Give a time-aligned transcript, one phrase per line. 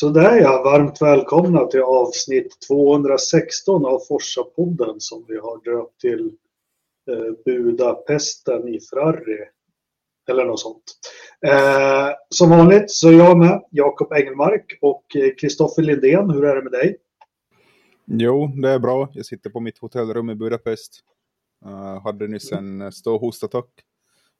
[0.00, 6.32] Så där ja, varmt välkomna till avsnitt 216 av Forsa-podden som vi har döpt till
[7.10, 9.38] eh, Budapesten i Ferrari.
[10.30, 10.82] Eller något sånt.
[11.46, 15.04] Eh, som vanligt så är jag med, Jakob Engelmark och
[15.40, 16.30] Kristoffer Lindén.
[16.30, 16.96] Hur är det med dig?
[18.06, 19.08] Jo, det är bra.
[19.12, 21.00] Jag sitter på mitt hotellrum i Budapest.
[21.66, 23.70] Uh, hade nyss en stor hostattack.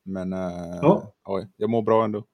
[0.05, 1.13] Men uh, ja.
[1.25, 2.25] oj, jag mår bra ändå.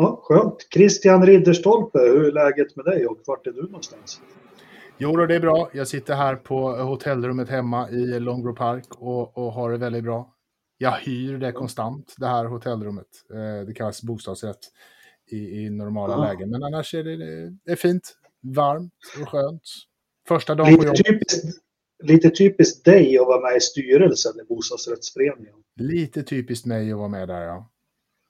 [0.00, 0.66] Ja, skönt.
[0.74, 4.20] Christian Ridderstolpe, hur är läget med dig och vart är du någonstans?
[4.98, 5.70] Jo, det är bra.
[5.72, 10.34] Jag sitter här på hotellrummet hemma i Longro Park och, och har det väldigt bra.
[10.78, 13.06] Jag hyr det konstant, det här hotellrummet.
[13.34, 14.58] Eh, det kallas bostadsrätt
[15.30, 16.24] i, i normala ja.
[16.24, 16.50] lägen.
[16.50, 17.16] Men annars är det,
[17.64, 18.14] det är fint,
[18.56, 19.62] varmt och skönt.
[20.28, 21.06] Första dagen lite på jobbet.
[21.06, 21.44] Typiskt,
[22.02, 25.54] lite typiskt dig att vara med i styrelsen i bostadsrättsföreningen.
[25.76, 27.70] Lite typiskt mig att vara med där, ja.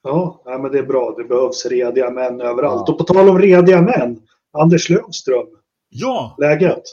[0.03, 1.15] Ja, men det är bra.
[1.17, 2.83] Det behövs rediga män överallt.
[2.87, 2.93] Ja.
[2.93, 5.47] Och på tal om rediga män, Anders Lövström.
[5.89, 6.35] Ja!
[6.39, 6.83] Läget?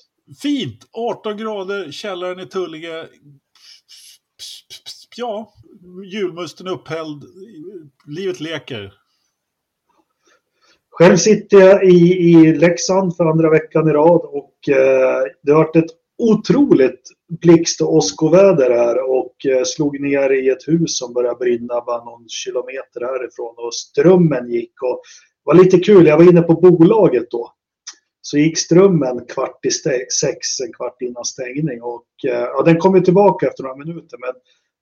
[0.43, 0.89] Fint!
[0.93, 3.07] 18 grader, källaren i Tullinge.
[5.17, 5.53] Ja,
[6.13, 7.25] julmusten upphälld.
[8.07, 8.95] Livet leker.
[10.91, 15.59] Själv sitter jag i, i Leksand för andra veckan i rad och eh, det har
[15.65, 21.13] varit ett otroligt blixt och åskoväder här och eh, slog ner i ett hus som
[21.13, 24.83] började brinna bara någon kilometer härifrån och strömmen gick.
[24.83, 25.01] Och
[25.45, 27.53] det var lite kul, jag var inne på bolaget då.
[28.21, 32.97] Så gick strömmen kvart i sex, en kvart innan stängning och eh, ja, den kom
[32.97, 34.35] ju tillbaka efter några minuter men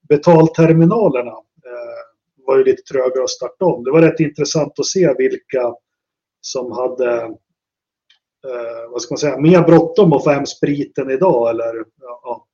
[0.09, 3.85] betalterminalerna eh, var ju lite trögare att starta om.
[3.85, 5.75] Det var rätt intressant att se vilka
[6.41, 7.37] som hade
[8.45, 11.51] eh, vad ska man säga, mer bråttom att få hem spriten idag.
[11.51, 12.47] Eller, ja,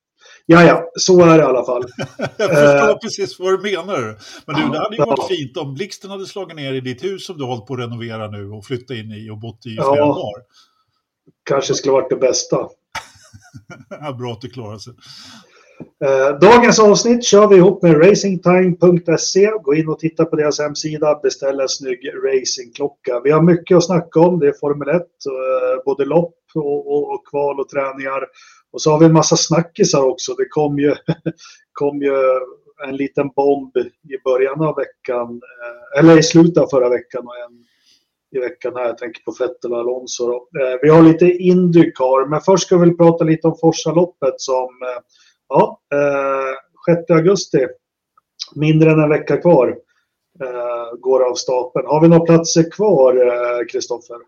[0.46, 1.84] ja, ja, så är det i alla fall.
[2.18, 4.18] jag förstår uh, precis vad du menar.
[4.46, 7.26] Men du, det hade ju varit fint om blixten hade slagit ner i ditt hus
[7.26, 9.74] som du har hållit på att renovera nu och flyttat in i och bott i
[9.74, 10.42] flera ja, dagar.
[11.44, 12.68] Kanske skulle varit det bästa.
[14.18, 14.92] Bra att du klarar sig.
[16.04, 19.50] Eh, dagens avsnitt kör vi ihop med racingtime.se.
[19.62, 23.20] Gå in och titta på deras hemsida, beställ en snygg racingklocka.
[23.24, 24.38] Vi har mycket att snacka om.
[24.38, 28.26] Det är Formel 1, eh, både lopp och, och, och, kval och träningar.
[28.72, 30.34] Och så har vi en massa snackisar också.
[30.34, 30.94] Det kom ju,
[31.72, 32.14] kom ju
[32.88, 33.76] en liten bomb
[34.08, 37.64] i början av veckan, eh, eller i slutet av förra veckan och en
[38.32, 38.86] i veckan här.
[38.86, 40.40] Jag tänker på Vettel och Alonso.
[40.82, 44.68] Vi har lite Indycar, men först ska vi prata lite om Forsaloppet som
[45.50, 47.66] ja, eh, 6 augusti,
[48.54, 49.78] mindre än en vecka kvar,
[50.40, 51.86] eh, går av stapeln.
[51.86, 54.18] Har vi några platser kvar, eh, Kristoffer?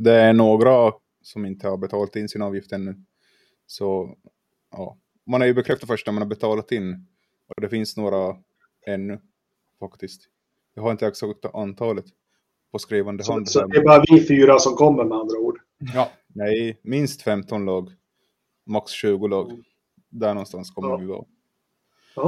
[0.00, 2.94] det är några som inte har betalat in sin avgift ännu.
[3.66, 4.16] Så
[4.70, 7.06] ja, man är ju bekräftat först när man har betalat in.
[7.48, 8.36] Och det finns några
[8.86, 9.20] ännu
[9.80, 10.22] faktiskt.
[10.74, 12.04] Jag har inte exakt antalet
[12.72, 13.48] på skrivande hand.
[13.48, 15.60] Så, så det är bara vi fyra som kommer med andra ord?
[15.94, 17.90] Ja, nej, minst 15 lag
[18.70, 19.50] max 20 lag.
[19.50, 19.62] Mm.
[20.10, 20.96] Där någonstans kommer ja.
[20.96, 21.24] vi vara.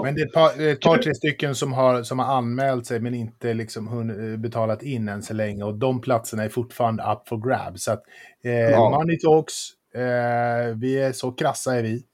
[0.04, 3.00] Men det är ett par, ett par tre stycken som har, som har anmält sig
[3.00, 5.64] men inte liksom eh, betalat in än så länge.
[5.64, 7.78] Och de platserna är fortfarande up for grab.
[7.78, 8.02] Så att
[8.44, 8.90] eh, ja.
[8.90, 9.54] money talks.
[9.94, 12.04] Eh, vi är så krassa är vi.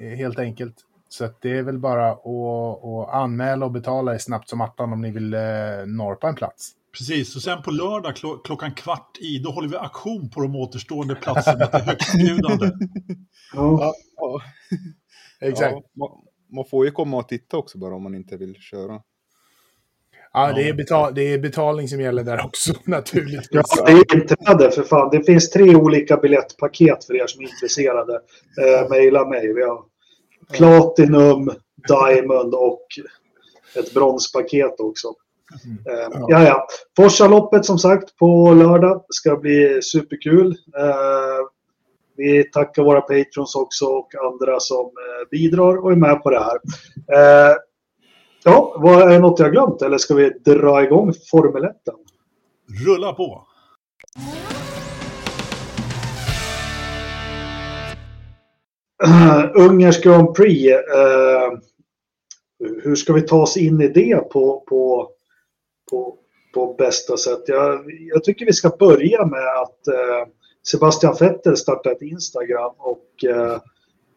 [0.00, 0.74] Eh, helt enkelt.
[1.08, 2.26] Så att det är väl bara att,
[2.84, 5.40] att anmäla och betala snabbt som attan om ni vill eh,
[5.86, 6.72] norpa en plats.
[6.98, 10.56] Precis, och sen på lördag kl klockan kvart i, då håller vi aktion på de
[10.56, 12.66] återstående platserna till högstbjudande.
[13.54, 14.42] ja, ja.
[15.40, 15.76] Exakt.
[15.92, 19.00] Ja, man, får ju komma och titta också bara om man inte vill köra.
[20.32, 23.48] Ja, det är, betal det är betalning som gäller där också naturligtvis.
[23.50, 25.10] Ja, det är inte det för fan.
[25.12, 28.14] Det finns tre olika biljettpaket för er som är intresserade.
[28.62, 29.54] Eh, Maila mig.
[29.54, 29.84] Vi har
[30.52, 31.50] Platinum,
[31.88, 32.86] Diamond och
[33.76, 35.14] ett bronspaket också.
[35.64, 35.78] Mm.
[35.78, 36.66] Uh, ja, ja.
[36.96, 40.46] Forsaloppet som sagt på lördag ska bli superkul.
[40.46, 41.48] Uh,
[42.16, 46.40] vi tackar våra patrons också och andra som uh, bidrar och är med på det
[46.40, 46.58] här.
[48.44, 51.76] ja, vad är det något jag glömt eller ska vi dra igång Formel 1?
[52.86, 53.46] Rulla på!
[59.06, 60.72] Uh, Ungersk Grand Prix.
[60.72, 61.58] Uh,
[62.82, 65.10] hur ska vi ta oss in i det på, på
[65.90, 66.16] på,
[66.54, 67.42] på bästa sätt.
[67.46, 67.84] Jag,
[68.14, 70.32] jag tycker vi ska börja med att eh,
[70.62, 73.60] Sebastian Vettel startade ett Instagram och eh,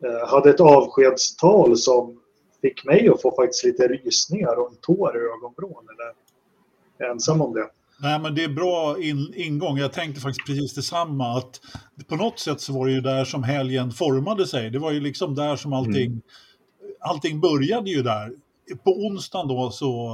[0.06, 2.20] eh, hade ett avskedstal som
[2.62, 5.84] fick mig att få faktiskt lite rysningar och en tår i ögonvrån.
[5.90, 7.70] Eller ensam om det.
[8.02, 9.78] Nej, men det är bra in, ingång.
[9.78, 11.38] Jag tänkte faktiskt precis detsamma.
[11.38, 11.62] Att
[12.08, 14.70] på något sätt så var det ju där som helgen formade sig.
[14.70, 16.22] Det var ju liksom där som allting, mm.
[17.00, 18.32] allting började ju där.
[18.84, 20.10] På onsdagen då så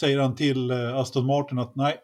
[0.00, 1.96] säger han till eh, Aston Martin att nej,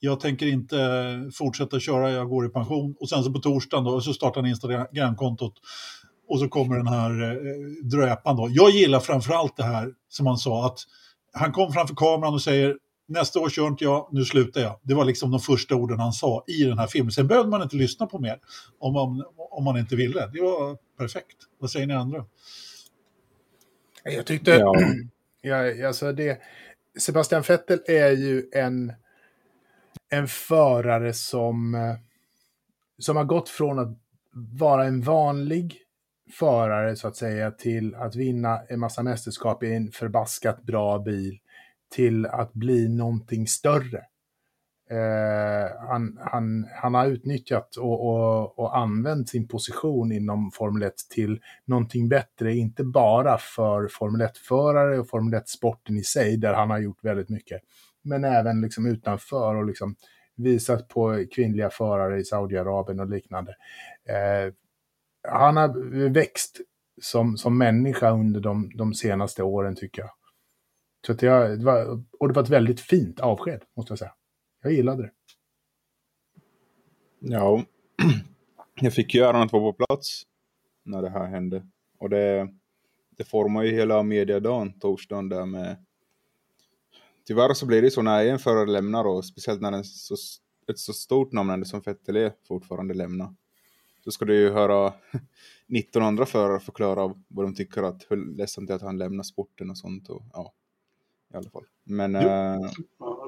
[0.00, 2.94] jag tänker inte fortsätta köra, jag går i pension.
[3.00, 5.54] Och sen så på torsdagen då, så startar han Instagram-kontot.
[6.28, 7.36] Och så kommer den här eh,
[7.82, 8.48] dröpan då.
[8.50, 10.78] Jag gillar framförallt det här som han sa, att
[11.32, 12.76] han kom framför kameran och säger
[13.08, 14.80] nästa år kör inte jag, nu slutar jag.
[14.82, 17.12] Det var liksom de första orden han sa i den här filmen.
[17.12, 18.38] Sen behövde man inte lyssna på mer
[18.78, 20.26] om man, om man inte ville.
[20.26, 21.36] Det var perfekt.
[21.58, 22.24] Vad säger ni andra?
[24.04, 24.74] Jag tyckte, ja.
[25.42, 26.38] ja, alltså det,
[26.98, 28.92] Sebastian Vettel är ju en,
[30.10, 31.94] en förare som, eh,
[32.98, 33.98] som har gått från att
[34.58, 35.76] vara en vanlig
[36.32, 41.38] förare så att säga till att vinna en massa mästerskap i en förbaskat bra bil
[41.90, 44.04] till att bli någonting större.
[44.90, 50.94] Eh, han, han, han har utnyttjat och, och, och använt sin position inom Formel 1
[51.14, 56.70] till någonting bättre, inte bara för Formel 1-förare och Formel 1-sporten i sig, där han
[56.70, 57.62] har gjort väldigt mycket,
[58.02, 59.94] men även liksom utanför och liksom
[60.36, 63.54] visat på kvinnliga förare i Saudiarabien och liknande.
[64.08, 64.52] Eh,
[65.28, 66.60] han har växt
[67.02, 70.10] som, som människa under de, de senaste åren tycker jag.
[71.06, 74.12] Så att jag, det var, och det var ett väldigt fint avsked, måste jag säga.
[74.68, 75.10] Jag gillade det.
[77.18, 77.64] Ja,
[78.80, 80.22] jag fick ju äran att vara på plats
[80.82, 81.66] när det här hände.
[81.98, 82.48] Och det,
[83.10, 85.84] det formar ju hela mediadagen, torsdagen där med...
[87.26, 90.14] Tyvärr så blir det så när en förare lämnar och speciellt när en så,
[90.70, 93.34] ett så stort namn som Fettel är fortfarande lämnar.
[94.04, 94.92] Så ska du ju höra
[95.66, 99.24] 19 andra förare förklara vad de tycker att hur ledsamt det är att han lämnar
[99.24, 100.08] sporten och sånt.
[100.08, 100.54] Och, ja,
[101.34, 101.66] i alla fall.
[101.84, 102.14] Men...
[102.14, 102.70] Äh,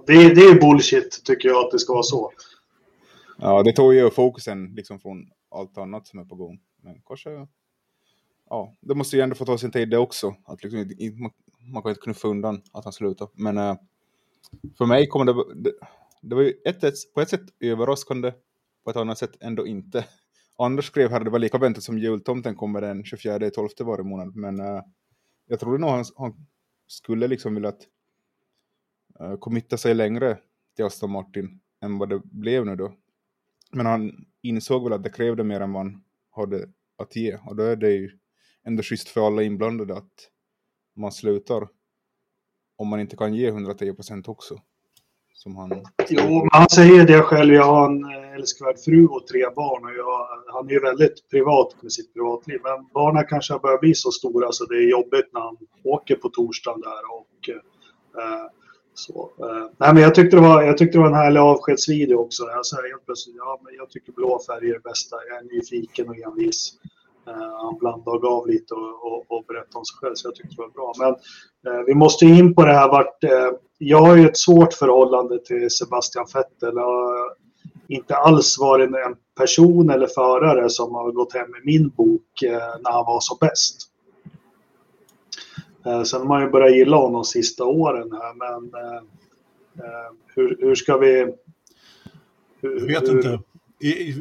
[0.07, 2.33] det, är, det är bullshit tycker jag att det ska vara så.
[3.39, 6.61] Ja, det tog ju fokusen liksom från allt annat som är på gång.
[6.83, 7.47] Men kanske...
[8.51, 10.35] Ja, det måste ju ändå få ta sin tid det också.
[10.45, 10.87] Att liksom,
[11.23, 11.31] man,
[11.73, 13.29] man kan inte knuffa undan att han slutar.
[13.33, 13.77] Men äh,
[14.79, 15.73] för mig kommer det, det...
[16.23, 18.33] Det var ju ett, ett, på ett sätt överraskande,
[18.85, 20.05] på ett annat sätt ändå inte.
[20.59, 24.37] Anders skrev här det var lika väntat som jultomten kommer den 24 12 varje månad.
[24.37, 24.83] Men äh,
[25.47, 26.47] jag trodde nog han, han
[26.87, 27.83] skulle liksom vilja att
[29.21, 30.39] Eh, uh, committa sig längre
[30.77, 32.93] till Aston Martin än vad det blev nu då.
[33.73, 36.69] Men han insåg väl att det krävde mer än vad han hade
[36.99, 37.39] att ge.
[37.47, 38.11] Och då är det ju
[38.67, 40.31] ändå schysst för alla inblandade att
[40.97, 41.69] man slutar
[42.77, 44.61] om man inte kan ge 110 procent också.
[45.33, 45.85] Som han...
[46.09, 47.55] Jo, men han säger det själv.
[47.55, 49.85] Jag har en eh, älskvärd fru och tre barn.
[49.85, 52.61] Och jag, han är ju väldigt privat med sitt privatliv.
[52.63, 56.17] Men barnen kanske har börjat bli så stora så det är jobbigt när han åker
[56.17, 57.03] på torsdagen där.
[57.19, 58.47] Och, eh,
[59.01, 59.67] så, eh.
[59.79, 62.43] Nej, men jag, tyckte det var, jag tyckte det var en härlig avskedsvideo också.
[62.43, 65.17] Jag sa helt plötsligt, ja, men jag tycker blå färger är det bästa.
[65.29, 66.73] Jag är nyfiken och envis.
[67.29, 70.35] Eh, han blandade och gav lite och, och, och berättade om sig själv, så jag
[70.35, 70.93] tyckte det var bra.
[70.99, 71.13] Men
[71.67, 73.25] eh, vi måste in på det här vart...
[73.25, 76.75] Eh, jag har ju ett svårt förhållande till Sebastian Vettel.
[76.77, 77.35] Jag har
[77.89, 82.75] inte alls varit en person eller förare som har gått hem i min bok eh,
[82.83, 83.90] när han var som bäst.
[85.91, 88.97] Eh, sen har man ju börjat gilla honom de sista åren här, men eh,
[89.87, 91.35] eh, hur, hur ska vi...
[92.61, 93.41] Hur, jag vet inte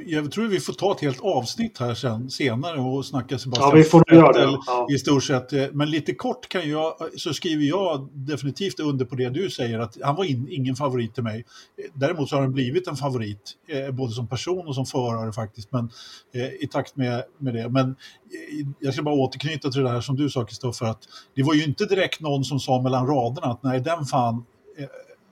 [0.05, 3.75] jag tror vi får ta ett helt avsnitt här sen, senare och snacka Sebastian ja,
[3.75, 4.57] vi får göra det.
[4.67, 4.87] Ja.
[4.91, 5.75] i stort sett.
[5.75, 9.97] Men lite kort kan jag, så skriver jag definitivt under på det du säger att
[10.03, 11.45] han var in, ingen favorit till mig.
[11.93, 15.71] Däremot så har han blivit en favorit, eh, både som person och som förare faktiskt,
[15.71, 15.89] men
[16.33, 17.69] eh, i takt med, med det.
[17.69, 21.01] Men eh, jag ska bara återknyta till det här som du sa Kristoffer, att
[21.35, 24.45] det var ju inte direkt någon som sa mellan raderna att nej, den fan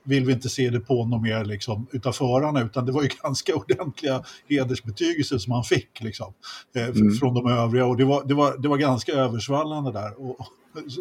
[0.07, 3.09] vill vi inte se det på något mer liksom, utav förarna, utan det var ju
[3.23, 6.33] ganska ordentliga hedersbetygelser som han fick liksom,
[6.75, 7.11] eh, mm.
[7.11, 7.85] från de övriga.
[7.85, 10.21] Och det var, det var, det var ganska översvallande där.
[10.21, 10.37] Och,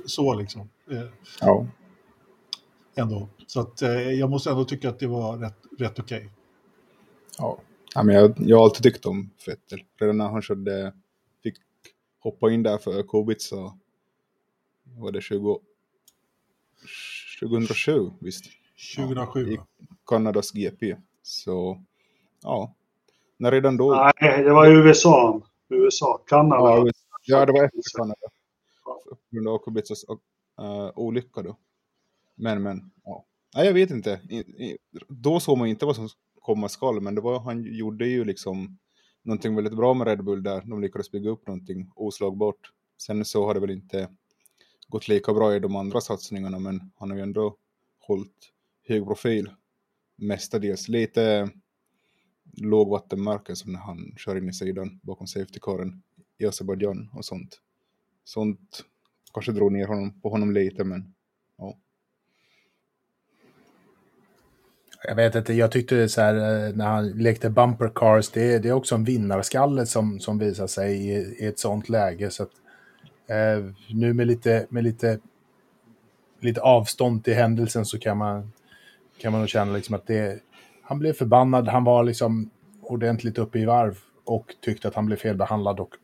[0.06, 0.68] så liksom.
[0.90, 1.02] Eh,
[1.40, 1.66] ja.
[2.94, 3.28] Ändå.
[3.46, 6.16] Så att, eh, jag måste ändå tycka att det var rätt, rätt okej.
[6.18, 6.28] Okay.
[7.38, 7.58] Ja.
[7.94, 9.84] ja, men jag, jag har alltid tyckt om Vettel.
[10.00, 10.92] Redan när han körde,
[11.42, 11.54] fick
[12.18, 13.56] hoppa in där för Kubica,
[14.98, 15.60] var det 20,
[17.40, 18.44] 2007 visst?
[18.96, 19.60] 2007 i
[20.06, 20.96] Kanadas GP.
[21.22, 21.82] Så
[22.42, 22.74] ja,
[23.36, 24.12] när redan då...
[24.20, 25.42] Nej, det var USA.
[25.68, 26.62] USA, Kanada.
[26.62, 26.90] Ja,
[27.26, 28.20] ja det var efter Kanada.
[28.84, 31.56] På grund av Kubicas uh, olycka då.
[32.34, 33.24] Men, men, ja.
[33.54, 34.20] Nej, jag vet inte.
[34.28, 34.78] I, i,
[35.08, 36.08] då såg man inte vad som
[36.40, 38.78] komma skall, men det var, han gjorde ju liksom
[39.22, 40.62] någonting väldigt bra med Red Bull där.
[40.64, 42.72] De lyckades bygga upp någonting oslagbart.
[42.98, 44.08] Sen så har det väl inte
[44.88, 47.56] gått lika bra i de andra satsningarna, men han har ju ändå
[47.98, 48.52] hållit
[48.86, 49.50] hög profil
[50.16, 50.88] mestadels.
[50.88, 51.50] Lite
[52.56, 56.02] lågvattenmärken som när han kör in i sidan bakom safety-caren
[56.38, 57.60] i Azerbajdzjan och sånt.
[58.24, 58.84] Sånt
[59.32, 61.14] kanske drog ner honom, på honom lite, men
[61.58, 61.78] ja.
[65.04, 68.68] Jag vet inte, jag tyckte så här eh, när han lekte bumper cars, det, det
[68.68, 72.30] är också en vinnarskalle som, som visar sig i, i ett sånt läge.
[72.30, 72.52] Så att,
[73.26, 75.18] eh, nu med lite, med lite,
[76.40, 78.52] lite avstånd till händelsen så kan man,
[79.18, 80.40] kan man nog känna liksom att det,
[80.82, 82.50] han blev förbannad, han var liksom
[82.82, 85.94] ordentligt uppe i varv och tyckte att han blev felbehandlad och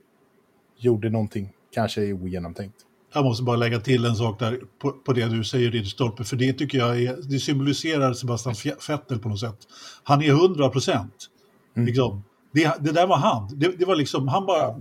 [0.76, 2.76] gjorde någonting kanske ogenomtänkt.
[3.14, 6.37] Jag måste bara lägga till en sak där på, på det du säger Ridderstolpe, för
[6.37, 8.54] det tycker jag är, det symboliserar Sebastian
[8.88, 9.59] Vettel på något sätt.
[10.02, 11.28] Han är 100 procent.
[11.76, 11.87] Mm.
[11.87, 12.25] Liksom.
[12.52, 13.49] Det, det, där var han.
[13.59, 14.81] Det, det, var liksom, han bara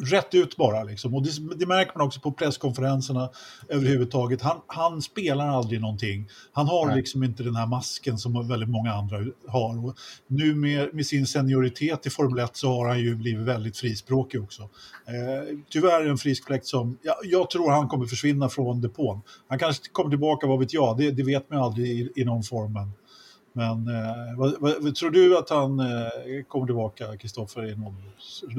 [0.00, 0.84] rätt ut bara.
[0.84, 1.14] Liksom.
[1.14, 3.30] Och det, det, märker man också på presskonferenserna
[3.68, 4.42] överhuvudtaget.
[4.42, 6.28] Han, han spelar aldrig någonting.
[6.52, 6.96] Han har Nej.
[6.96, 9.86] liksom inte den här masken som väldigt många andra har.
[9.86, 13.76] Och nu med, med sin senioritet i Formel 1 så har han ju blivit väldigt
[13.76, 14.62] frispråkig också.
[14.62, 19.20] Eh, tyvärr en frisk fläkt som, ja, jag tror han kommer försvinna från depån.
[19.48, 22.42] Han kanske kommer tillbaka, vad vet jag, det, det vet man aldrig i, i någon
[22.42, 22.72] form.
[22.72, 22.92] Men,
[23.52, 25.86] men eh, vad, vad, tror du att han eh,
[26.48, 27.96] kommer tillbaka, Kristoffer, i någon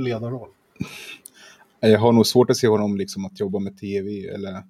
[0.04, 0.50] ledarroll?
[1.84, 4.64] Jag har nog svårt att se honom liksom att jobba med tv eller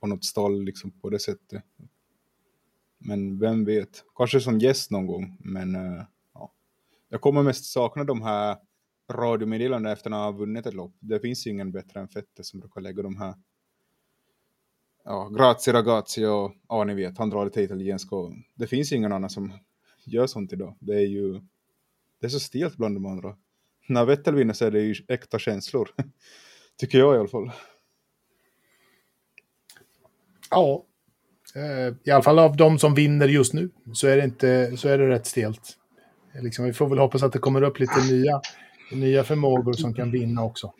[0.00, 1.62] på något stall liksom på det sättet.
[2.98, 5.36] Men vem vet, kanske som gäst någon gång.
[5.40, 6.02] Men eh,
[6.34, 6.52] ja.
[7.08, 8.56] jag kommer mest sakna de här
[9.12, 10.94] radiomeddelandena efter att ha vunnit ett lopp.
[11.00, 13.34] Det finns ju ingen bättre än Fette som brukar lägga de här
[15.04, 18.16] ja, grazie ragazzi och ja, ni vet, han drar lite italienska.
[18.54, 19.52] Det finns ingen annan som
[20.04, 20.76] gör sånt idag.
[20.80, 21.40] Det är ju
[22.20, 23.36] det är så stelt bland de andra
[23.88, 25.88] när Vettel vinner så är det ju äkta känslor.
[26.80, 27.50] Tycker jag i alla fall.
[30.50, 30.84] Ja,
[31.54, 34.88] eh, i alla fall av de som vinner just nu så är det, inte, så
[34.88, 35.76] är det rätt stelt.
[36.42, 38.40] Liksom, vi får väl hoppas att det kommer upp lite nya,
[38.92, 40.72] nya förmågor som kan vinna också.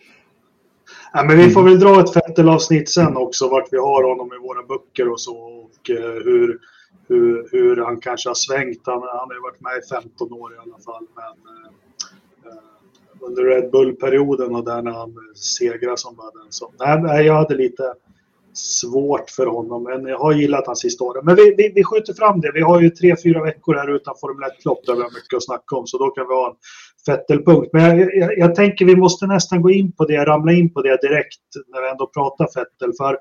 [1.13, 4.39] Ja, men vi får väl dra ett Vettel-avsnitt sen också, vart vi har honom i
[4.39, 5.37] våra böcker och så.
[5.37, 6.59] Och uh, hur,
[7.09, 8.83] hur, hur han kanske har svängt.
[8.85, 11.07] Han, han har ju varit med i 15 år i alla fall.
[11.15, 11.73] Men,
[13.21, 16.73] under Red Bull-perioden och där när han eh, segrade som bara den som...
[17.03, 17.95] Nej, jag hade lite
[18.57, 21.23] svårt för honom, men jag har gillat hans historia.
[21.23, 22.53] Men vi, vi, vi skjuter fram det.
[22.55, 25.45] Vi har ju tre, fyra veckor här utan Formel 1-lopp där vi har mycket att
[25.45, 26.57] snacka om, så då kan vi ha en
[27.07, 27.71] Fettel-punkt.
[27.73, 30.83] Men jag, jag, jag, tänker vi måste nästan gå in på det, ramla in på
[30.83, 32.93] det direkt när vi ändå pratar Fettel.
[32.99, 33.13] För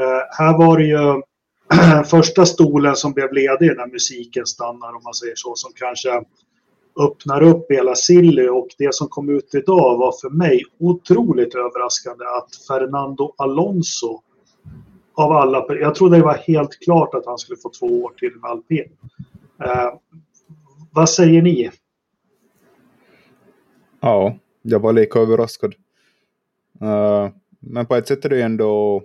[0.00, 1.22] eh, här var det ju
[2.04, 6.22] första stolen som blev ledig när musiken stannar, om man säger så, som kanske
[6.96, 12.24] öppnar upp hela Silly och det som kom ut idag var för mig otroligt överraskande
[12.24, 14.20] att Fernando Alonso
[15.14, 18.32] av alla, jag trodde det var helt klart att han skulle få två år till
[18.40, 18.88] med alpin.
[19.64, 19.94] Eh,
[20.92, 21.70] vad säger ni?
[24.00, 25.74] Ja, jag var lika överraskad.
[26.82, 27.28] Uh,
[27.60, 29.02] men på ett sätt är det ändå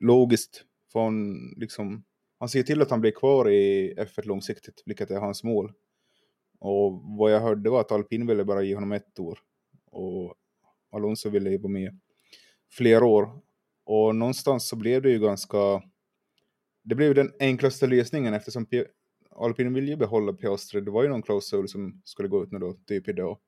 [0.00, 0.64] logiskt.
[0.92, 2.04] Från, liksom,
[2.38, 5.72] han ser till att han blir kvar i F1 långsiktigt, vilket är hans mål.
[6.60, 9.38] Och vad jag hörde var att Alpin ville bara ge honom ett år.
[9.90, 10.34] Och
[10.90, 12.00] Alonso ville vara med
[12.72, 13.40] flera år.
[13.84, 15.82] Och någonstans så blev det ju ganska...
[16.82, 18.84] Det blev den enklaste lösningen eftersom P
[19.30, 20.80] Alpin vill ju behålla Piastri.
[20.80, 23.38] Det var ju någon klausul som skulle gå ut nu då, typ idag.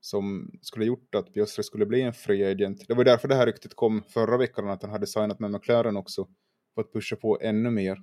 [0.00, 2.88] Som skulle gjort att Piastri skulle bli en free agent.
[2.88, 5.96] Det var därför det här ryktet kom förra veckan att han hade signat med McLaren
[5.96, 6.28] också.
[6.74, 7.98] För att pusha på ännu mer.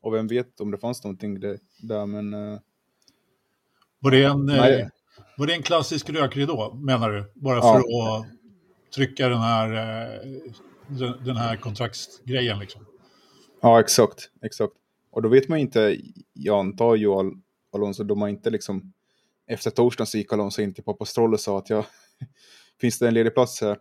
[0.00, 2.34] Och vem vet om det fanns någonting där, men...
[2.34, 2.58] Eh,
[3.98, 4.86] var det en, eh,
[5.36, 7.32] var det en klassisk rökridå, menar du?
[7.34, 8.18] Bara för ja.
[8.18, 8.26] att
[8.94, 10.32] trycka den här, eh,
[11.24, 12.86] den här kontraktsgrejen liksom?
[13.60, 14.30] Ja, exakt.
[14.42, 14.72] exakt.
[15.10, 15.96] Och då vet man inte,
[16.32, 17.08] jag antar ju
[17.72, 18.92] Alonso, de har inte liksom,
[19.46, 21.84] efter torsdagen så gick Alonso in till Pappa Stroll och sa att jag,
[22.80, 23.78] finns det en ledig plats här?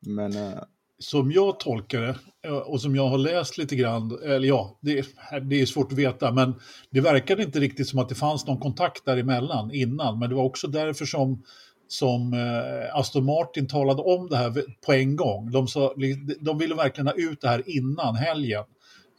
[0.00, 0.62] Men uh,
[0.98, 5.06] som jag tolkar det eh, och som jag har läst lite grann, eller ja, det,
[5.42, 6.54] det är svårt att veta, men
[6.90, 10.44] det verkade inte riktigt som att det fanns någon kontakt däremellan innan, men det var
[10.44, 11.42] också därför som
[11.88, 15.50] som eh, Aston Martin talade om det här på en gång.
[15.50, 15.94] De, sa,
[16.40, 18.64] de ville verkligen ha ut det här innan helgen.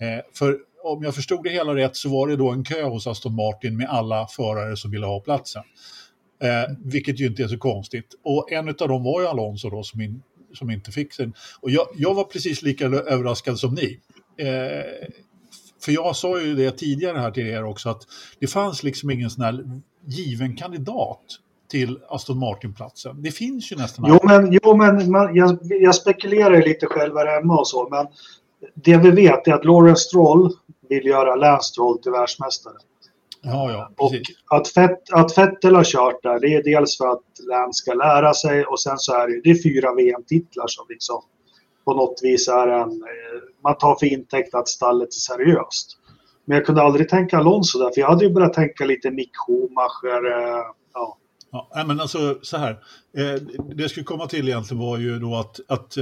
[0.02, 3.08] Eh, för om jag förstod det hela rätt så var det då en kö hos
[3.08, 5.64] Aston Martin med alla förare som ville ha platsen.
[6.44, 8.16] Eh, vilket ju inte är så konstigt.
[8.24, 10.22] Och en av dem var ju Alonso då som, in,
[10.54, 11.34] som inte fick sin.
[11.62, 14.00] Och jag, jag var precis lika överraskad som ni.
[14.38, 15.08] Eh,
[15.82, 18.02] för jag sa ju det tidigare här till er också att
[18.40, 21.22] det fanns liksom ingen sån här given kandidat
[21.70, 23.22] till Aston Martin-platsen.
[23.22, 24.06] Det finns ju nästan...
[24.08, 28.08] Jo, men, jo, men man, jag, jag spekulerar lite själv här hemma och så, men
[28.74, 30.54] det vi vet är att Lawrence Stroll
[30.90, 32.74] vill göra Lance Stroll till världsmästare.
[33.42, 34.14] Ja, ja, och
[34.50, 38.34] att, Fett, att Vettel har kört där, det är dels för att Lance ska lära
[38.34, 41.22] sig och sen så är det, det är fyra VM-titlar som liksom
[41.86, 42.90] på något vis är en...
[42.90, 45.98] Eh, man tar för intäkt att stallet är seriöst.
[46.46, 49.32] Men jag kunde aldrig tänka Alonso där, för jag hade ju börjat tänka lite Mick
[49.38, 50.32] Schumacher.
[50.32, 51.18] Eh, ja.
[51.52, 52.72] Ja, men alltså så här.
[53.18, 53.42] Eh,
[53.76, 55.98] det jag skulle komma till egentligen var ju då att, att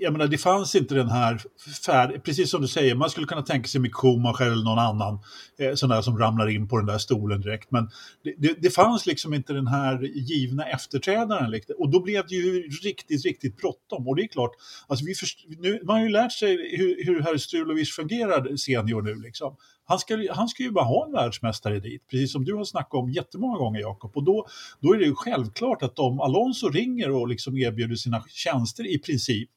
[0.00, 1.40] jag menar, det fanns inte den här
[1.86, 5.18] färd, precis som du säger, man skulle kunna tänka sig med Schumacher eller någon annan
[5.58, 7.70] eh, sån där som ramlar in på den där stolen direkt.
[7.70, 7.90] Men
[8.24, 11.60] det, det, det fanns liksom inte den här givna efterträdaren.
[11.78, 14.08] Och då blev det ju riktigt, riktigt bråttom.
[14.08, 14.52] Och det är klart,
[14.86, 19.02] alltså vi först, nu, man har ju lärt sig hur, hur herr Strulovic fungerar senior
[19.02, 19.14] nu.
[19.14, 19.56] Liksom.
[19.84, 22.94] Han ska, han ska ju bara ha en världsmästare dit, precis som du har snackat
[22.94, 24.16] om jättemånga gånger Jakob.
[24.16, 24.46] Och då,
[24.80, 28.98] då är det ju självklart att om Alonso ringer och liksom erbjuder sina tjänster i
[28.98, 29.50] princip,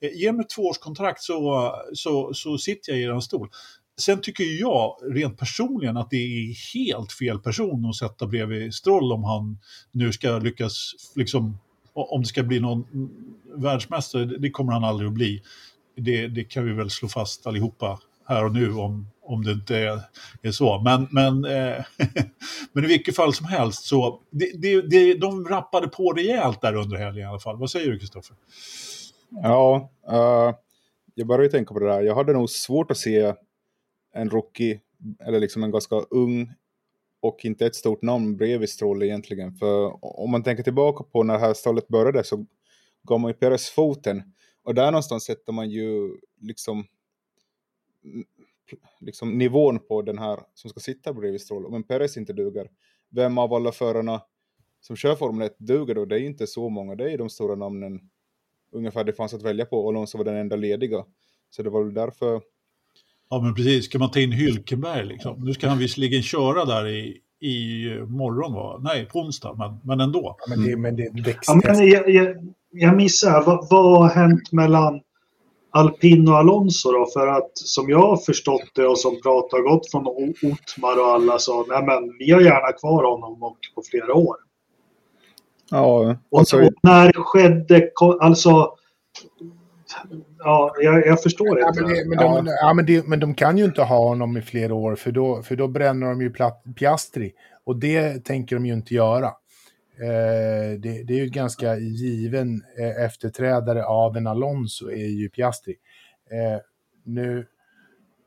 [0.00, 3.48] eh, ge mig två års kontrakt så, så, så sitter jag i den stol.
[4.00, 9.12] Sen tycker jag rent personligen att det är helt fel person att sätta bredvid Stroll
[9.12, 9.58] om han
[9.90, 11.58] nu ska lyckas, liksom,
[11.92, 12.86] om det ska bli någon
[13.54, 15.42] världsmästare, det kommer han aldrig att bli.
[15.96, 19.76] Det, det kan vi väl slå fast allihopa här och nu om, om det inte
[19.76, 20.00] är,
[20.42, 20.80] är så.
[20.80, 21.84] Men, men, eh,
[22.72, 26.74] men i vilket fall som helst så, det, det, det, de rappade på rejält där
[26.74, 27.58] under helgen i alla fall.
[27.58, 28.36] Vad säger du Kristoffer?
[29.30, 30.54] Ja, uh,
[31.14, 32.02] jag började tänka på det där.
[32.02, 33.34] Jag hade nog svårt att se
[34.14, 34.80] en rookie,
[35.26, 36.52] eller liksom en ganska ung
[37.20, 39.54] och inte ett stort namn bredvid Stroll egentligen.
[39.54, 42.46] För om man tänker tillbaka på när det här stallet började så
[43.02, 44.22] gav man ju Peres foten.
[44.64, 46.86] Och där någonstans sätter man ju liksom
[49.00, 51.66] liksom nivån på den här som ska sitta bredvid Stroll.
[51.66, 52.68] Om en Perez inte duger,
[53.10, 54.22] vem av alla förarna
[54.80, 56.04] som kör Formel 1 duger då?
[56.04, 58.00] Det är inte så många, det är de stora namnen
[58.72, 59.78] ungefär det fanns att välja på.
[59.78, 61.04] och Alonso var den enda lediga.
[61.50, 62.42] Så det var väl därför...
[63.30, 65.44] Ja men precis, ska man ta in Hylkenberg liksom?
[65.44, 68.80] Nu ska han visserligen köra där i, i morgon va?
[68.82, 70.36] Nej, på onsdag, men, men ändå.
[70.38, 74.08] Ja, men det, men det, det ja, men jag, jag, jag missar, vad, vad har
[74.08, 75.00] hänt mellan
[75.74, 77.06] Alpin och Alonso då?
[77.12, 81.38] För att som jag har förstått det och som pratar gott från Otmar och alla
[81.38, 84.36] så, nej men vi har gärna kvar honom och på flera år.
[85.70, 86.56] Ja, alltså...
[86.56, 88.76] och, och när skedde, alltså
[90.38, 92.52] Ja, jag, jag förstår ja, Men, det, men, de, ja.
[92.60, 92.74] ja.
[92.74, 95.56] men, det, men de kan ju inte ha honom i flera år för då, för
[95.56, 96.32] då bränner de ju
[96.78, 97.32] Piastri.
[97.64, 99.30] Och det tänker de ju inte göra.
[100.00, 105.76] Eh, det, det, är ju ganska given eh, efterträdare av en Alonso är ju Piastri.
[106.30, 106.60] Eh,
[107.04, 107.46] nu,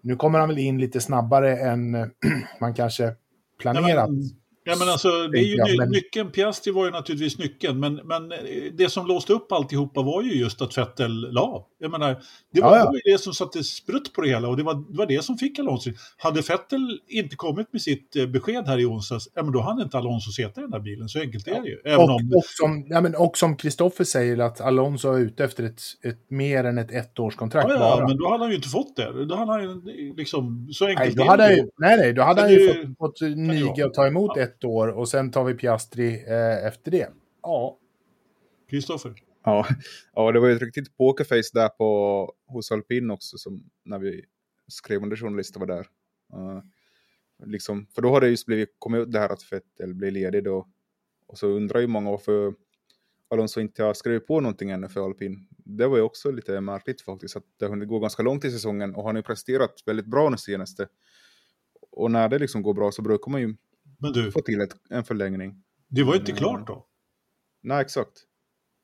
[0.02, 1.92] nu kommer han väl in lite snabbare än
[2.60, 3.16] man kanske
[3.60, 4.10] planerat.
[4.10, 5.90] Nej, men, Ja, men alltså, det är ju ny, men...
[5.90, 6.32] nyckeln.
[6.32, 8.34] Piastri var ju naturligtvis nyckeln, men, men
[8.74, 11.68] det som låste upp alltihopa var ju just att Vettel la.
[11.80, 12.22] Jag menar,
[12.54, 13.14] det var, ja, ja.
[13.14, 15.60] det som satte sprutt på det hela och det var, det var det som fick
[15.60, 15.92] Alonso.
[16.18, 19.84] Hade Vettel inte kommit med sitt eh, besked här i onsdags, ja, men då hade
[19.84, 21.10] inte Alonso suttit i den där bilen.
[21.10, 21.82] Så enkelt är det ju.
[21.86, 22.32] Även och, om...
[22.36, 26.30] och som, ja, men, och som Kristoffer säger, att Alonso är ute efter ett, ett
[26.30, 27.70] mer än ett ettårskontrakt.
[27.70, 29.26] Ja, ja men då hade han ju inte fått det.
[29.26, 32.42] Då hade han ju liksom, så enkelt nej, då hade ju, Nej, nej, då hade
[32.42, 36.24] han ju fått, fått niga och ta emot ett år och sen tar vi Piastri
[36.28, 37.10] eh, efter det.
[37.42, 37.80] Ja.
[38.70, 39.14] Kristoffer?
[39.44, 39.66] Ja.
[40.14, 44.26] ja, det var ju ett riktigt pokerface där på, hos Alpin också, som när vi
[44.68, 45.88] skrev under journalister var där.
[46.34, 46.62] Uh,
[47.46, 50.44] liksom, för då har det just blivit, kommit ut det här att Vettel blir ledig
[50.44, 50.68] då.
[51.28, 52.54] Och så undrar ju många varför
[53.30, 55.48] Alonso inte har skrivit på någonting ännu för Alpin.
[55.50, 58.52] Det var ju också lite märkligt faktiskt, att det har hunnit gå ganska långt i
[58.52, 60.88] säsongen och han har ju presterat väldigt bra nu senaste.
[61.92, 63.56] Och när det liksom går bra så brukar man ju
[64.00, 65.64] men du, få till ett, en förlängning.
[65.88, 66.86] Det var ju inte klart då.
[67.64, 68.12] Nej, exakt.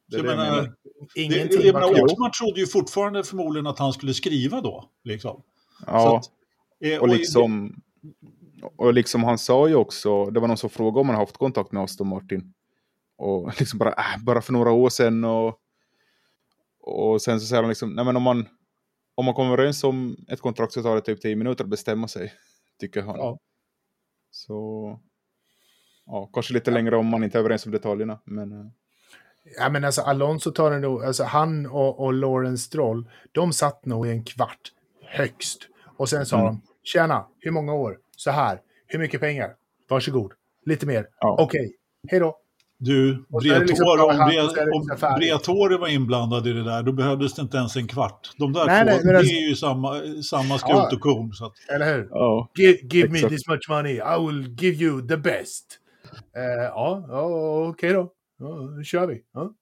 [0.08, 0.76] Det jag menar, menar.
[1.16, 4.90] Ingenting det, jag menar, Åsman trodde ju fortfarande förmodligen att han skulle skriva då.
[5.04, 5.44] Liksom.
[5.86, 6.26] Ja, att,
[6.86, 7.82] eh, och, liksom,
[8.76, 11.72] och liksom han sa ju också, det var någon som frågade om han haft kontakt
[11.72, 12.54] med Aston Martin.
[13.18, 15.60] Och liksom bara, äh, bara för några år sedan och,
[16.80, 18.48] och sen så säger han liksom, nej men om man,
[19.16, 22.08] om man kommer överens om ett kontrakt så tar det typ 10 minuter att bestämma
[22.08, 22.34] sig,
[22.80, 23.16] tycker han.
[23.18, 23.40] Ja.
[24.32, 25.00] Så
[26.06, 28.20] ja, kanske lite längre om man inte är överens om detaljerna.
[28.26, 28.66] Men, eh.
[29.58, 33.86] Ja, men alltså Alonso tar det nog, alltså han och, och Lawrence Stroll, de satt
[33.86, 35.68] nog i en kvart högst.
[35.98, 36.48] Och sen sa mm.
[36.48, 37.98] de, tjena, hur många år?
[38.18, 39.56] Så här, hur mycket pengar?
[39.90, 40.34] Varsågod,
[40.66, 41.08] lite mer.
[41.20, 41.36] Ja.
[41.40, 41.72] Okej, okay.
[42.10, 42.38] hej då.
[42.84, 44.10] Du, Bretore, liksom om,
[45.02, 48.30] om Bretore var inblandad i det där, då behövdes det inte ens en kvart.
[48.38, 51.34] De där nej, två, nej, det alltså, är ju samma, samma skrot ja, och korn.
[51.34, 51.54] Så att...
[51.70, 52.08] Eller hur?
[52.12, 55.80] Oh, give, give me this much money, I will give you the best.
[56.38, 57.24] Uh, ja, ja
[57.70, 58.14] okej okay då.
[58.38, 59.24] Ja, nu kör vi.
[59.34, 59.56] Ja.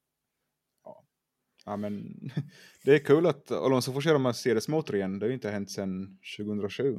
[1.66, 2.04] ja, men
[2.86, 5.20] det är kul att Alonso får köra Mercedes-motor igen.
[5.20, 6.98] Det har ju inte hänt sedan 2007.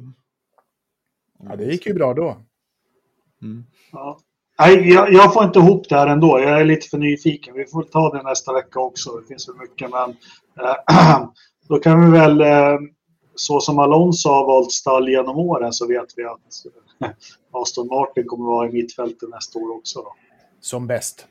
[1.39, 2.45] Ja, det gick ju bra då.
[3.41, 3.63] Mm.
[3.91, 4.19] Ja.
[4.61, 6.39] Nej, jag, jag, får inte ihop det här ändå.
[6.39, 7.53] Jag är lite för nyfiken.
[7.53, 9.11] Vi får ta det nästa vecka också.
[9.11, 9.89] Det finns för mycket.
[9.91, 10.09] Men
[10.89, 11.27] äh,
[11.67, 12.79] då kan vi väl äh,
[13.35, 16.39] så som Alonso har valt stall genom åren så vet vi att
[17.51, 19.99] Aston Martin kommer vara i mittfältet nästa år också.
[19.99, 20.15] Då.
[20.59, 21.27] Som bäst.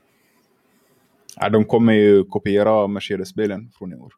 [1.37, 4.13] Ja, de kommer ju kopiera Mercedes-bilen från i år.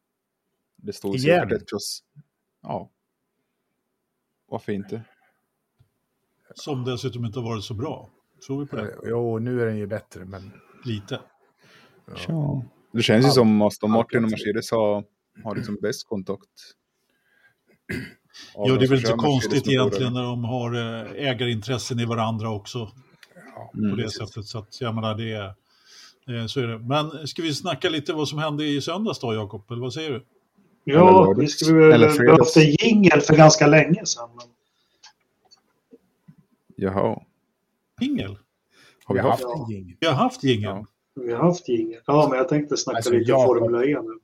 [0.77, 1.48] Det står Igen?
[1.48, 1.79] säkert ett
[2.62, 2.90] Ja.
[4.48, 5.03] Varför inte?
[6.55, 8.09] Som dessutom inte har varit så bra.
[8.46, 8.94] Tror vi på det?
[9.05, 10.52] Jo, nu är den ju bättre, men...
[10.85, 11.20] Lite.
[12.28, 12.64] Ja.
[12.92, 15.05] Det känns ju som Aston Martin och Mercedes har,
[15.44, 16.48] har liksom bäst kontakt.
[18.55, 22.50] Ja, det de är väl inte konstigt egentligen när de har eh, ägarintressen i varandra
[22.50, 22.90] också.
[23.72, 23.96] På Mm.
[23.96, 24.44] det sättet.
[24.44, 25.55] Så att jag menar, det är,
[26.40, 26.78] eh, så är det.
[26.78, 29.70] Men ska vi snacka lite vad som hände i söndags då, Jakob?
[29.70, 30.24] Eller vad säger du?
[30.85, 34.28] Ja, vi skulle behövt en jingel för ganska länge sedan.
[34.37, 34.46] Men...
[36.76, 37.22] Jaha.
[38.00, 38.38] Jingel?
[39.05, 39.42] Har vi har haft?
[39.44, 39.96] en jingel.
[40.00, 40.62] Vi har haft jingel.
[40.70, 40.87] Ja.
[41.24, 42.00] Vi har haft jingel.
[42.07, 44.18] Ja, men jag tänkte snacka Alltså, lite jag- Formel E nu.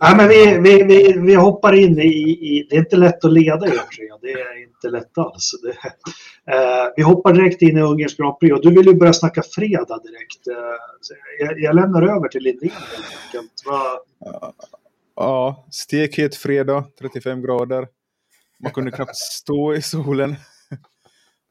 [0.00, 2.66] Nej, men vi, vi, vi, vi hoppar in i, i...
[2.70, 4.08] Det är inte lätt att leda er tre.
[4.20, 5.50] Det är inte lätt alls.
[5.62, 5.70] Det,
[6.52, 8.54] eh, vi hoppar direkt in i Ungerns Grand Prix.
[8.54, 10.46] Och du vill ju börja snacka fredag direkt.
[10.46, 13.52] Eh, jag, jag lämnar över till Lindén helt enkelt.
[13.66, 13.80] Va,
[15.16, 17.88] Ja, stekhet fredag, 35 grader.
[18.62, 20.34] Man kunde knappt stå i solen.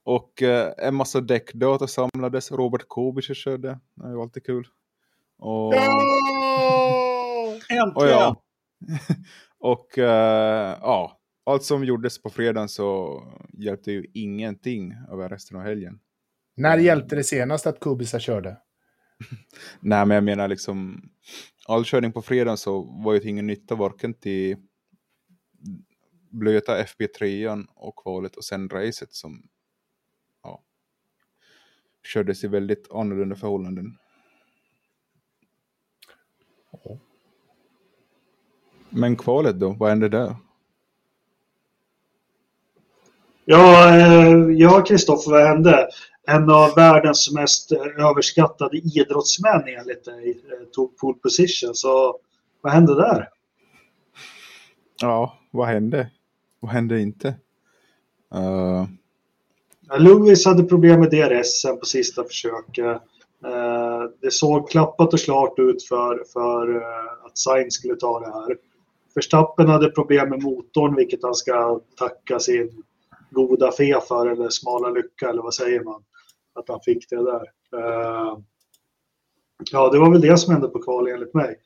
[0.03, 2.51] Och eh, en massa däckdata samlades.
[2.51, 3.79] Robert Kubica körde.
[3.95, 4.67] Det var alltid kul.
[5.37, 5.73] Och,
[7.69, 7.95] Äntligen!
[7.95, 8.43] och ja.
[9.59, 13.21] och eh, ja, allt som gjordes på fredagen så
[13.53, 15.99] hjälpte ju ingenting över resten av helgen.
[16.55, 18.57] När hjälpte det senast att Kubica körde?
[19.79, 21.01] Nej, men jag menar liksom
[21.67, 24.57] all körning på fredagen så var ju till ingen nytta varken till
[26.31, 29.52] blöta FB3 och kvalet och sen racet som ja,
[32.03, 33.97] kördes i väldigt annorlunda förhållanden.
[38.89, 40.35] Men kvalet då, vad hände där?
[43.45, 45.89] Ja, eh, ja Kristoffer, vad hände?
[46.27, 51.75] En av världens mest eh, överskattade idrottsmän enligt dig eh, tog pole position.
[51.75, 52.19] Så
[52.61, 53.29] vad hände där?
[55.01, 56.11] Ja, vad hände?
[56.59, 57.27] Vad hände inte?
[58.35, 58.85] Uh,
[59.99, 63.01] Lewis hade problem med DRS på sista försöket.
[63.45, 68.31] Eh, Det såg klappat och klart ut för, för eh, att Sainz skulle ta det
[68.33, 68.57] här.
[69.15, 72.83] Verstappen hade problem med motorn, vilket han ska tacka sin
[73.31, 76.03] goda fe för, eller smala lycka, eller vad säger man?
[76.55, 77.41] Att han fick det där.
[77.79, 78.37] Eh,
[79.71, 81.59] Ja, det var väl det som hände på kval enligt mig.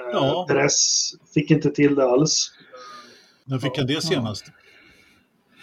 [0.00, 0.46] Eh, Ja.
[0.48, 2.50] Perez fick inte till det alls.
[3.44, 4.44] När fick han det senast?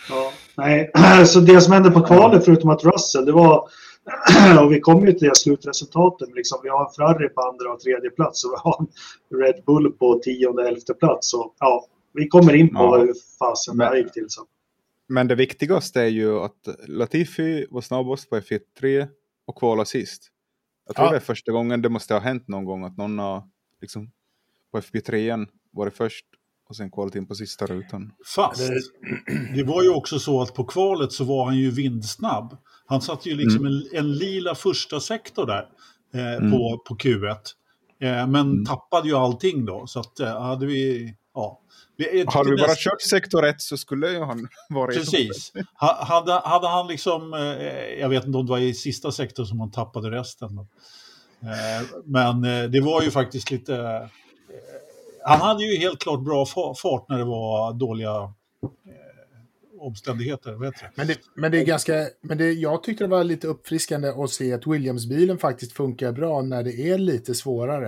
[0.10, 0.92] Ja, nej,
[1.26, 3.70] så det som hände på kvalet förutom att Russell, det var,
[4.64, 7.74] och vi kommer ju till det slutresultatet, men liksom, vi har en Ferrari på andra
[7.74, 8.88] och tredje plats och vi har en
[9.46, 11.30] Red Bull på tionde och elfte plats.
[11.32, 12.98] Så, ja, vi kommer in på Ja.
[12.98, 14.44] hur fasen det här gick till sen.
[15.08, 19.08] men det viktigaste är ju att Latifi var snabbast på F1-3
[19.46, 20.24] och kvala sist.
[20.88, 21.12] Jag tror Ja.
[21.12, 23.44] det är första gången det måste ha hänt någon gång att någon har
[23.82, 24.12] liksom
[24.72, 26.26] på FP3 varit först
[26.72, 28.12] och sen kvalat in på sista rutan.
[28.36, 28.62] Fast
[29.56, 32.58] det var ju också så att på kvalet så var han ju vindsnabb.
[32.86, 35.66] Han satte ju liksom en, en lila första sektor där
[36.14, 37.36] eh, på, på Q1.
[38.02, 39.88] Eh, men tappade ju allting då.
[39.88, 41.14] Så att eh, hade vi...
[41.36, 41.60] Ja.
[41.98, 45.52] Vi- Hade vi bara näst- kört sektor 1 så skulle ju han vara i Precis.
[45.80, 47.40] Ha- Hade, hade han liksom, eh,
[48.00, 50.56] jag vet inte om det var i sista sektorn som han tappade resten.
[50.56, 50.68] Men,
[51.54, 54.08] eh, men eh, det var ju faktiskt lite, eh,
[55.24, 56.46] han hade ju helt klart bra
[56.82, 58.32] fart när det var dåliga eh,
[59.80, 60.54] omständigheter.
[60.54, 60.92] Vet jag.
[60.96, 64.30] Men det, men det är ganska, men det, jag tyckte det var lite uppfriskande att
[64.30, 67.88] se att Williams-bilen faktiskt funkar bra när det är lite svårare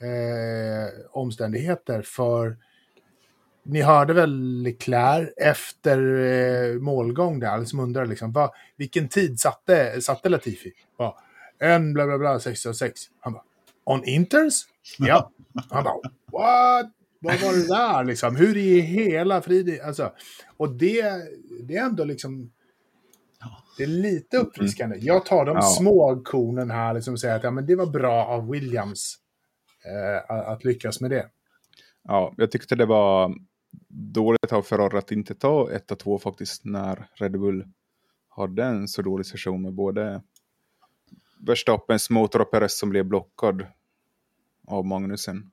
[0.00, 2.02] eh, omständigheter.
[2.02, 2.56] För
[3.62, 10.00] ni hörde väl Leclerc efter eh, målgång där, som undrar liksom, va, vilken tid satte,
[10.00, 10.72] satte Latifi?
[10.96, 11.18] Va,
[11.58, 13.00] en bla bla bla 606.
[13.20, 13.42] Han bara,
[13.84, 14.62] on inters?
[14.98, 15.30] Ja.
[15.70, 15.94] Han bara,
[16.38, 16.92] what?
[17.20, 18.36] Vad var det där liksom?
[18.36, 19.78] Hur i hela friden?
[19.86, 20.12] Alltså,
[20.56, 21.02] och det,
[21.62, 22.52] det är ändå liksom...
[23.78, 24.96] Det är lite uppfriskande.
[25.00, 25.62] Jag tar de Ja.
[25.62, 29.18] små kornen här liksom och säger att ja, men det var bra av Williams
[29.84, 31.28] eh, att- lyckas med det.
[32.02, 33.34] Ja, jag tyckte det var
[33.88, 37.64] dåligt av Ferrari att inte ta 1-2 faktiskt när Red Bull
[38.28, 40.22] hade en så dålig session med både
[41.46, 43.66] Verstappens motor och Perez som blev blockad
[44.66, 45.50] av Magnusen.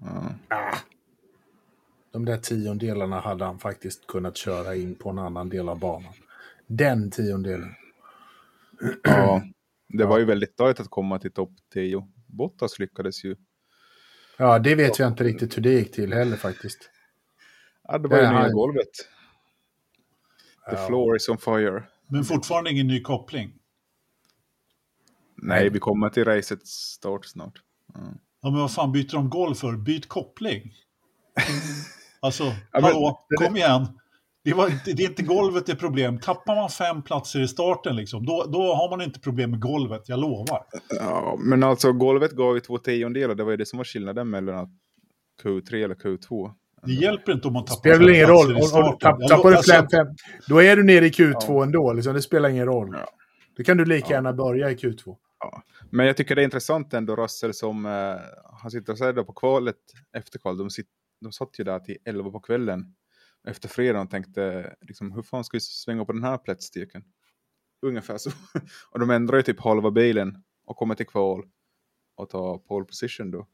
[0.00, 0.34] Ja.
[0.48, 0.76] Ah.
[2.12, 6.12] De där tiondelarna hade han faktiskt kunnat köra in på en annan del av banan.
[6.66, 7.74] Den tiondelen.
[9.02, 9.42] Ja,
[9.88, 12.08] det var ju väldigt dåligt att komma till topp 10.
[12.26, 13.36] Bottas lyckades ju.
[14.36, 16.90] Ja, det vet jag inte riktigt hur det gick till heller faktiskt.
[17.82, 18.90] Ja, det var ju Det nya golvet.
[20.70, 20.86] The Ja.
[20.86, 21.82] floor is on fire.
[22.06, 23.52] Men fortfarande ingen ny koppling.
[25.36, 27.62] Nej, vi kommer till racet start snart.
[28.42, 29.72] Ja, men vad fan byter de golv för?
[29.76, 30.72] Byt koppling.
[32.20, 33.86] Alltså, men- hallå, kom igen.
[34.44, 36.18] Det, var, inte- det är inte golvet det är problem.
[36.20, 40.02] Tappar man fem platser i starten, liksom, då, då har man inte problem med golvet,
[40.08, 40.62] jag lovar.
[40.90, 43.34] Ja, men alltså golvet gav ju två tiondelar.
[43.34, 44.68] Det var ju det som var skillnaden mellan att
[45.42, 46.50] Q3 eller Q2.
[46.82, 48.52] Det hjälper inte om man tappar spelar väl ingen roll.
[48.52, 48.98] i Om, starten.
[48.98, 50.06] tapp, tappar du alltså, fem, fem,
[50.48, 51.62] då är du nere i Q2 Ja.
[51.62, 51.92] ändå.
[51.92, 52.14] Liksom.
[52.14, 52.88] Det spelar ingen roll.
[52.92, 53.06] Ja.
[53.56, 55.16] Då kan du lika gärna börja i Q2.
[55.90, 58.16] Men jag tycker det är intressant ändå Russell som, eh,
[58.60, 59.76] han sitter och säger då på kvalet,
[60.16, 60.88] efter kval, de, sit,
[61.20, 62.94] de satt ju där till 11 på kvällen
[63.48, 67.04] efter fredagen och tänkte liksom, hur fan ska vi svänga på den här plättstyrkan?
[67.86, 68.30] Ungefär så.
[68.90, 71.44] och de ändrar ju typ halva bilen och kommer till kval
[72.16, 73.48] och tar pole position då.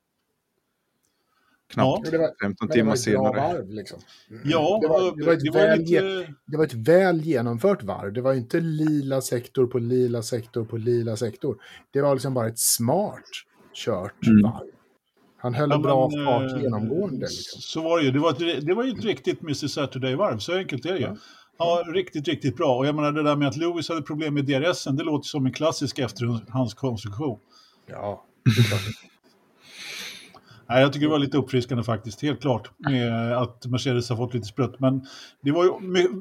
[1.75, 3.41] Knappt Ja, det var- 15 Men det timmar senare.
[3.41, 3.99] varv liksom.
[4.45, 6.35] Ja, det var, det var, ett det var väl, lite...
[6.47, 8.13] det var ett väl genomfört varv.
[8.13, 11.57] Det var inte lila sektor på lila sektor på lila sektor.
[11.93, 13.23] Det var liksom bara ett smart
[13.75, 14.43] kört Mm.
[14.43, 14.67] varv.
[15.37, 17.21] Han höll Ja, en bra men, fart eh, genomgående.
[17.27, 17.61] Liksom.
[17.61, 18.11] Så var det ju.
[18.11, 21.05] Det var, ett, det var ju ett riktigt Mr Saturday-varv, så enkelt är det ju.
[21.05, 21.17] Ja.
[21.59, 22.77] Ja, riktigt, riktigt bra.
[22.79, 25.47] Och jag menar det där med att Lewis hade problem med DRSen, det låter som
[25.47, 27.39] en klassisk efterhandskonstruktion.
[27.87, 28.81] Ja, det är klart.
[30.67, 34.35] Nej, jag tycker det var lite uppfriskande faktiskt, helt klart, med att Mercedes har fått
[34.35, 34.81] lite sprutt.
[34.81, 35.07] Men
[35.41, 35.71] det var ju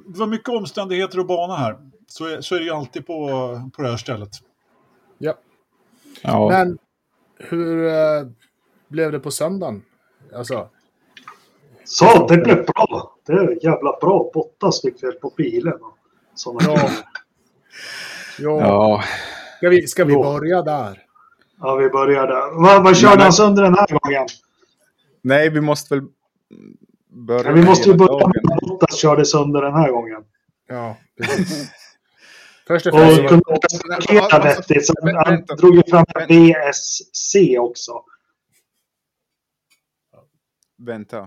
[0.08, 1.77] det var mycket omständigheter och bana här.
[2.08, 3.27] Så är, så är det ju alltid på,
[3.75, 4.29] på det här stället.
[5.17, 5.34] ja.
[6.21, 6.49] Ja.
[6.49, 6.77] Men
[7.38, 8.27] hur eh,
[8.88, 9.84] blev det på söndagen?
[10.36, 10.69] Alltså,
[11.86, 13.15] Så, det blev bra.
[13.25, 14.32] Det är jävla bra.
[14.34, 15.79] Bottas fick fel på bilen.
[16.45, 16.89] Ja.
[18.39, 19.03] ja, ja,
[19.58, 21.03] ska vi, ska vi börja där?
[21.60, 22.62] Ja, vi börjar där.
[22.63, 24.28] Vad, vad körde Men- han sönder den här gången?
[25.22, 26.04] nej vi måste väl
[27.10, 28.32] börja Ja, vi måste ju börja dagen.
[28.44, 30.24] med att Bottas körde sönder den här gången.
[30.68, 31.72] Ja, precis.
[32.68, 33.18] Först och Och främst...
[33.28, 34.86] kunde så- inte parkera vettigt.
[34.86, 35.56] Så han vänta.
[35.56, 37.92] drog ju fram VSC också.
[40.78, 41.18] Vänta.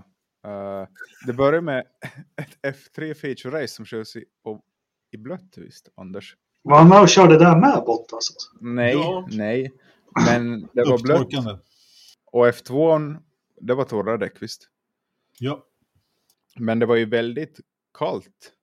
[0.45, 0.87] Eh,
[1.27, 1.79] det börjar med
[2.63, 4.61] ett F3 Feature Race som körs i, på,
[5.11, 6.35] i blött visst, Anders?
[6.63, 8.13] Var han med och körde där med Bottas?
[8.13, 8.49] Alltså?
[8.61, 9.27] Nej, Ja.
[9.31, 9.71] nej.
[10.15, 11.61] Men det var blött.
[12.31, 13.17] Och F2,
[13.61, 14.69] det var torra däck visst.
[15.39, 15.65] Ja.
[16.59, 17.59] Men det var ju väldigt
[17.97, 18.53] kallt.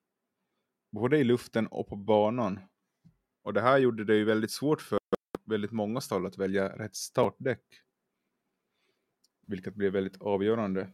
[0.92, 2.60] Både i luften och på banan.
[3.42, 4.98] Och det här gjorde det ju väldigt svårt för
[5.44, 7.62] väldigt många stall att välja rätt startdäck.
[9.46, 10.90] Vilket blev väldigt avgörande.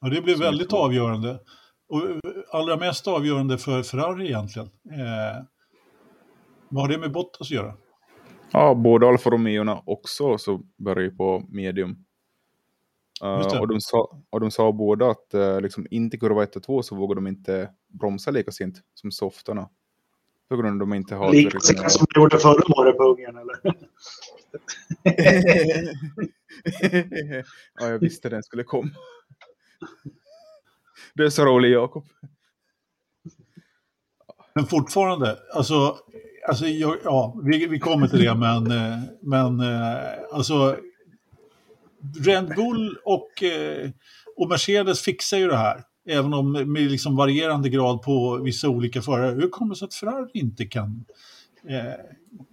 [0.00, 1.40] ja, det blev väldigt avgörande.
[1.88, 2.18] Och eh,
[2.50, 4.68] allra mest avgörande för Ferrari egentligen.
[4.90, 5.44] Eh,
[6.68, 7.76] vad har det med Bottas att göra?
[8.52, 12.06] Ja, både Alfa Romeorna också så börjar ju på medium.
[13.20, 13.60] Det.
[13.60, 16.82] och, de sa, och de sa båda att uh, liksom inte kurva 1 och 2
[16.82, 19.68] så vågar de inte bromsa lika sent som softarna.
[20.48, 23.04] På grund av att de inte har Lika sent som de gjorde förra året på
[23.04, 23.56] Ungern, eller?
[27.80, 28.90] ja, jag visste den skulle komma.
[31.14, 32.06] Du är så rolig, Jakob.
[34.54, 35.98] Men fortfarande, alltså,
[36.48, 39.98] alltså jag, ja, vi, vi kommer till det, men, eh, men eh,
[40.32, 40.76] alltså
[42.20, 43.90] Red Bull och, eh,
[44.36, 45.82] och Mercedes fixar ju det här.
[46.08, 49.34] Även om med liksom varierande grad på vissa olika förare.
[49.34, 51.04] Hur kommer det sig att Ferrari inte kan,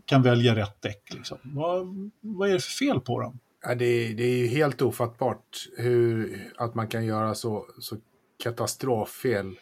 [0.05, 1.13] kan välja rätt däck?
[1.13, 1.37] Liksom?
[1.43, 3.39] Vad, vad är det för fel på dem?
[3.63, 7.97] Ja, det, det är ju helt ofattbart hur, att man kan göra så, så
[8.43, 9.55] katastroffel.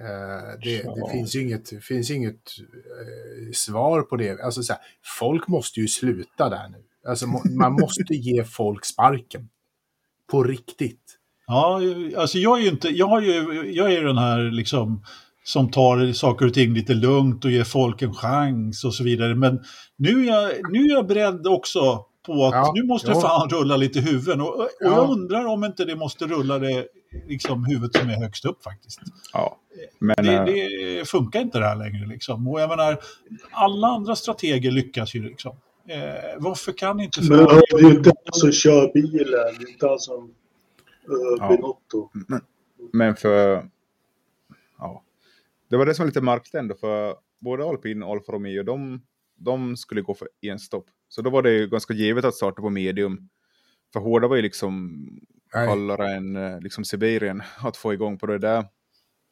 [0.00, 4.40] Eh, det, det finns ju inget, finns inget eh, svar på det.
[4.40, 4.82] Alltså, så här,
[5.18, 6.82] folk måste ju sluta där nu.
[7.08, 7.26] Alltså,
[7.58, 9.48] man måste ge folk sparken.
[10.30, 11.14] På riktigt.
[11.46, 11.80] Ja,
[12.16, 15.04] alltså jag är ju inte, jag, har ju, jag är den här liksom
[15.44, 19.34] som tar saker och ting lite lugnt och ger folk en chans och så vidare.
[19.34, 19.60] Men
[19.96, 23.20] nu är jag, nu är jag beredd också på att Ja, nu måste ja.
[23.20, 24.40] fan rulla lite huvuden.
[24.40, 24.86] Och, och Ja.
[24.86, 26.86] jag undrar om inte det måste rulla det
[27.26, 29.00] liksom huvudet som är högst upp faktiskt.
[29.32, 29.58] Ja,
[29.98, 32.48] men Det, eh, det funkar inte det här längre liksom.
[32.48, 32.98] Och jag menar,
[33.50, 35.56] alla andra strateger lyckas ju liksom.
[35.88, 39.98] Eh, varför kan inte Men det är ju inte han som kör bilen, inte han
[39.98, 41.48] som uh, Ja.
[41.48, 42.10] Binotto.
[42.92, 43.68] Men för...
[44.78, 45.02] Ja.
[45.68, 46.74] Det var det som var lite märkligt ändå.
[46.74, 49.02] För både Alpin och Alfa Romeo, de,
[49.36, 50.86] de skulle gå för enstopp.
[51.08, 53.28] Så då var det ju ganska givet att starta på medium.
[53.92, 54.96] För hårda var ju liksom
[55.52, 58.64] kallare än eh, liksom Sibirien att få igång på, det där,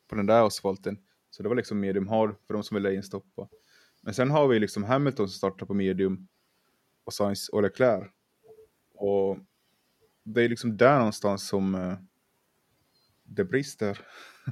[0.08, 0.98] på den där asfalten.
[1.30, 3.48] Så det var liksom medium hard för de som ville instoppa.
[4.02, 6.28] Men sen har vi liksom Hamilton som startar på medium
[7.04, 8.10] och Sainz och Leclerc.
[8.94, 9.38] Och
[10.22, 11.94] det är liksom där någonstans som eh,
[13.24, 13.98] det brister.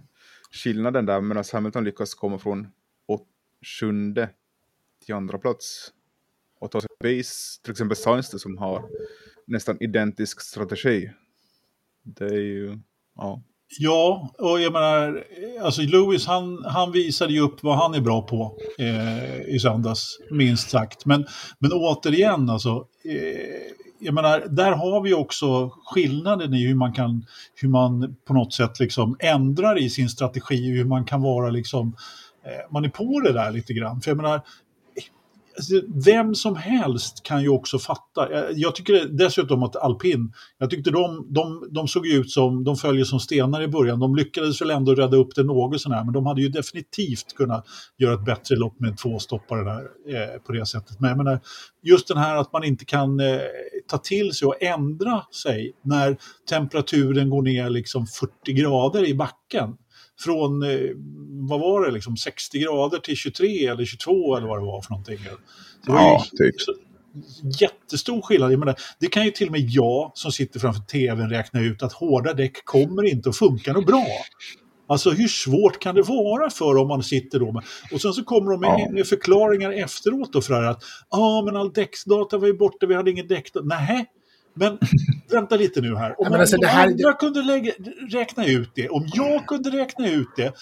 [0.50, 2.66] skillnaden där medan Hamilton lyckas komma från
[3.64, 4.30] sjunde
[5.04, 5.92] till andra plats
[6.58, 8.90] och ta sig base, till exempel Sainz som har
[9.46, 11.10] nästan identisk strategi.
[12.04, 12.78] Det är ju,
[13.16, 13.42] ja.
[13.78, 15.24] Ja, och jag menar,
[15.62, 20.18] alltså Lewis han, han visade ju upp vad han är bra på eh, i söndags,
[20.30, 21.06] minst sagt.
[21.06, 21.26] Men,
[21.58, 27.26] men återigen, alltså, eh, jag menar, där har vi också skillnaden i hur man kan,
[27.54, 31.96] hur man på något sätt liksom ändrar i sin strategi, hur man kan vara liksom,
[32.44, 34.00] eh, man är på det där lite grann.
[34.00, 34.40] För jag menar,
[35.56, 38.32] Alltså, vem som helst kan ju också fatta.
[38.32, 42.76] Eh, jag tycker dessutom att alpin, jag tyckte de, de, de såg ut som, de
[42.76, 44.00] följer som stenar i början.
[44.00, 47.66] De lyckades väl ändå rädda upp det något sånär, men de hade ju definitivt kunnat
[47.98, 51.00] göra ett bättre lopp med två stoppare där eh, på det sättet.
[51.00, 51.40] Men jag menar,
[51.82, 53.40] just den här att man inte kan eh,
[53.88, 56.16] ta till sig och ändra sig när
[56.50, 59.76] temperaturen går ner liksom 40 grader i backen
[60.20, 60.78] från, eh,
[61.48, 64.90] vad var det, liksom 60 grader till 23 eller 22 eller vad det var för
[64.90, 65.18] någonting.
[65.86, 66.54] Det var ja, typ.
[67.60, 68.52] Jättestor skillnad.
[68.52, 71.82] Jag menar, det kan ju till och med jag som sitter framför tvn räkna ut
[71.82, 74.06] att hårda däck kommer inte att funka något bra.
[74.86, 77.62] Alltså hur svårt kan det vara för om man sitter då med...
[77.92, 81.56] Och sen så kommer de med, med förklaringar efteråt då för att ja ah, men
[81.56, 83.66] all däcksdata var ju borta, vi hade ingen däckdata.
[83.66, 84.06] Nej,
[84.54, 84.78] men
[85.30, 86.20] vänta lite nu här.
[86.20, 86.86] Om alltså, de här...
[86.86, 87.72] andra kunde lägga,
[88.10, 90.52] räkna ut det, om jag kunde räkna ut det,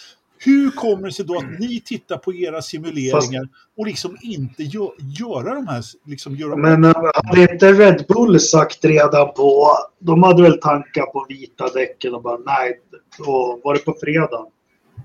[0.44, 3.78] hur kommer det sig då att ni tittar på era simuleringar Fast...
[3.78, 4.86] och liksom inte gö
[5.20, 5.82] göra de här...
[6.06, 6.92] Liksom göra Men äh,
[7.24, 9.68] hade inte Red Bull sagt redan på...
[9.98, 12.80] De hade väl tankar på vita däcken och bara nej.
[13.18, 14.46] Och var det på fredag?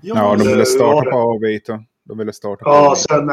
[0.02, 1.84] Ja, ja de ville starta på vita.
[2.04, 3.28] De ville starta på Ja, sen,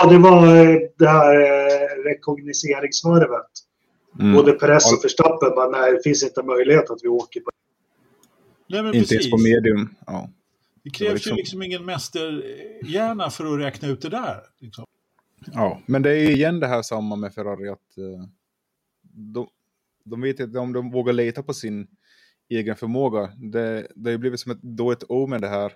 [0.00, 3.50] ja, det var eh, det här eh, rekognoseringsvarvet.
[4.20, 4.34] Mm.
[4.34, 7.50] Både Perez och Verstappen bara, nej, det finns inte möjlighet att vi åker på
[8.68, 9.12] nej, Inte precis.
[9.12, 9.94] ens på medium.
[10.06, 10.30] Ja.
[10.82, 11.36] Det krävs det liksom...
[11.36, 14.40] ju liksom ingen mästerhjärna för att räkna ut det där.
[14.58, 14.84] Liksom.
[15.52, 18.24] Ja, men det är igen det här samma med Ferrari att uh,
[19.02, 19.48] de,
[20.04, 21.86] de vet inte om de vågar leta på sin
[22.48, 23.26] egen förmåga.
[23.26, 25.72] Det, det har blivit som ett dåligt omen det här.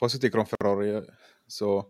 [0.00, 1.02] Fast jag tycker om Ferrari
[1.46, 1.86] så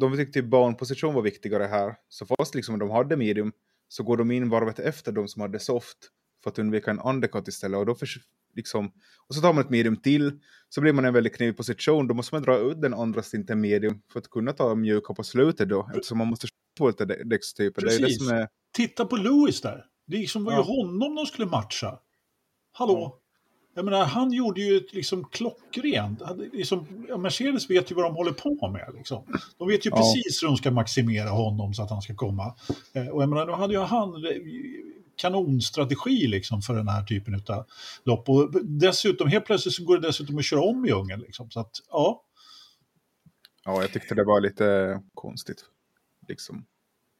[0.00, 1.94] de tyckte barnposition var viktigare här.
[2.08, 3.52] Så fast liksom de hade medium
[3.88, 5.96] så går de in varvet efter de som hade soft
[6.42, 7.78] för att undvika en undercut istället.
[7.78, 8.08] Och, då för,
[8.54, 8.92] liksom,
[9.28, 12.08] och så tar man ett medium till så blir man i en väldigt knivig position.
[12.08, 15.22] Då måste man dra ut den andra stinten medium för att kunna ta mjuka på
[15.22, 15.90] slutet då.
[15.94, 16.46] Eftersom man måste
[16.78, 17.82] på lite däckstyper.
[17.82, 18.48] Det är det som är...
[18.72, 19.84] Titta på Lewis där.
[20.06, 20.62] Det liksom var ju ja.
[20.62, 21.98] honom de skulle matcha.
[22.72, 22.92] Hallå?
[22.98, 23.22] Ja.
[23.76, 26.22] Jag menar, han gjorde ju ett liksom klockrent.
[26.52, 26.86] Liksom,
[27.18, 28.90] Mercedes vet ju vad de håller på med.
[28.94, 29.24] Liksom.
[29.58, 29.96] De vet ju ja.
[29.96, 32.54] precis hur de ska maximera honom så att han ska komma.
[32.92, 34.12] Eh, och jag menar, då hade ju han
[35.16, 37.64] kanonstrategi liksom för den här typen av
[38.04, 38.28] lopp.
[38.28, 41.20] Och dessutom, helt plötsligt så går det dessutom att köra om i djungeln.
[41.20, 41.50] Liksom.
[41.50, 42.22] Så att, ja.
[43.64, 45.64] Ja, jag tyckte det var lite konstigt.
[46.28, 46.66] Liksom.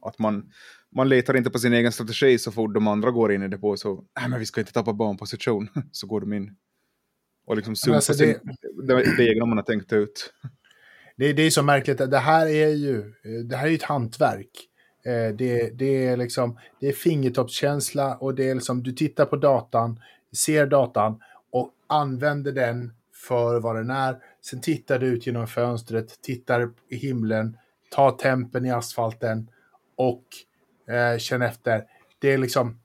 [0.03, 0.53] Att man,
[0.97, 3.59] man letar inte på sin egen strategi så fort de andra går in i det
[3.59, 6.57] på så, nej men vi ska inte tappa banposition, så går de in.
[7.47, 8.41] Och liksom sumpar alltså det,
[8.87, 10.33] det, det egna man har tänkt ut.
[11.17, 13.13] Det, det är så märkligt, det här är ju,
[13.45, 14.51] det här är ett hantverk.
[15.05, 19.37] Eh, det, det, är liksom, det är fingertoppskänsla och det är liksom, du tittar på
[19.37, 20.01] datan,
[20.37, 21.21] ser datan
[21.53, 22.93] och använder den
[23.29, 24.17] för vad den är.
[24.43, 27.57] Sen tittar du ut genom fönstret, tittar i himlen,
[27.91, 29.51] tar tempen i asfalten
[29.97, 30.25] och
[30.89, 31.85] eh, känner efter.
[32.19, 32.81] Det är liksom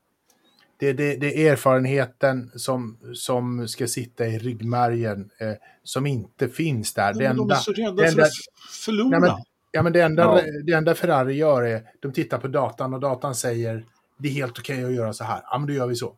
[0.78, 6.94] det, det, det, är erfarenheten som, som ska sitta i ryggmärgen eh, som inte finns
[6.94, 7.14] där.
[7.14, 8.32] Det enda, de är så rädda enda, för att
[8.84, 9.10] förlora.
[9.10, 9.32] Nej, men,
[9.72, 10.42] ja, men det, enda, ja.
[10.66, 13.86] det enda Ferrari gör är de tittar på datan och datan säger
[14.18, 15.42] det är helt okej okay att göra så här.
[15.52, 16.16] Ja, men då gör vi så.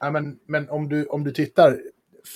[0.00, 1.78] Ja, men, men om, du, om du tittar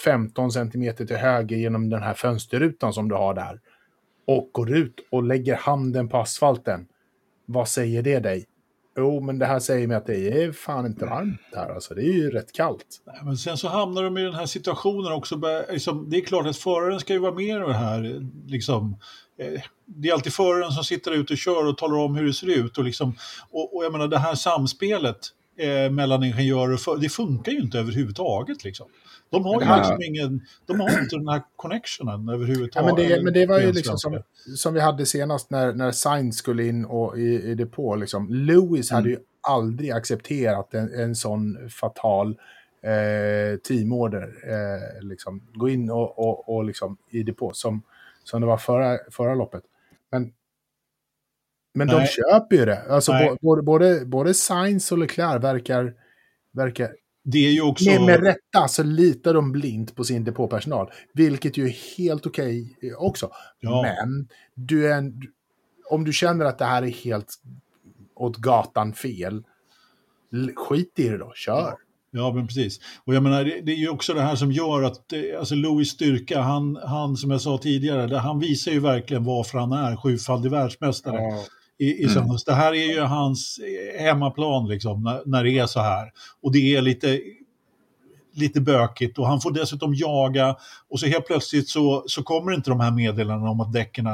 [0.05, 3.61] 15 centimeter till höger genom den här fönsterrutan som du har där
[4.27, 6.87] och går ut och lägger handen på asfalten
[7.47, 8.47] vad säger det dig?
[8.97, 11.75] Jo, men det här säger mig att det är fan inte varmt här.
[11.75, 12.87] Alltså, det är ju rätt kallt.
[13.25, 15.41] Men sen så hamnar de i den här situationen också.
[15.71, 18.31] Liksom, det är klart att föraren ska ju vara med i det här.
[18.47, 18.99] Liksom,
[19.39, 22.33] eh, det är alltid föraren som sitter ute och kör och talar om hur det
[22.33, 22.79] ser ut.
[22.79, 23.17] Och, liksom,
[23.51, 25.19] och, och jag menar det här samspelet
[25.57, 28.65] eh, mellan ingenjörer förare, det funkar ju inte överhuvudtaget.
[28.65, 28.87] Liksom.
[29.31, 29.79] De har ju här...
[29.79, 32.75] liksom ingen, de har inte den här connectionen överhuvudtaget.
[32.75, 34.23] Ja, men, det, men det var ju liksom som,
[34.57, 37.97] som vi hade senast när, när Sainz skulle in och, i, i depå.
[37.97, 38.29] Liksom.
[38.31, 38.97] Lewis mm.
[38.97, 42.37] hade ju aldrig accepterat en, en sån fatal
[42.83, 44.23] eh, teamorder.
[44.23, 45.43] Eh, liksom.
[45.55, 47.83] Gå in och, och, och liksom, i depå som,
[48.25, 49.63] som det var förra, förra loppet.
[50.11, 50.33] Men,
[51.75, 52.83] men de köper ju det.
[52.91, 55.93] Alltså, både, både, både Sainz och Leclerc verkar,
[56.53, 56.91] verkar
[57.25, 57.91] det är ju också...
[57.91, 62.75] Med, med rätta så litar de blint på sin depåpersonal, vilket ju är helt okej
[62.77, 63.31] okay också.
[63.61, 63.83] Ja.
[63.83, 65.23] Men du är en,
[65.91, 67.35] om du känner att det här är helt
[68.15, 69.45] åt gatan fel,
[70.57, 71.75] skit i det då, kör.
[72.11, 72.81] Ja, men precis.
[73.05, 75.55] Och jag menar, det, det, är ju också det här som gör att, eh, alltså
[75.55, 79.97] Louis styrka, han, han som jag sa tidigare, han visar ju verkligen varför han är
[79.97, 81.17] sjufaldig världsmästare.
[81.17, 81.45] Ja.
[81.79, 82.29] I, i mm.
[82.47, 86.13] Det här är ju hans eh, hemmaplan liksom, när, när det är så här.
[86.43, 87.21] Och det är lite,
[88.33, 90.57] lite bökigt och han får dessutom jaga
[90.89, 94.09] och så helt plötsligt så, så kommer inte de här meddelandena om att däcken,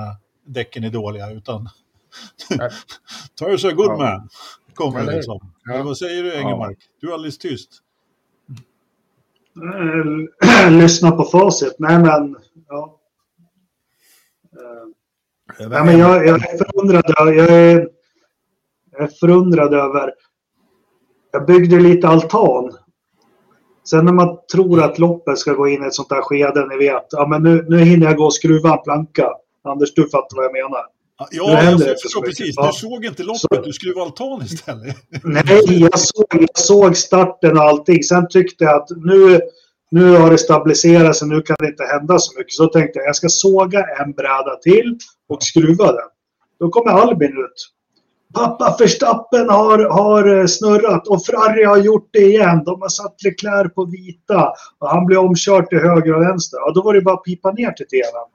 [0.47, 1.69] däcken är dåliga utan
[3.39, 4.29] Tires a good man.
[4.75, 5.53] Kommer det liksom.
[5.65, 5.83] Ja.
[5.83, 6.79] Vad säger du Engelmark?
[7.01, 7.71] Du är alldeles tyst.
[9.57, 11.75] Eh, lyssna på facit.
[11.79, 12.37] Nej men,
[12.69, 12.97] ja.
[15.69, 17.89] Nej, men jag, jag, är förundrad, jag, är,
[18.93, 20.15] jag är förundrad över...
[21.33, 22.73] Jag byggde lite altan.
[23.85, 26.77] Sen när man tror att loppet ska gå in i ett sånt här skede, ni
[26.77, 27.07] vet.
[27.11, 29.29] Ja, men nu, nu hinner jag gå och skruva en planka.
[29.65, 30.85] Anders, du fattar vad jag menar.
[31.31, 32.57] Ja, jag förstår precis.
[32.57, 34.97] Du såg inte loppet, så, du skruvade altan istället.
[35.25, 38.03] Nej, jag såg, jag såg starten och allting.
[38.03, 39.41] Sen tyckte jag att nu,
[39.91, 42.53] nu har det stabiliserat sig, nu kan det inte hända så mycket.
[42.53, 44.99] Så tänkte jag, jag ska såga en bräda till
[45.31, 46.09] och skruva den.
[46.59, 47.71] Då kommer Albin ut.
[48.35, 52.65] Pappa Verstappen har, har eh, snurrat och Ferrari har gjort det igen.
[52.65, 56.59] De har satt Leclerc på vita och han blir omkörd till höger och vänster.
[56.59, 58.29] Ja, då var det bara att pipa ner till tvn.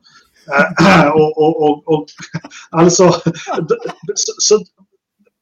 [0.58, 2.06] Eh, och, och, och, och,
[2.70, 3.12] alltså,
[4.16, 4.60] så, så,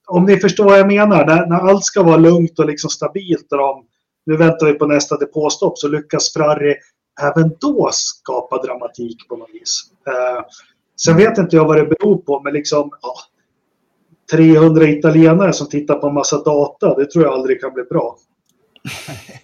[0.08, 3.52] om ni förstår vad jag menar, när, när allt ska vara lugnt och liksom stabilt
[3.52, 3.86] och de,
[4.26, 6.76] nu väntar vi på nästa depåstopp så lyckas Ferrari
[7.22, 9.82] även då skapa dramatik på något vis.
[10.08, 10.44] Eh,
[10.96, 13.14] Sen vet inte jag vad det beror på, men liksom ja,
[14.32, 18.18] 300 italienare som tittar på en massa data, det tror jag aldrig kan bli bra.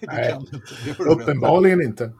[0.00, 0.34] Nej,
[0.98, 2.12] uppenbarligen inte.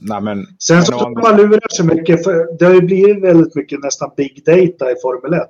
[0.00, 3.54] Nej, men, Sen så tror man lurar sig mycket, för det har ju blivit väldigt
[3.54, 5.42] mycket nästan big data i Formel 1.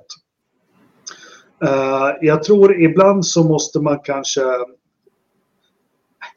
[1.63, 4.41] Uh, eh, jag tror ibland så måste man kanske...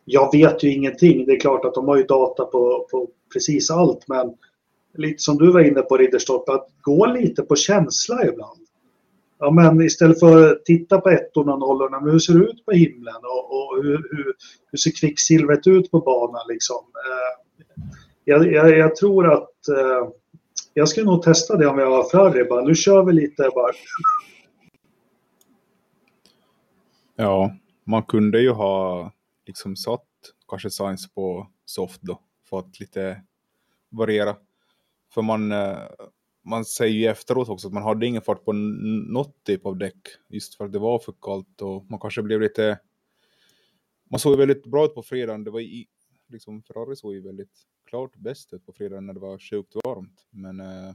[0.04, 1.26] Jag vet ju ingenting.
[1.26, 4.34] Det är klart att de har ju data på, på precis allt, men
[4.98, 8.60] lite som du var inne på Ridderstorp, att gå lite på känsla ibland.
[9.38, 12.64] Ja, men istället för att titta på ettorna och nollorna, men hur ser det ut
[12.64, 14.34] på himlen och, och hur, hur,
[14.70, 16.76] hur, ser kvicksilvret ut på banan liksom?
[16.76, 17.64] Eh,
[18.24, 20.08] jag, jag, jag, tror att eh,
[20.74, 22.44] jag skulle nog testa det om jag var Ferrari.
[22.44, 23.72] Bara, nu kör vi lite bara.
[27.16, 29.12] Ja, man kunde ju ha
[29.46, 30.04] liksom satt
[30.48, 32.20] kanske science på soft då,
[32.50, 33.22] för att lite
[33.90, 34.36] variera.
[35.14, 35.78] För man, eh,
[36.44, 40.08] man säger ju efteråt också att man hade ingen fart på något typ av däck.
[40.28, 42.78] Just för att det var för kallt och man kanske blev lite...
[44.10, 45.44] Man såg väldigt bra ut på fredagen.
[45.44, 45.86] Det var i,
[46.28, 47.52] liksom Ferrari såg ju väldigt
[47.88, 50.26] klart bäst ut på fredagen när det var sjukt varmt.
[50.30, 50.60] Men.
[50.60, 50.94] Eh,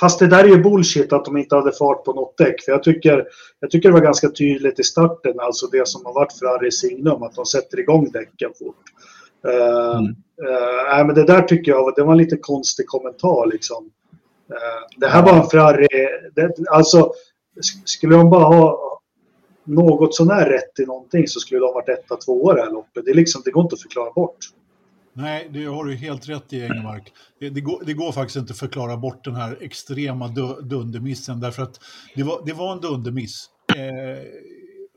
[0.00, 2.62] fast det där är ju bullshit att de inte hade fart på något däck.
[2.62, 3.26] För jag tycker,
[3.60, 7.22] jag tycker det var ganska tydligt i starten, alltså det som har varit Ferraris signum,
[7.22, 8.84] att de sätter igång däcken fort.
[9.46, 10.00] Uh,
[11.00, 13.46] uh, men det där tycker jag det var en lite konstig kommentar.
[13.46, 13.84] Liksom.
[14.50, 15.86] Uh, det här var en Ferrari.
[16.34, 17.12] Det, alltså,
[17.84, 18.86] skulle de bara ha
[19.64, 23.04] något sånär rätt i någonting så skulle de ha varit etta, tvåa det här loppet.
[23.04, 24.36] Det, är liksom, det går inte att förklara bort.
[25.12, 27.12] Nej, det har du helt rätt i Engelmark.
[27.40, 30.28] Det, det, går, det går faktiskt inte att förklara bort den här extrema
[30.62, 31.80] dundermissen därför att
[32.14, 33.50] det var, det var en dundermiss.
[33.76, 34.22] Eh,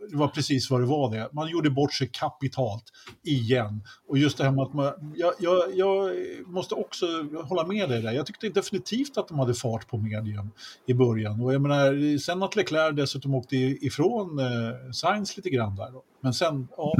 [0.09, 1.29] det var precis vad det var det.
[1.31, 2.83] Man gjorde bort sig kapitalt
[3.23, 3.83] igen.
[4.07, 6.11] Och just det här med att man, jag, jag, jag
[6.45, 7.05] måste också
[7.43, 8.11] hålla med dig där.
[8.11, 10.51] Jag tyckte definitivt att de hade fart på medium
[10.85, 11.41] i början.
[11.41, 15.91] Och jag menar, sen att Leclerc dessutom åkte ifrån eh, Sainz lite grann där.
[15.91, 16.03] Då.
[16.21, 16.93] Men sen, ja,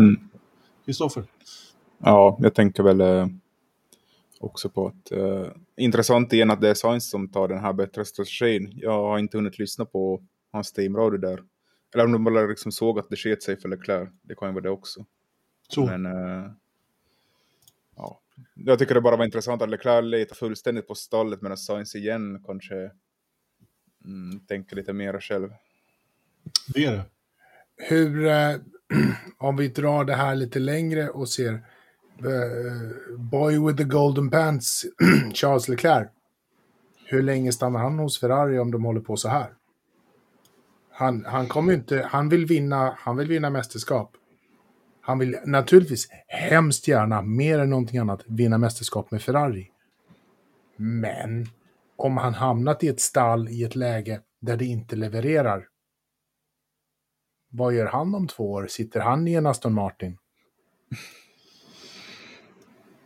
[0.86, 1.22] Kristoffer.
[1.22, 1.32] Mm.
[2.04, 3.28] Ja, jag tänker väl eh,
[4.40, 5.48] också på att eh,
[5.78, 8.74] intressant igen att det är Sainz som tar den här bättre strategin.
[8.76, 11.40] Jag har inte hunnit lyssna på hans teamradio där.
[11.94, 14.10] Eller om de bara liksom såg att det sket sig för Leclerc.
[14.22, 15.06] Det kan ju vara det också.
[15.70, 15.86] Så.
[15.86, 16.52] Men eh,
[17.96, 18.22] ja,
[18.56, 22.44] jag tycker det bara var intressant att Leclerc letar fullständigt på stallet medan Sainz igen
[22.46, 22.92] kanske
[24.06, 25.50] mm, tänker lite mer själv.
[26.74, 27.06] Det är det.
[27.78, 28.56] Hur, eh,
[29.38, 31.64] om vi drar det här lite längre och ser
[32.26, 34.86] Uh, boy with the golden pants,
[35.34, 36.10] Charles Leclerc.
[37.06, 39.54] Hur länge stannar han hos Ferrari om de håller på så här?
[41.00, 44.12] Han, han kommer inte, han vill vinna, han vill vinna mästerskap.
[45.02, 49.72] Han vill naturligtvis hemskt gärna, mer än någonting annat, vinna mästerskap med Ferrari.
[50.76, 51.46] Men
[51.96, 55.68] om han hamnat i ett stall i ett läge där det inte levererar.
[57.50, 58.68] Vad gör han om två år?
[58.68, 60.18] Sitter han i en Aston Martin?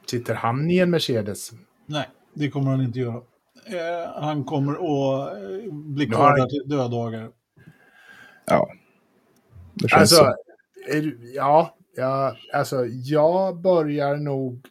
[0.05, 1.51] Sitter han i en Mercedes?
[1.85, 3.21] Nej, det kommer han inte göra.
[3.65, 7.31] Eh, han kommer att eh, bli kvar där till döddagar.
[8.45, 8.71] Ja.
[9.73, 10.35] Det känns alltså, så.
[11.33, 14.65] Ja, ja, alltså jag börjar nog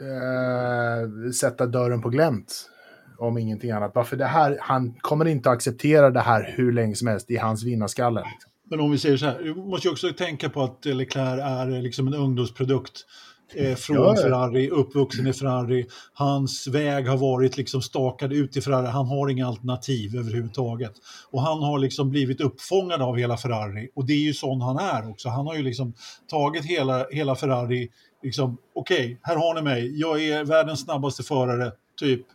[0.00, 2.70] eh, sätta dörren på glänt.
[3.18, 3.92] Om ingenting annat.
[3.94, 7.36] Varför det här, han kommer inte att acceptera det här hur länge som helst i
[7.36, 8.20] hans vinnarskalle.
[8.20, 8.50] Liksom.
[8.70, 11.82] Men om vi säger så här, du måste ju också tänka på att Leclerc är
[11.82, 13.06] liksom en ungdomsprodukt
[13.54, 14.16] eh, från ja.
[14.16, 15.86] Ferrari, uppvuxen i Ferrari.
[16.12, 20.92] Hans väg har varit liksom stakad ut i Ferrari, han har inga alternativ överhuvudtaget.
[21.30, 24.78] Och han har liksom blivit uppfångad av hela Ferrari och det är ju sån han
[24.78, 25.28] är också.
[25.28, 25.94] Han har ju liksom
[26.30, 27.88] tagit hela, hela Ferrari,
[28.22, 32.26] liksom, okej, okay, här har ni mig, jag är världens snabbaste förare, typ.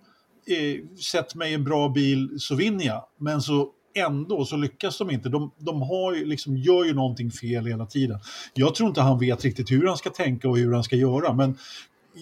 [0.47, 3.03] Eh, sätt mig i en bra bil så vinner jag.
[3.19, 5.29] Men så ändå så lyckas de inte.
[5.29, 8.19] De, de har ju, liksom, gör ju någonting fel hela tiden.
[8.53, 11.33] Jag tror inte han vet riktigt hur han ska tänka och hur han ska göra,
[11.33, 11.57] men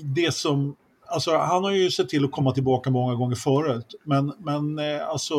[0.03, 0.76] det som
[1.11, 5.07] Alltså, han har ju sett till att komma tillbaka många gånger förut, men, men eh,
[5.07, 5.36] alltså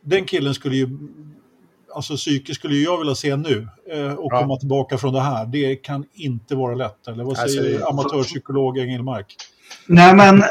[0.00, 0.98] den killen skulle ju
[1.94, 4.40] alltså psyke skulle jag vilja se nu eh, och ja.
[4.40, 5.46] komma tillbaka från det här.
[5.46, 7.08] Det kan inte vara lätt.
[7.08, 9.36] Eller vad säger alltså, amatörpsykolog Engelmark?
[9.86, 10.42] Nej, men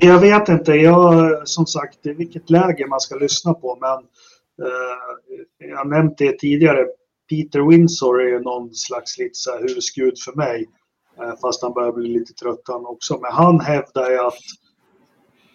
[0.02, 0.72] jag vet inte.
[0.72, 3.78] Jag, som sagt, vilket läge man ska lyssna på.
[3.80, 3.98] Men
[4.68, 6.86] eh, jag nämnt det tidigare.
[7.30, 10.66] Peter Windsor är ju någon slags lite så här husgud för mig.
[11.18, 13.18] Eh, fast han börjar bli lite trött han också.
[13.22, 14.38] Men han hävdar ju att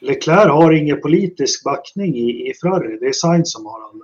[0.02, 2.98] Leclerc har ingen politisk backning i, i Ferrari.
[3.00, 4.02] Det är Sainz som har all.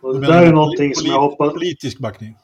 [0.00, 1.52] Och det där är någonting som jag hoppas...
[1.52, 2.36] Politisk backning?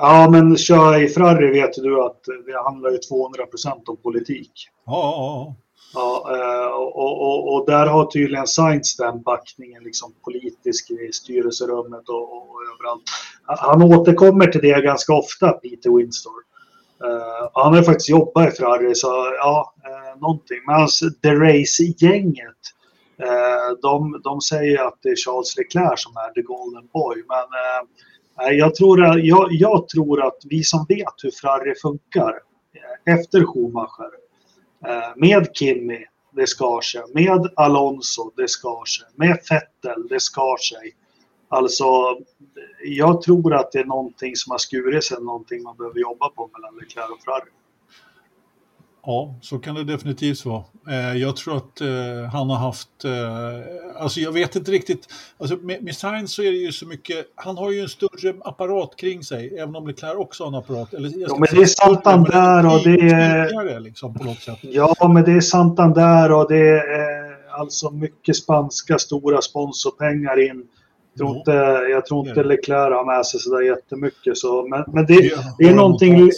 [0.00, 4.52] Ja, men kör i Ferrari vet du att det handlar ju 200% om politik.
[4.86, 5.54] Ja, ja,
[5.94, 6.36] ja.
[6.36, 12.36] Eh, och, och, och, där har tydligen Sainz den backningen, liksom politisk i styrelserummet och,
[12.36, 13.02] och, överallt.
[13.46, 16.32] Han återkommer till det ganska ofta, Peter Winstor.
[17.04, 19.06] Uh, han har ju faktiskt jobbat i Ferrari, så
[19.38, 20.58] ja, uh, någonting.
[20.66, 22.54] Men alltså, The Race-gänget,
[23.82, 27.16] de, de säger att det är Charles Leclerc som är the golden boy.
[27.28, 27.46] Men
[28.42, 32.40] Eh, jag tror, jag, jag tror att vi som vet hur Ferrari funkar
[32.74, 34.10] eh, efter Schumacher,
[34.86, 40.56] eh, med Kimi, det skar sig, med Alonso, det skar sig, med Vettel, det skar
[40.56, 40.94] sig.
[41.48, 41.84] Alltså,
[42.84, 46.50] jag tror att det är någonting som har skurit sig, någonting man behöver jobba på
[46.52, 47.50] mellan Leclerc och Ferrari.
[49.10, 50.64] Ja, så kan det definitivt vara.
[50.90, 55.06] Eh, jag tror att eh, han har haft, eh, alltså jag vet inte riktigt,
[55.38, 58.34] alltså med, med Sainz så är det ju så mycket, han har ju en större
[58.40, 60.94] apparat kring sig, även om Leclerc också har en apparat.
[60.94, 63.80] Eller, ja, men det är Santander och det är...
[63.80, 64.58] Liksom, på något sätt.
[64.60, 70.66] Ja, men det är Santander och det är alltså mycket spanska stora sponsorpengar in.
[71.14, 71.52] Jag tror inte,
[71.90, 74.38] jag tror inte Leclerc har med sig sådär jättemycket.
[74.38, 76.30] Så, men, men det, det är någonting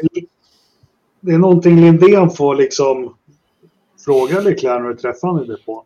[1.20, 3.16] det är någonting Lindén får liksom
[4.04, 5.84] fråga Leclerc när du träffar honom i depån.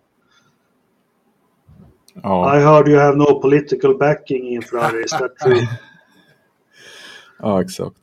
[2.22, 2.57] Ja.
[2.57, 5.68] I heard you have no political backing in Ferrari, is that true?
[7.39, 7.99] ja, exakt.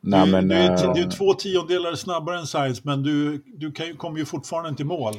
[0.00, 0.94] Nej, du, men, du, är, äh...
[0.94, 4.82] du är två tiondelar snabbare än Sainz, men du, du kan, kommer ju fortfarande inte
[4.82, 5.14] i mål.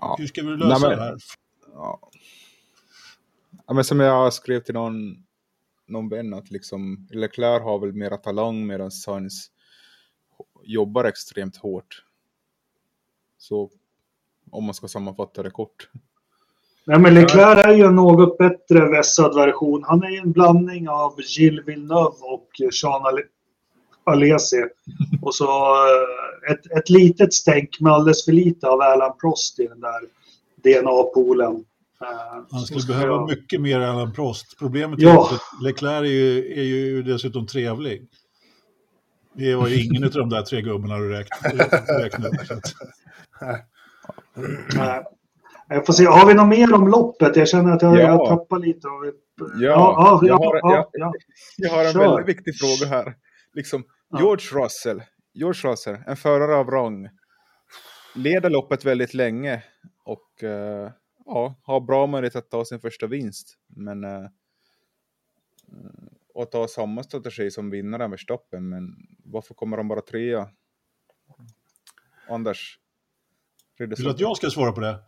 [0.00, 0.16] Ja.
[0.18, 1.16] Hur ska vi lösa Nej, men, det här?
[1.72, 2.00] Ja.
[3.66, 3.74] ja.
[3.74, 5.16] men som jag skrev till någon,
[5.88, 9.50] någon vän, att liksom, Leclerc har väl mera talang medan Sainz
[10.62, 12.02] jobbar extremt hårt.
[13.38, 13.70] Så
[14.50, 15.88] om man ska sammanfatta det kort.
[16.86, 19.84] Nej, men Leclerc är ju en något bättre vässad version.
[19.86, 22.48] Han är ju en blandning av Gilles Villeneuve och
[22.82, 23.02] Jean
[24.04, 24.62] Alesi.
[25.22, 29.66] Och så eh, ett, ett litet stänk med alldeles för lite av Alan Prost i
[29.66, 30.00] den där
[30.62, 31.64] DNA-poolen.
[32.00, 33.28] Eh, Han skulle behöva jag...
[33.28, 34.58] mycket mer Alan Prost.
[34.58, 35.30] Problemet är ja.
[35.32, 38.06] att Leclerc är ju, är ju dessutom trevlig.
[39.34, 42.34] Det var ju ingen av de där tre gubbarna du räknade upp.
[45.68, 47.36] Jag får se, har vi något mer om loppet?
[47.36, 48.00] Jag känner att jag, ja.
[48.00, 48.88] jag tappar lite.
[48.88, 49.04] Av...
[49.04, 49.14] Ja,
[49.60, 51.14] ja, ja, jag, har, ja, jag,
[51.56, 52.00] jag har en Kör.
[52.00, 53.14] väldigt viktig fråga här.
[53.54, 53.84] Liksom,
[54.18, 55.02] George Russell,
[55.34, 57.08] George Russell, en förare av rang,
[58.14, 59.62] leder loppet väldigt länge
[60.04, 60.90] och uh,
[61.26, 63.58] ja, har bra möjlighet att ta sin första vinst.
[63.68, 64.28] Men uh,
[66.34, 70.48] och ta samma strategi som vinnaren Verstappen, men varför kommer de bara trea?
[72.28, 72.78] Anders?
[73.78, 74.98] Vill du att jag ska svara på det?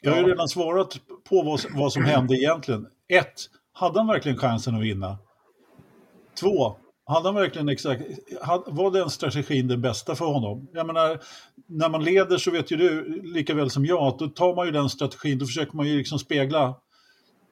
[0.00, 2.86] Jag har ju redan svarat på vad, vad som hände egentligen.
[3.08, 3.34] Ett,
[3.72, 5.18] hade han verkligen chansen att vinna?
[6.40, 8.02] Två, hade han verkligen exakt,
[8.66, 10.68] var den strategin den bästa för honom?
[10.72, 11.20] Jag menar,
[11.66, 14.66] när man leder så vet ju du lika väl som jag att då tar man
[14.66, 16.64] ju den strategin, då försöker man ju liksom spegla.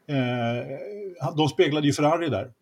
[0.09, 2.53] Eh, de speglade ju Ferrari där.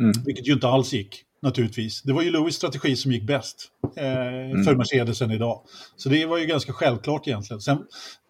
[0.00, 0.12] Mm.
[0.26, 2.02] Vilket ju inte alls gick, naturligtvis.
[2.02, 4.64] Det var ju Lewis strategi som gick bäst eh, mm.
[4.64, 5.62] för Mercedesen idag.
[5.96, 7.60] Så det var ju ganska självklart egentligen.
[7.60, 7.78] Sen,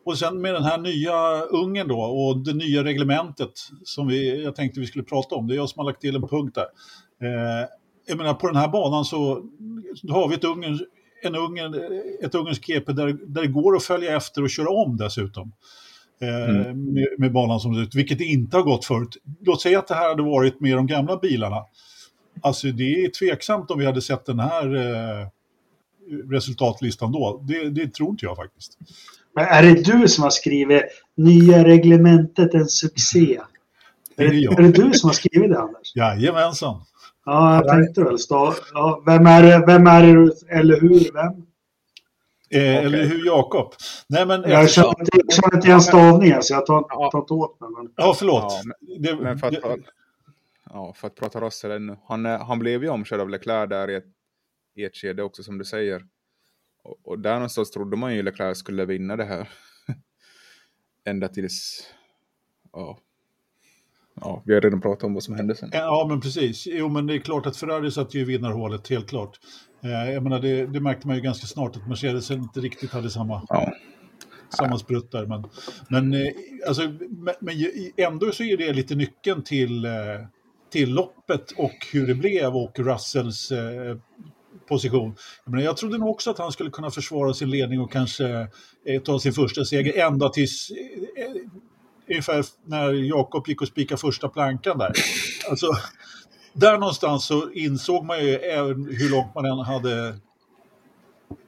[0.05, 3.53] och sen med den här nya ungen då och det nya reglementet
[3.85, 5.47] som vi, jag tänkte vi skulle prata om.
[5.47, 6.67] Det är jag som har lagt till en punkt där.
[7.27, 7.69] Eh,
[8.07, 9.45] jag menar på den här banan så
[10.09, 10.81] har vi ett ungen,
[11.23, 11.75] en ungen,
[12.23, 15.53] ett ungersk GP där, där det går att följa efter och köra om dessutom.
[16.23, 16.95] Eh, mm.
[16.95, 19.17] med, med, banan som ser ut, vilket det inte har gått förut.
[19.41, 21.65] Låt säga att det här hade varit med de gamla bilarna.
[22.43, 25.27] Alltså det är tveksamt om vi hade sett den här eh,
[26.31, 27.45] resultatlistan då.
[27.49, 28.79] Det, det, tror inte jag faktiskt.
[29.35, 30.83] Men är det du som har skrivit
[31.17, 33.41] nya reglementet en succé?
[34.17, 35.97] Det är, är, det, är det du som har skrivit det Anders?
[35.97, 36.81] Jajamensan.
[37.25, 38.17] Ja, jag tänkte väl.
[38.73, 41.47] Ja, vem, är det, vem är det, eller hur, vem?
[42.53, 42.85] Eh, okay.
[42.85, 43.75] Eller hur Jakob?
[44.09, 47.11] Nej, men jag, känner inte, jag känner inte igen stavningen så jag tar, ja.
[47.13, 47.71] tar inte åt mig.
[47.71, 47.93] Men...
[47.97, 48.45] Ja, förlåt.
[48.49, 49.79] Ja, men, det, men för, att, det...
[50.65, 51.97] ja, för att prata Russell ännu.
[52.07, 54.07] Han, han blev ju omkörd av Leclerc där i ett,
[54.75, 56.07] i ett skede också som du säger.
[56.83, 59.49] Och, och där någonstans trodde man ju Leclerc skulle vinna det här.
[61.05, 61.87] Ända tills...
[62.73, 62.99] Ja,
[64.15, 65.71] ja, vi har redan pratat om vad som hände sen.
[65.73, 66.67] Ja, men precis.
[66.67, 69.41] Jo, men det är klart att Ferrari satt ju i vinnarhålet, helt klart.
[69.83, 73.11] Eh, jag menar, det, det, märkte man ju ganska snart att Mercedes inte riktigt hade
[73.11, 73.73] samma, ja.
[74.59, 75.27] samma sprutt där.
[75.27, 75.45] Men,
[75.89, 76.33] men, eh,
[76.69, 76.83] alltså,
[77.41, 77.55] men,
[77.97, 79.93] ändå så är det lite nyckeln till, eh,
[80.73, 83.53] till loppet och hur det blev och Russells
[84.69, 85.15] position.
[85.45, 88.49] Jag, menar, jag trodde nog också att han skulle kunna försvara sin ledning och kanske
[89.05, 90.71] ta sin första seger ända tills
[92.09, 94.93] ungefär när Jakob gick och spikade första plankan där.
[95.51, 95.67] Alltså,
[96.53, 100.19] där någonstans så insåg man ju även hur långt man än hade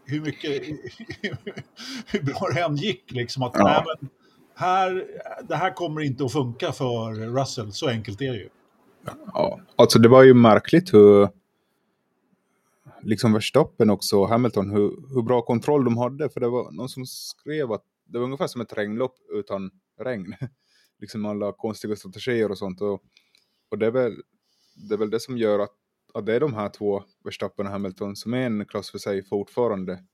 [0.04, 0.62] hur mycket,
[2.06, 3.64] hur bra det än gick liksom att ja.
[3.64, 4.10] nej, men
[4.54, 5.06] här,
[5.48, 8.48] det här kommer inte att funka för Russell, så enkelt är det ju.
[9.34, 11.28] Ja, alltså det var ju märkligt hur
[13.02, 16.30] liksom Verstappen också och Hamilton, hur, hur bra kontroll de hade.
[16.30, 20.34] För det var någon som skrev att det var ungefär som ett regnlopp utan regn.
[20.98, 22.80] liksom alla konstiga strategier och sånt.
[22.80, 23.02] Och,
[23.70, 24.16] och det, är väl,
[24.82, 25.72] det är väl det som gör att,
[26.14, 29.24] att det är de här två, Verstappen och Hamilton, som är en klass för sig
[29.24, 30.04] fortfarande.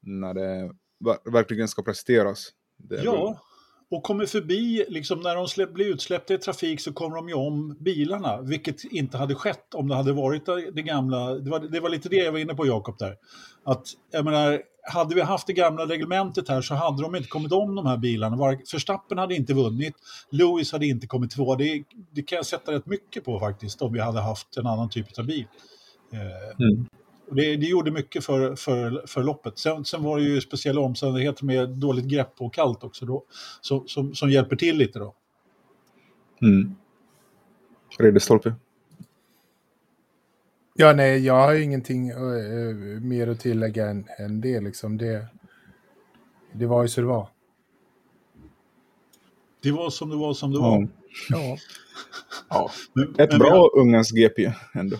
[0.00, 0.70] När det
[1.30, 2.48] verkligen ska presteras.
[3.04, 3.40] ja
[3.90, 7.34] och kommer förbi, liksom när de släpp, blir utsläppta i trafik så kommer de ju
[7.34, 11.80] om bilarna, vilket inte hade skett om det hade varit det gamla, det var, det
[11.80, 13.16] var lite det jag var inne på Jakob där.
[13.64, 14.60] Att, jag menar,
[14.92, 17.96] hade vi haft det gamla reglementet här så hade de inte kommit om de här
[17.96, 18.58] bilarna.
[18.70, 19.94] Förstappen hade inte vunnit,
[20.30, 21.54] Lewis hade inte kommit två.
[21.54, 24.90] Det, det kan jag sätta rätt mycket på faktiskt om vi hade haft en annan
[24.90, 25.46] typ av bil.
[26.12, 26.86] Eh, mm.
[27.30, 29.58] Det, det, gjorde mycket för, för, för loppet.
[29.58, 33.24] Sen, sen var det ju speciella omständigheter med dåligt grepp och kallt också då,
[33.60, 35.14] som, som, som hjälper till lite då.
[36.42, 36.74] Mm.
[37.98, 38.54] Redestolpe.
[40.74, 44.60] Ja, nej, jag har ingenting uh, mer att tillägga än, än det.
[44.60, 44.98] Liksom.
[44.98, 45.26] det.
[46.52, 47.28] Det var ju så det var.
[49.62, 50.88] Det var som det var som det var.
[51.28, 51.58] Ja.
[52.48, 52.70] ja.
[52.92, 53.80] Men, Ett men bra vi...
[53.80, 54.96] ungens GP ändå.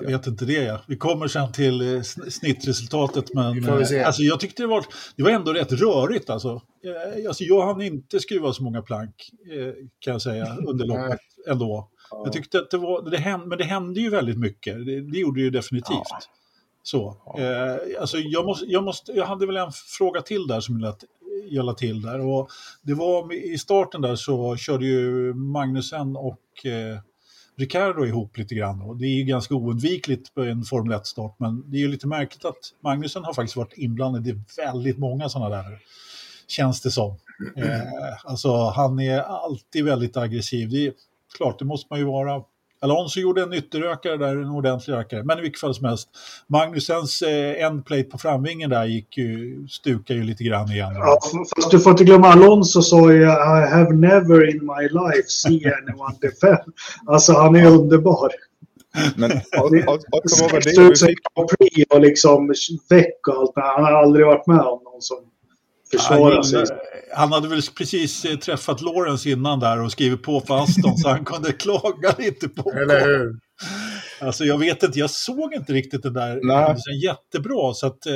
[0.00, 0.62] Jag vet inte det.
[0.62, 0.80] Ja.
[0.86, 3.34] Vi kommer sen till eh, snittresultatet.
[3.34, 4.84] Men eh, alltså, jag tyckte det var,
[5.16, 6.30] det var ändå rätt rörigt.
[6.30, 6.62] Alltså.
[7.28, 9.30] Alltså, jag hann inte skruva så många plank
[9.98, 11.90] kan jag säga under loppet ändå.
[12.10, 12.22] Ja.
[12.24, 14.86] Jag tyckte att det var, det hände, men det hände ju väldigt mycket.
[14.86, 16.06] Det, det gjorde det ju definitivt.
[16.10, 16.20] Ja.
[16.82, 17.40] Så, ja.
[17.40, 20.94] eh, alltså jag, måste, jag, måste, jag hade väl en fråga till där som
[21.48, 22.20] jag lade till där.
[22.20, 22.50] Och
[22.82, 26.98] det var i starten där så körde ju Magnusen och eh,
[27.58, 28.80] Ricardo ihop lite grann.
[28.80, 32.06] Och det är ju ganska oundvikligt på en Formel 1-start, men det är ju lite
[32.06, 35.78] märkligt att Magnusen har faktiskt varit inblandad i väldigt många sådana där,
[36.46, 37.16] känns det som.
[37.56, 40.70] Eh, alltså han är alltid väldigt aggressiv.
[40.70, 40.92] Det är,
[41.36, 42.42] klart, det måste man ju vara.
[42.80, 45.22] Alonso gjorde en ytterökare där, en ordentlig rökare.
[45.22, 46.08] Men i vilket fall som helst,
[46.46, 50.92] Magnusens eh, endplate på framvingen där gick ju, stukar ju lite grann igen.
[50.94, 51.18] Ja,
[51.56, 55.72] fast du får inte glömma Alonso sa ju I have never in my life seen
[55.82, 56.74] anyone defend.
[57.06, 58.30] Alltså han är underbar.
[59.16, 59.86] Men var det?
[61.94, 62.54] Och liksom
[62.88, 63.52] väck och allt.
[63.54, 65.16] Han har aldrig varit med om någon som
[65.90, 66.66] försvarar sig
[67.16, 71.08] han hade väl precis eh, träffat Lawrence innan där och skrivit på för Aston så
[71.08, 73.38] han kunde klaga lite på Eller hur?
[74.20, 78.12] Alltså jag vet inte, jag såg inte riktigt den där händelsen jättebra så att eh,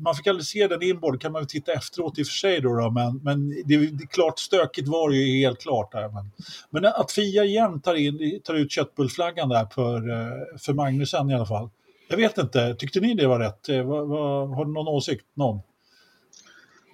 [0.00, 2.60] man fick aldrig se den inboard, kan man väl titta efteråt i och för sig
[2.60, 6.08] då, då men, men det, det, klart stökigt var det ju helt klart där.
[6.08, 6.30] Men,
[6.70, 11.34] men att Fia igen tar, in, tar ut köttbullflaggan där för, eh, för Magnusen i
[11.34, 11.70] alla fall.
[12.08, 13.68] Jag vet inte, tyckte ni det var rätt?
[13.68, 15.24] Eh, va, va, har du någon åsikt?
[15.34, 15.60] Någon?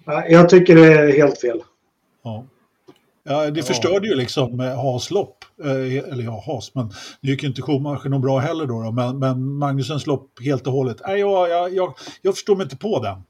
[0.05, 1.61] Jag tycker det är helt fel.
[2.23, 2.45] Ja,
[3.23, 6.91] ja det förstörde ju liksom Haas lopp eller ja, Haas, men
[7.21, 10.67] nu gick ju inte Schumacher något bra heller då, då men, men Magnusens lopp helt
[10.67, 13.23] och hållet, nej, jag, jag, jag, jag förstår mig inte på den.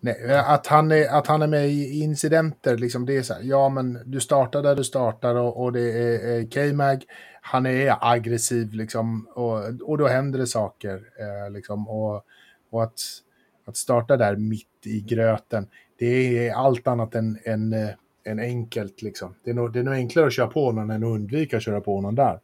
[0.00, 3.40] Nej, att, han är, att han är med i incidenter, liksom, det är så här,
[3.44, 7.04] ja men du startar där du startar och, och det är eh, K-Mag,
[7.42, 10.94] han är aggressiv liksom, och, och då händer det saker.
[10.94, 12.24] Eh, liksom, och,
[12.70, 13.00] och att,
[13.70, 15.66] att starta där mitt i gröten,
[15.98, 17.90] det är allt annat än, än, äh,
[18.24, 19.02] än enkelt.
[19.02, 19.34] Liksom.
[19.44, 21.62] Det, är nog, det är nog enklare att köra på någon än att undvika att
[21.62, 22.40] köra på någon där.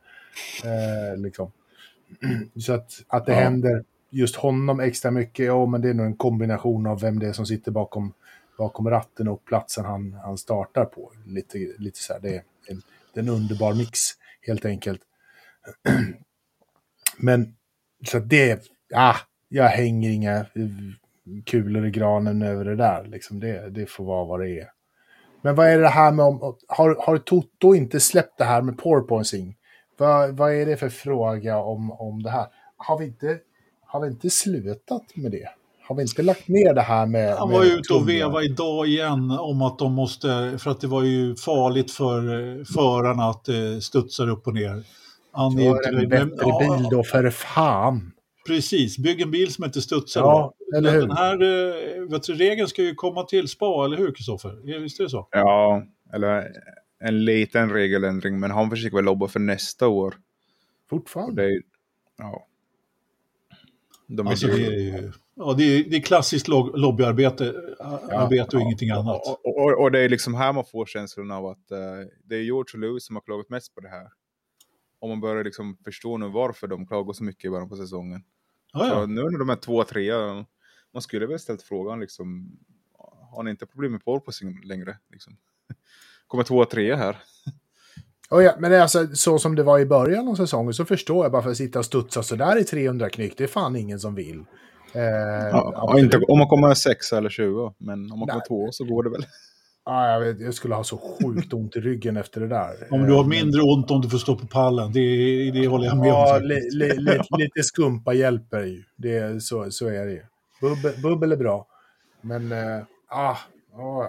[0.65, 1.53] Eh, liksom.
[2.61, 3.39] Så att, att det ja.
[3.39, 7.29] händer just honom extra mycket, ja men det är nog en kombination av vem det
[7.29, 8.13] är som sitter bakom,
[8.59, 11.13] bakom ratten och platsen han, han startar på.
[11.27, 12.83] Lite, lite så här, det är en,
[13.15, 13.99] det är en underbar mix
[14.41, 15.01] helt enkelt.
[17.17, 17.55] Men
[18.07, 19.17] så det, ah,
[19.49, 20.47] jag hänger inga
[21.47, 23.05] kulor i granen över det där.
[23.05, 24.69] Liksom det, det får vara vad det är.
[25.43, 26.57] Men vad är det här med om...
[26.69, 29.57] Har, har Toto inte släppt det här med porpoising?
[29.97, 32.47] Vad, vad är det för fråga om, om det här?
[32.77, 33.39] Har vi, inte,
[33.87, 35.49] har vi inte slutat med det?
[35.89, 37.37] Har vi inte lagt ner det här med...
[37.37, 41.03] Han var ute och veva idag igen om att de måste, för att det var
[41.03, 42.21] ju farligt för
[42.75, 44.83] förarna att eh, studsar upp och ner.
[45.33, 46.27] Han är en bättre
[46.61, 48.13] bil då, för fan.
[48.47, 50.21] Precis, bygg en bil som inte studsar.
[50.21, 51.01] Ja, eller hur?
[51.01, 54.81] Den här eh, vet du, regeln ska ju komma till spa, eller hur Kristoffer?
[54.81, 55.29] Visst är det så?
[55.31, 56.53] Ja, eller
[56.99, 60.15] en liten regeländring, men han försöker väl lobba för nästa år.
[60.91, 61.43] Fortfarande?
[61.43, 61.63] Det är,
[62.19, 62.47] ja.
[64.07, 65.13] De alltså, det är ju...
[65.35, 69.21] Ja, det är, det är klassiskt lobbyarbete ja, arbete och ja, ingenting annat.
[69.27, 72.41] Och, och, och, det är liksom här man får känslan av att uh, det är
[72.41, 74.09] George och Lewis som har klagat mest på det här.
[74.99, 78.23] Om man börjar liksom förstå nu varför de klagar så mycket i början på säsongen.
[78.77, 79.07] Ah, ja.
[79.07, 80.13] nu när de är två, tre,
[80.93, 82.59] man skulle väl ställt frågan liksom,
[83.33, 84.97] har ni inte problem med porpoising längre?
[85.13, 85.37] Liksom?
[86.27, 87.17] Kommer två, tre här.
[88.31, 91.33] Oh ja, men alltså, så som det var i början av säsongen så förstår jag
[91.33, 94.15] bara för att sitta och studsa sådär i 300 knyck, det är fan ingen som
[94.15, 94.45] vill.
[94.93, 95.03] Eh,
[95.53, 99.03] ja, inte, om man kommer sex eller 20, men om man kommer två så går
[99.03, 99.27] det väl.
[99.89, 102.75] Ja, jag, vet, jag skulle ha så sjukt ont i ryggen efter det där.
[102.91, 105.01] Om du har eh, mindre ont om du får stå på pallen, det,
[105.51, 106.43] det håller jag med ja, om.
[106.43, 108.83] Li, li, li, lite skumpa hjälper ju.
[108.97, 110.23] Det, så, så är det ju.
[110.61, 111.67] Bubbel, bubbel är bra.
[112.21, 113.37] Men, äh, ah,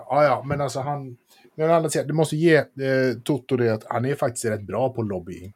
[0.09, 1.17] ah, ja, men alltså han...
[1.55, 2.65] Men andra sidan, du måste ge eh,
[3.23, 5.53] Toto det att han är faktiskt rätt bra på lobbying.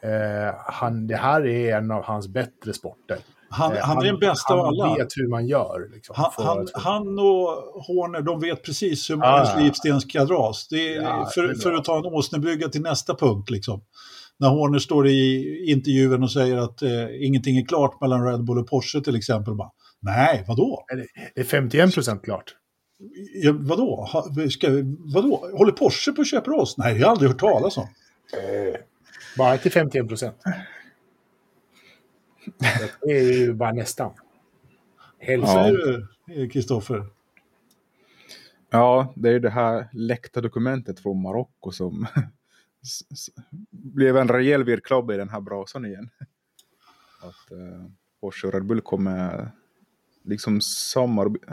[0.00, 3.18] Eh, han, det här är en av hans bättre sporter.
[3.50, 4.86] Han, han, han är den bästa av alla.
[4.86, 5.90] Han vet hur man gör.
[5.94, 10.68] Liksom, han, han, han, och Horner, de vet precis hur Magnus ah, slipsten ska dras.
[10.68, 13.50] Det är, ja, för, för, att ta en åsnebrygga till nästa punkt.
[13.50, 13.82] Liksom.
[14.38, 18.58] När Horner står i intervjun och säger att eh, ingenting är klart mellan Red Bull
[18.58, 19.54] och Porsche till exempel.
[19.54, 19.70] Bara,
[20.00, 20.84] Nej, vadå?
[21.34, 22.54] Det är 51 procent klart.
[23.34, 24.08] Ja, vadå?
[24.12, 24.68] Ha, ska,
[25.14, 25.50] vadå?
[25.52, 26.78] Håller Porsche på att köpa oss?
[26.78, 27.86] Nej, det har jag aldrig hört talas om.
[28.32, 28.80] Eh,
[29.38, 30.36] bara till 51 procent.
[33.02, 34.12] Det är ju bara nästan.
[35.18, 35.70] Hälsa
[36.26, 36.48] ja.
[36.52, 37.06] Kristoffer.
[38.70, 42.06] Ja, det är det här läckta dokumentet från Marocko som
[43.70, 46.10] blev en rejäl virrklobb i den här brasan igen.
[47.22, 47.90] Att eh,
[48.20, 49.50] Porsche och Red Bull kommer
[50.24, 50.60] liksom,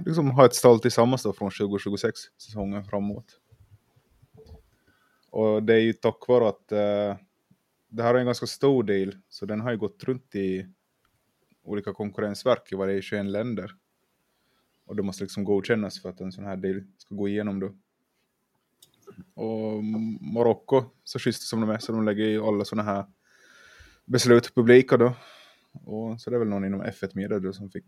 [0.06, 3.40] liksom ha ett stall tillsammans då från 2026 säsongen framåt.
[5.30, 7.18] Och det är ju tack vare att eh,
[7.90, 10.68] det här är en ganska stor del, så den har ju gått runt i
[11.66, 13.72] olika konkurrensverk i varje 21 länder.
[14.86, 17.76] Och det måste liksom godkännas för att en sån här del ska gå igenom då.
[19.34, 19.84] Och
[20.34, 23.06] Marocko, så schyssta som de är, så de lägger ju alla såna här
[24.06, 25.14] beslut publika då.
[25.72, 27.86] Och så det är väl någon inom F1 Media då som fick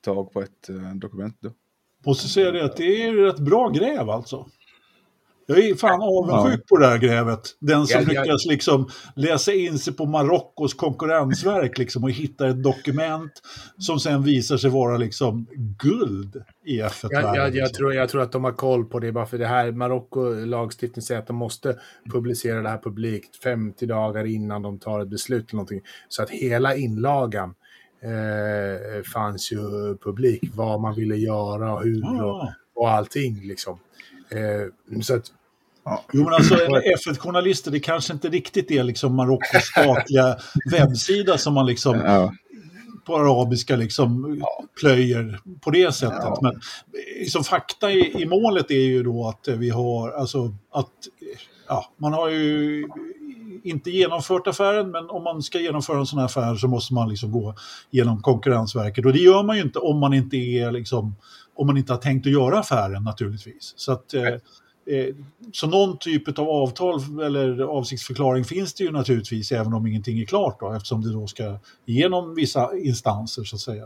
[0.00, 1.52] tag på ett eh, dokument då.
[2.06, 4.50] Måste säga det att det är rätt bra gräv alltså.
[5.46, 6.64] Jag är fan avundsjuk ja.
[6.68, 7.40] på det här grävet.
[7.60, 12.62] Den som ja, lyckas liksom läsa in sig på Marockos konkurrensverk liksom, och hitta ett
[12.62, 13.32] dokument
[13.78, 15.46] som sen visar sig vara liksom
[15.82, 17.08] guld i F1.
[17.10, 17.74] Jag, jag, jag, liksom.
[17.74, 21.02] tror, jag tror att de har koll på det, bara för det här Marocko lagstiftning
[21.02, 21.78] säger att de måste
[22.12, 25.80] publicera det här publikt 50 dagar innan de tar ett beslut eller någonting.
[26.08, 27.54] Så att hela inlagan
[28.02, 29.58] eh, fanns ju
[30.04, 32.54] publik, vad man ville göra och hur och, ah.
[32.74, 33.78] och allting liksom.
[34.32, 35.24] Eh, så att,
[35.84, 36.04] Ja.
[36.12, 36.54] Jo, men alltså
[37.04, 40.36] F1-journalister, det kanske inte riktigt är liksom Marockos statliga
[40.70, 42.32] webbsida som man liksom ja.
[43.06, 44.64] på arabiska liksom ja.
[44.80, 46.18] plöjer på det sättet.
[46.22, 46.38] Ja.
[46.42, 46.60] Men
[47.18, 50.90] liksom, fakta i, i, målet är ju då att vi har, alltså att
[51.68, 52.84] ja, man har ju
[53.64, 57.08] inte genomfört affären, men om man ska genomföra en sån här affär så måste man
[57.08, 57.54] liksom gå
[57.90, 59.06] genom Konkurrensverket.
[59.06, 61.14] Och det gör man ju inte om man inte är liksom,
[61.54, 63.74] om man inte har tänkt att göra affären naturligtvis.
[63.76, 64.36] Så att, eh,
[64.86, 65.14] Eh,
[65.52, 70.24] så någon typ av avtal eller avsiktsförklaring finns det ju naturligtvis, även om ingenting är
[70.24, 73.84] klart då, eftersom det då ska igenom vissa instanser så att säga.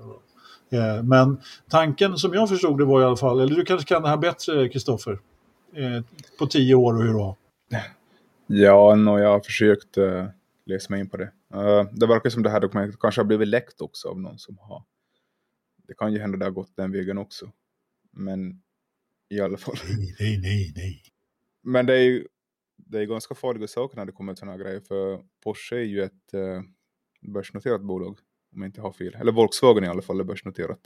[0.71, 1.41] Eh, men
[1.71, 4.17] tanken som jag förstod det var i alla fall, eller du kanske kan det här
[4.17, 5.19] bättre Kristoffer,
[5.75, 6.05] eh,
[6.39, 7.37] på tio år och hur var?
[8.47, 9.97] Ja, no, jag har försökt
[10.67, 11.31] läsa mig in på det.
[11.93, 14.83] det verkar som det här dokumentet kanske har blivit läckt också av någon som har...
[15.89, 17.53] Det kan ju hända att det har gått den vägen också.
[18.11, 18.63] Men
[19.29, 19.77] i alla fall.
[19.99, 21.03] Nej, nej, nej, nej.
[21.63, 22.27] Men det är ju
[22.77, 24.81] det är ganska farliga saker när det kommer till sådana grejer.
[24.81, 26.63] För Porsche är ju ett eh,
[27.21, 28.19] börsnoterat bolag.
[28.53, 29.15] Om jag inte har fel.
[29.15, 30.81] Eller Volkswagen i alla fall är börsnoterat.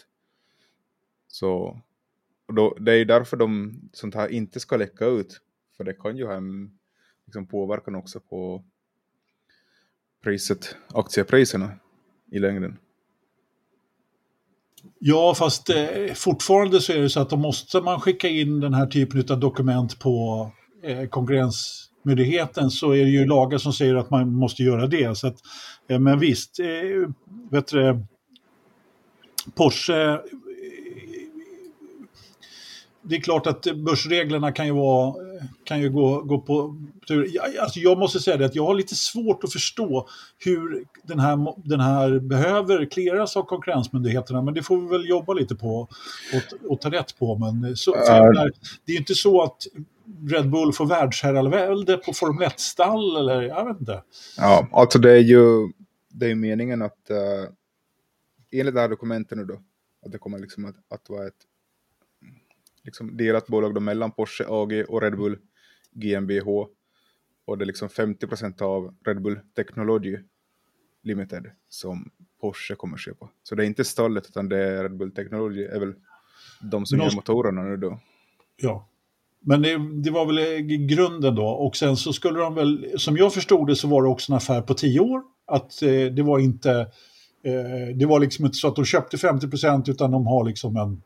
[1.26, 1.80] Så
[2.46, 5.40] då, det är därför de sånt här inte ska läcka ut.
[5.76, 6.78] För det kan ju ha en
[7.26, 8.64] liksom, påverkan också på
[10.22, 11.78] priset, aktiepriserna
[12.32, 12.78] i längden.
[14.98, 18.74] Ja, fast eh, fortfarande så är det så att då måste man skicka in den
[18.74, 20.50] här typen av dokument på
[20.84, 25.18] eh, konkurrensmyndigheten så är det ju lagar som säger att man måste göra det.
[25.18, 25.36] Så att,
[25.88, 27.10] eh, men visst, eh,
[27.50, 28.04] vet du,
[29.54, 30.20] Porsche
[33.02, 35.14] det är klart att börsreglerna kan ju, vara,
[35.64, 36.76] kan ju gå, gå på
[37.08, 37.28] tur.
[37.60, 41.54] Alltså jag måste säga det att jag har lite svårt att förstå hur den här,
[41.68, 44.42] den här behöver kleras av konkurrensmyndigheterna.
[44.42, 45.88] Men det får vi väl jobba lite på
[46.34, 47.38] och, och ta rätt på.
[47.38, 48.46] Men så, äh.
[48.84, 49.66] det är inte så att
[50.30, 54.02] Red Bull får världsherravälde på Formel 1-stall eller jag vet inte.
[54.36, 55.72] Ja, alltså det är ju
[56.08, 57.50] det är meningen att uh,
[58.52, 59.60] enligt det här dokumentet nu då,
[60.06, 61.46] att det kommer liksom att, att vara ett
[62.84, 65.38] liksom delat bolag då mellan Porsche AG och Red Bull
[65.92, 66.48] GmbH.
[67.44, 70.18] Och det är liksom 50% av Red Bull Technology
[71.02, 72.10] Limited som
[72.40, 73.28] Porsche kommer köpa.
[73.42, 75.94] Så det är inte stallet utan det är Red Bull Technology är väl
[76.60, 78.00] de som gör motorerna nu då.
[78.56, 78.88] Ja,
[79.40, 81.46] men det, det, var väl grunden då.
[81.46, 84.36] Och sen så skulle de väl, som jag förstod det så var det också en
[84.36, 85.22] affär på tio år.
[85.46, 86.80] Att eh, det var inte,
[87.44, 91.02] eh, det var liksom inte så att de köpte 50% utan de har liksom en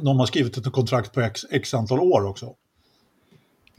[0.00, 2.54] de har skrivit ett kontrakt på x, x antal år också.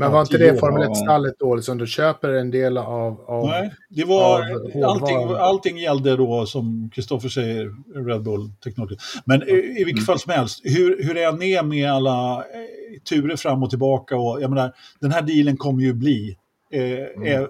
[0.01, 3.21] Men var inte det Formel 1-stallet då, som du köper en del av...
[3.27, 4.41] av Nej, det var...
[4.85, 7.71] Allting, allting gällde då, som Kristoffer säger,
[8.05, 8.95] Red Bull Technology.
[9.25, 10.05] Men i, i vilket mm.
[10.05, 14.17] fall som helst, hur, hur det än är med alla eh, turer fram och tillbaka
[14.17, 16.37] och jag menar, den här dealen kommer ju bli...
[16.71, 17.23] Eh, mm.
[17.27, 17.47] eh,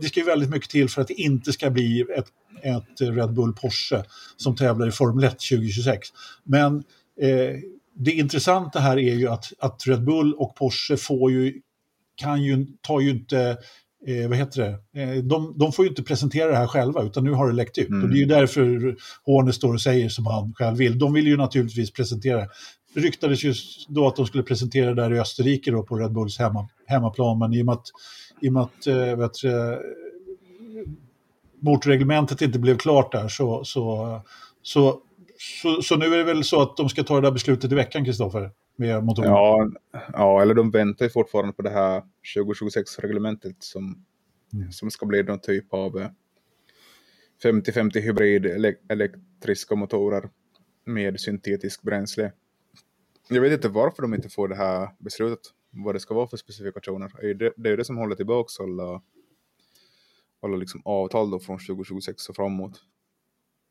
[0.00, 2.26] det ska ju väldigt mycket till för att det inte ska bli ett,
[2.62, 4.04] ett Red Bull Porsche
[4.36, 6.08] som tävlar i Formel 1 2026.
[6.44, 6.84] Men
[7.20, 7.56] eh,
[7.94, 11.60] det intressanta här är ju att, att Red Bull och Porsche får ju,
[12.16, 13.58] kan ju, tar ju inte
[14.06, 15.02] Eh, vad heter det?
[15.02, 17.78] Eh, de, de, får ju inte presentera det här själva utan nu har det läckt
[17.78, 17.88] ut.
[17.88, 18.02] Mm.
[18.02, 20.98] Och det är ju därför Horner står och säger som han själv vill.
[20.98, 22.40] De vill ju naturligtvis presentera.
[22.94, 23.54] Det ryktades ju
[23.88, 27.38] då att de skulle presentera det där i Österrike då på Red Bulls hemma, hemmaplan.
[27.38, 27.86] Men i och med att,
[28.40, 29.78] i och med att äh, vet, äh,
[31.60, 34.20] motorreglementet inte blev klart där så, så,
[34.62, 35.00] så
[35.62, 37.74] så, så, nu är det väl så att de ska ta det där beslutet i
[37.74, 38.50] veckan, Kristoffer?
[38.76, 39.26] Med motorn.
[39.26, 39.70] Ja,
[40.12, 42.02] ja, eller de väntar ju fortfarande på det här
[42.36, 44.04] 2026-reglementet som,
[44.52, 44.72] mm.
[44.72, 46.08] som ska bli någon typ av
[47.44, 48.46] 50-50 eh, hybrid
[48.88, 50.30] elektriska motorer
[50.84, 52.32] med syntetisk bränsle.
[53.28, 55.40] Jag vet inte varför de inte får det här beslutet,
[55.70, 57.34] vad det ska vara för specifikationer.
[57.34, 59.02] Det, är det som håller tillbaka alla,
[60.42, 62.80] alla liksom avtal då från 2026 och framåt.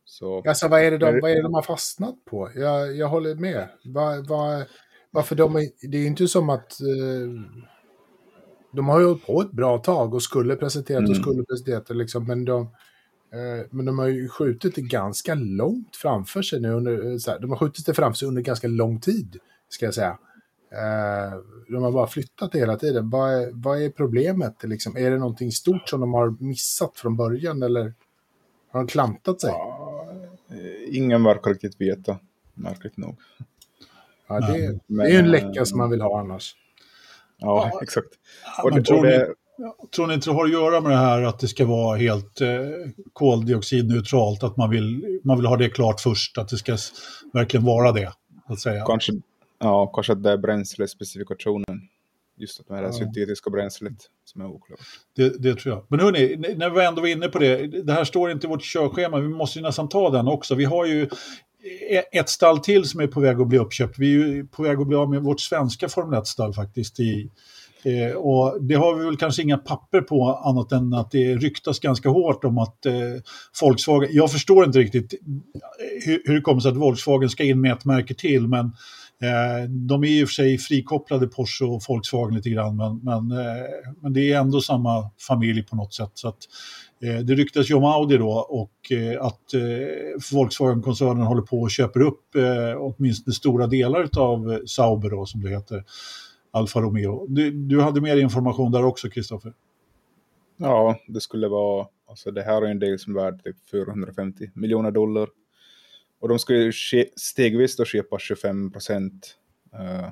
[0.06, 2.52] Så, alltså vad är det de, vad är det de har fastnat på?
[2.56, 3.70] Jag, jag håller med.
[3.86, 4.64] Va, va,
[5.12, 7.30] varför de det är inte som att eh,
[8.72, 11.12] de har ju hållit på ett bra tag och skulle presenterat mm.
[11.12, 15.34] och skulle presenterat det liksom, men de, eh, men de har ju skjutit det ganska
[15.36, 16.72] långt framför sig nu.
[16.72, 19.38] Under, så här, de har skjutit det framför sig under ganska lång tid,
[19.70, 20.18] ska jag säga.
[20.72, 23.10] Eh, de har bara flyttat det hela tiden.
[23.10, 24.64] Vad är, vad är problemet?
[24.64, 24.97] Liksom?
[24.97, 27.93] Är det någonting stort som de har missat från början eller
[28.72, 29.49] har de klantat sig?
[29.49, 29.70] Ja, Eh,
[30.92, 32.20] ingen verkar riktigt veta,
[32.54, 33.20] märkligt nog.
[34.28, 36.56] Ja, det, men, det är ju en läcka som man vill ha annars.
[37.38, 38.10] Ja, ja exakt.
[38.64, 39.28] Och det, tror, det...
[39.58, 41.98] ni, tror ni inte det har att göra med det här att det ska vara
[41.98, 42.50] helt eh,
[43.14, 44.44] koldioxidneutralt?
[44.44, 46.78] Att man vill, man vill ha det klart först, att det ska
[47.34, 48.14] verkligen vara det?
[48.46, 48.86] Att säga.
[48.86, 49.14] Kanske,
[49.60, 51.88] ja, kanske att det är bränslespecifikationen.
[52.38, 52.94] Just att det här ja.
[52.94, 53.94] syntetiska bränslet
[54.26, 54.80] som är oklart.
[55.16, 55.86] Det, det, tror jag.
[55.90, 58.64] Men hörni, när vi ändå var inne på det, det här står inte i vårt
[58.64, 60.56] körschema, vi måste ju nästan ta den också.
[60.56, 61.10] Vi har ju
[61.90, 64.00] e- ett stall till som är på väg att bli uppköpt.
[64.00, 67.30] Vi är ju på väg att bli av med vårt svenska Formel 1-stall faktiskt i,
[67.84, 71.80] Eh, och det har vi väl kanske inga papper på annat än att det ryktas
[71.80, 72.94] ganska hårt om att eh,
[73.62, 75.14] Volkswagen, jag förstår inte riktigt
[76.06, 78.72] hur, hur det kommer sig att Volkswagen ska in med ett märke till, men
[79.22, 83.39] eh, de är i och för sig frikopplade Porsche och Volkswagen lite grann, men, men,
[83.39, 83.63] eh,
[84.01, 86.11] men det är ändå samma familj på något sätt.
[86.13, 86.38] Så att,
[87.03, 89.61] eh, det ryktas ju om Audi då och eh, att eh,
[90.34, 95.41] Volkswagen-koncernen håller på och köper upp eh, åtminstone stora delar av eh, Sauber då, som
[95.43, 95.84] det heter.
[96.53, 97.26] Alfa Romeo.
[97.30, 99.53] Du, du hade mer information där också, Kristoffer?
[100.57, 104.49] Ja, det skulle vara, alltså det här är en del som är värd typ 450
[104.53, 105.30] miljoner dollar.
[106.22, 106.72] Och de ska ju
[107.15, 109.36] stegvis då köpa 25 procent.
[109.80, 110.09] Uh,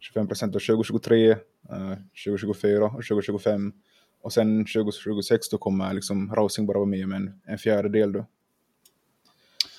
[0.00, 1.38] 25 procent av 2023, uh,
[2.24, 3.72] 2024 och 2025.
[4.22, 8.26] Och sen 2026 då kommer liksom Rausing bara vara med med en, en fjärdedel då.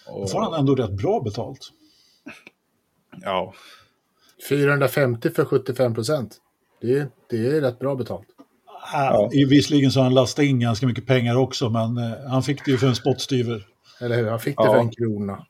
[0.07, 0.21] Och...
[0.21, 1.69] Då får han ändå rätt bra betalt.
[3.21, 3.53] Ja,
[4.49, 6.37] 450 för 75 procent.
[6.81, 8.27] Det, det är rätt bra betalt.
[8.93, 9.29] Ja.
[9.49, 12.71] Visserligen så har han lastat in ganska mycket pengar också, men eh, han fick det
[12.71, 13.67] ju för en spottstyver.
[14.01, 14.29] Eller hur?
[14.29, 14.73] Han fick det ja.
[14.73, 15.45] för en krona.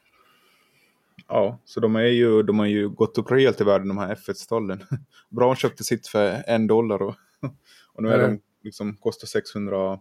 [1.29, 4.15] Ja, så de, är ju, de har ju gått upp rejält i världen, de här
[4.15, 4.79] F1-stallen.
[5.29, 7.15] Braun köpte sitt för en dollar och,
[7.93, 9.99] och nu är de liksom, kostar 600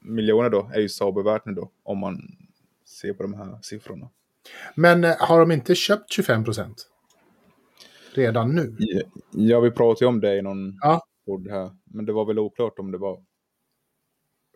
[0.00, 2.20] miljoner då, är ju Sauber värt nu då, om man
[2.84, 4.10] ser på de här siffrorna.
[4.74, 6.90] Men eh, har de inte köpt 25 procent?
[8.14, 8.76] redan nu.
[9.30, 11.06] Ja, vi pratade ju om det i någon ja.
[11.26, 11.70] podd här.
[11.84, 13.24] Men det var väl oklart om det var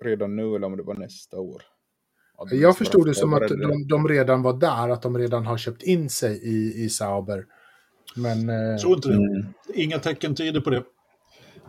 [0.02, 1.62] redan nu eller om det var nästa år.
[2.50, 5.82] Jag förstod det som att de, de, redan var där, att de redan har köpt
[5.82, 7.46] in sig i, i Sauber.
[8.16, 8.48] Men...
[8.48, 9.14] Jag tror inte det.
[9.14, 9.46] Mm.
[9.74, 10.82] Inga tecken tyder på det.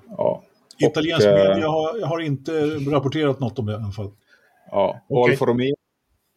[0.10, 0.44] Ja.
[0.78, 2.52] Italiensk media har, har, inte
[2.92, 4.12] rapporterat något om det i alla fall.
[4.72, 5.34] Ja, och okay.
[5.34, 5.76] Alfa Romeo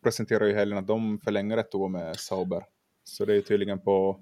[0.02, 2.62] presenterar ju helgen att de förlänger ett år med Sauber.
[3.04, 4.20] Så det är tydligen på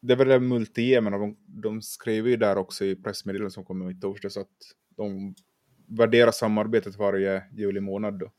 [0.00, 3.90] det är väl multi men de, de skrev ju där också i pressmeddelandet som kommer
[3.90, 4.48] i torsdags att
[4.96, 5.34] de
[5.86, 8.18] värderar samarbetet varje juli månad.
[8.18, 8.30] Då.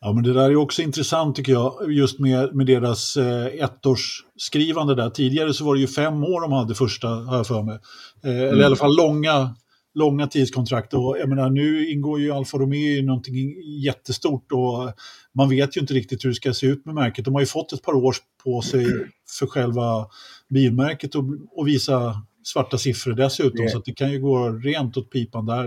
[0.00, 4.94] Ja, men det där är också intressant tycker jag, just med, med deras eh, ettårsskrivande
[4.94, 5.10] där.
[5.10, 7.78] Tidigare så var det ju fem år de hade första, har jag för mig.
[8.24, 8.48] Eh, mm.
[8.48, 9.54] Eller i alla fall långa,
[9.94, 10.94] långa tidskontrakt.
[10.94, 13.54] Och jag menar, nu ingår ju Alfa Romeo i någonting
[13.84, 14.92] jättestort och
[15.34, 17.24] man vet ju inte riktigt hur det ska se ut med märket.
[17.24, 18.86] De har ju fått ett par år på sig
[19.38, 20.06] för själva
[20.48, 21.24] bilmärket och,
[21.56, 23.72] och visa svarta siffror dessutom, yeah.
[23.72, 25.64] så att det kan ju gå rent åt pipan där.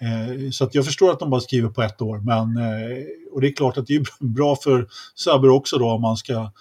[0.00, 3.40] Eh, så att jag förstår att de bara skriver på ett år, men eh, och
[3.40, 4.04] det är klart att det är
[4.34, 6.52] bra för Saber också då om man ska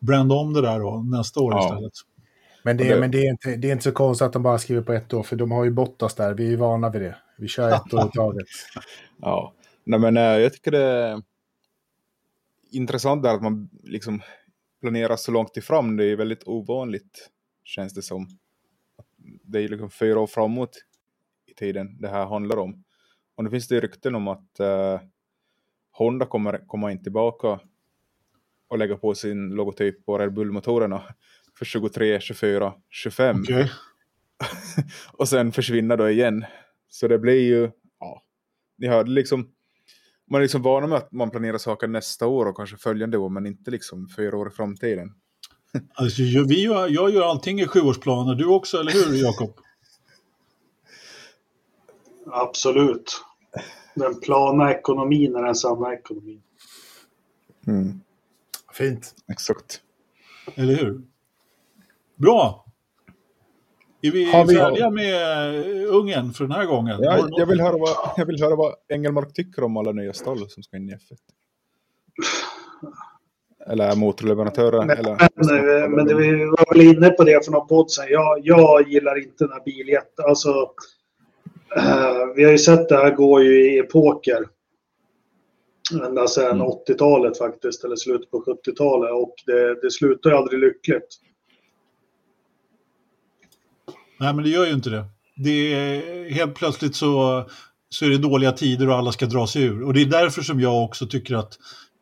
[0.00, 1.64] branda om det där då nästa år ja.
[1.64, 1.92] istället.
[2.64, 4.82] Men, det, men det, är inte, det är inte så konstigt att de bara skriver
[4.82, 7.16] på ett år, för de har ju Bottas där, vi är vana vid det.
[7.38, 8.46] Vi kör ett år i taget.
[9.20, 9.52] ja,
[9.84, 11.22] Nej, men eh, jag tycker det är
[12.70, 14.22] intressant där att man liksom
[14.80, 15.96] planerar så långt ifrån.
[15.96, 17.30] Det är väldigt ovanligt,
[17.64, 18.28] känns det som.
[19.42, 20.84] Det är liksom fyra år framåt
[21.46, 22.84] i tiden det här handlar om.
[23.34, 25.00] Och nu finns det rykten om att uh,
[25.92, 27.60] Honda kommer komma in tillbaka
[28.68, 31.02] och lägga på sin logotyp på Red Bull-motorerna
[31.58, 33.40] för 23, 24, 25.
[33.40, 33.68] Okay.
[35.12, 36.44] och sen försvinna då igen.
[36.88, 38.22] Så det blir ju, ja,
[38.78, 39.52] ni hörde liksom
[40.32, 43.28] man är liksom vana med att man planerar saker nästa år och kanske följande år,
[43.28, 45.14] men inte liksom fyra år i framtiden.
[45.94, 49.50] Alltså, vi gör, jag gör allting i sjuårsplaner, du också, eller hur Jakob?
[52.26, 53.20] Absolut.
[53.94, 56.42] Den plana ekonomin är den sanna ekonomin.
[57.66, 58.00] Mm.
[58.72, 59.14] Fint.
[59.32, 59.80] Exakt.
[60.54, 61.02] Eller hur?
[62.16, 62.64] Bra!
[64.02, 65.14] Är vi, Har vi färdiga med
[65.84, 66.98] eh, Ungern för den här gången?
[67.02, 70.50] Ja, jag, vill höra vad, jag vill höra vad Engelmark tycker om alla nya stall
[70.50, 71.16] som ska in i F1.
[73.66, 74.78] Eller motorleverantörer.
[74.86, 78.06] Men, eller, men, men det, vi var väl inne på det för någon podd sen.
[78.10, 80.24] Jag, jag gillar inte den här biljätten.
[80.28, 80.70] Alltså,
[81.76, 84.44] äh, vi har ju sett det här gå ju i epoker.
[86.06, 86.66] Ända sedan mm.
[86.66, 89.12] 80-talet faktiskt, eller slutet på 70-talet.
[89.12, 91.18] Och det, det slutar ju aldrig lyckligt.
[94.20, 95.04] Nej, men det gör ju inte det.
[95.36, 97.44] det är, helt plötsligt så,
[97.88, 99.82] så är det dåliga tider och alla ska dra sig ur.
[99.82, 101.58] Och det är därför som jag också tycker att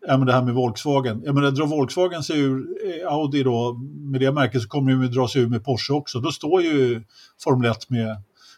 [0.07, 1.23] ja, men det här med Volkswagen.
[1.25, 3.73] Jag menar, drar Volkswagen sig ur eh, Audi då,
[4.11, 6.19] med det märket så kommer de att dra sig ur med Porsche också.
[6.19, 7.03] Då står ju
[7.45, 8.17] Formel 1 med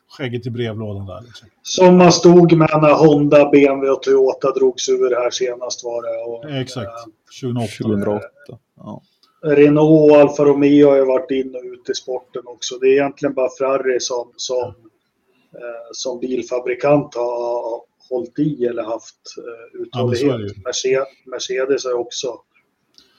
[0.08, 1.20] skägget i brevlådan där.
[1.26, 1.48] Liksom.
[1.62, 6.30] Som man stod med när Honda, BMW och Toyota drogs ur här senast var det.
[6.30, 6.90] Och, Exakt,
[7.40, 7.72] 2008.
[7.82, 8.26] 2008.
[8.76, 9.02] Ja.
[9.44, 12.78] Renault och Alfa Romeo har ju varit in och ut i sporten också.
[12.78, 14.68] Det är egentligen bara Ferrari som, som,
[15.54, 17.80] eh, som bilfabrikant har
[18.12, 20.52] hållit i eller haft eh, uthållighet.
[20.54, 22.28] Ja, Mercedes, Mercedes är också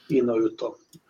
[0.08, 0.58] in och ut.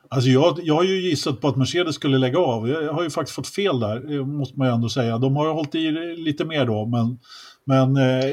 [0.08, 2.68] Alltså jag, jag har ju gissat på att Mercedes skulle lägga av.
[2.68, 5.18] Jag har ju faktiskt fått fel där, måste man ju ändå säga.
[5.18, 7.18] De har ju hållit i lite mer då, men...
[7.64, 8.24] men eh,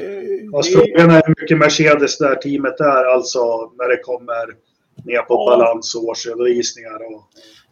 [0.52, 3.40] Fast frågan är hur mycket Mercedes det här teamet är, alltså
[3.78, 4.46] när det kommer
[5.04, 5.56] ner på Ja.
[5.56, 6.94] balans och årsredovisningar.
[7.14, 7.22] Och,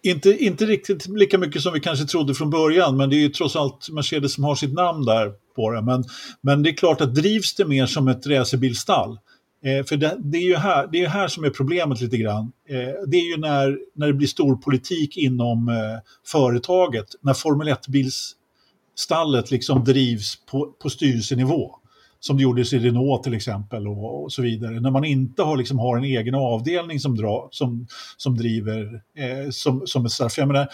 [0.02, 3.28] Inte, inte riktigt lika mycket som vi kanske trodde från början, men det är ju
[3.28, 5.82] trots allt Mercedes som har sitt namn där på det.
[5.82, 6.04] Men,
[6.40, 9.18] men det är klart att drivs det mer som ett racerbilstall,
[9.64, 12.52] eh, för det, det är ju här, det är här som är problemet lite grann.
[12.68, 15.74] Eh, det är ju när, när det blir stor politik inom eh,
[16.26, 21.76] företaget, när Formel 1-bilsstallet liksom drivs på, på styrelsenivå.
[22.22, 24.80] Som det gjordes i Renault till exempel och, och så vidare.
[24.80, 27.86] När man inte har, liksom, har en egen avdelning som, dra, som,
[28.16, 30.38] som driver eh, som, som ett straff.
[30.38, 30.68] Jag menar,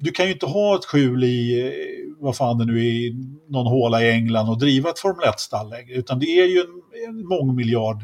[0.00, 3.14] du kan ju inte ha ett skjul i, eh, vad fan det nu är, i
[3.48, 5.94] någon håla i England och driva ett Formel 1-stall längre.
[5.94, 8.02] Utan det är ju en, en mångmiljard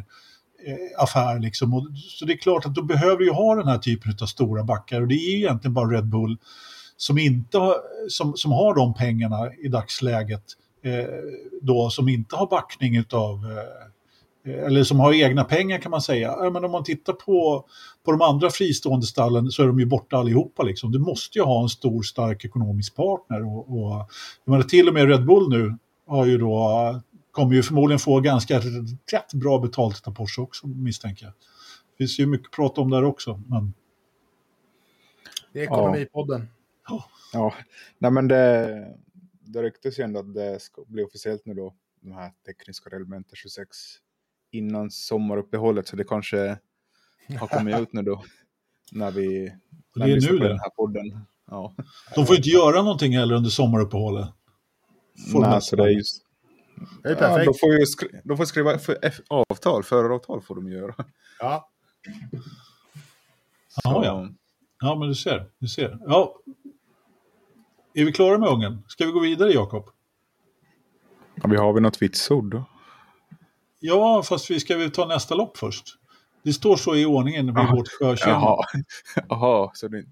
[0.66, 1.74] eh, affär liksom.
[1.74, 4.26] Och, så det är klart att då behöver du ju ha den här typen av
[4.26, 5.00] stora backar.
[5.00, 6.38] Och det är ju egentligen bara Red Bull
[6.96, 7.76] som, inte har,
[8.08, 10.44] som, som har de pengarna i dagsläget.
[10.84, 11.06] Eh,
[11.62, 13.86] då som inte har backning utav eh,
[14.46, 16.34] eller som har egna pengar kan man säga.
[16.38, 17.64] Ja, men om man tittar på,
[18.04, 20.62] på de andra fristående stallen så är de ju borta allihopa.
[20.62, 20.92] Liksom.
[20.92, 23.46] Du måste ju ha en stor stark ekonomisk partner.
[23.46, 24.10] Och, och,
[24.44, 28.20] jag menar, till och med Red Bull nu har ju då, kommer ju förmodligen få
[28.20, 28.58] ganska
[29.12, 31.32] rätt bra betalt av Porsche också misstänker jag.
[31.90, 33.42] Det finns ju mycket att prata om där också.
[33.46, 33.74] Men,
[35.52, 36.48] Det är Ekonomipodden.
[37.32, 37.54] Ja,
[37.98, 38.94] nej men det,
[39.40, 43.36] det ryktas ju ändå att det ska bli officiellt nu då, de här tekniska reglementen
[43.36, 43.68] 26,
[44.58, 46.58] innan sommaruppehållet, så det kanske
[47.40, 48.24] har kommit ut nu då,
[48.92, 49.44] när vi,
[49.94, 50.50] Det när är vi lyssnar nu på det.
[50.50, 51.20] den här podden.
[51.50, 51.74] Ja.
[52.14, 54.28] de får inte göra någonting heller under sommaruppehållet.
[55.34, 55.62] Nej, 1.
[55.62, 56.22] så det är just,
[57.02, 57.46] Det är ja, perfekt.
[57.46, 60.94] de, får ju skri, de får skriva för F, avtal, föravtal får de göra.
[61.40, 61.70] Ja.
[63.68, 64.28] Så, Jaha, ja.
[64.80, 65.50] Ja, men du ser.
[65.58, 65.98] Du ser.
[66.06, 66.40] Ja.
[67.94, 68.82] Är vi klara med Ungern?
[68.88, 69.90] Ska vi gå vidare, Jakob?
[71.34, 72.64] Ja, vi har väl något vitsord då?
[73.80, 75.84] Ja, fast vi ska väl ta nästa lopp först.
[76.42, 77.74] Det står så i ordningen vid Jaha.
[77.74, 78.40] vårt sjöschema.
[78.40, 78.64] Jaha,
[79.28, 80.04] Jaha så det...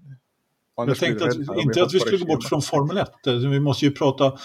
[0.77, 3.11] Jag Annars blir tänkte att, inte att vi skulle gå bort från Formel 1.
[3.25, 4.37] Vi måste ju prata,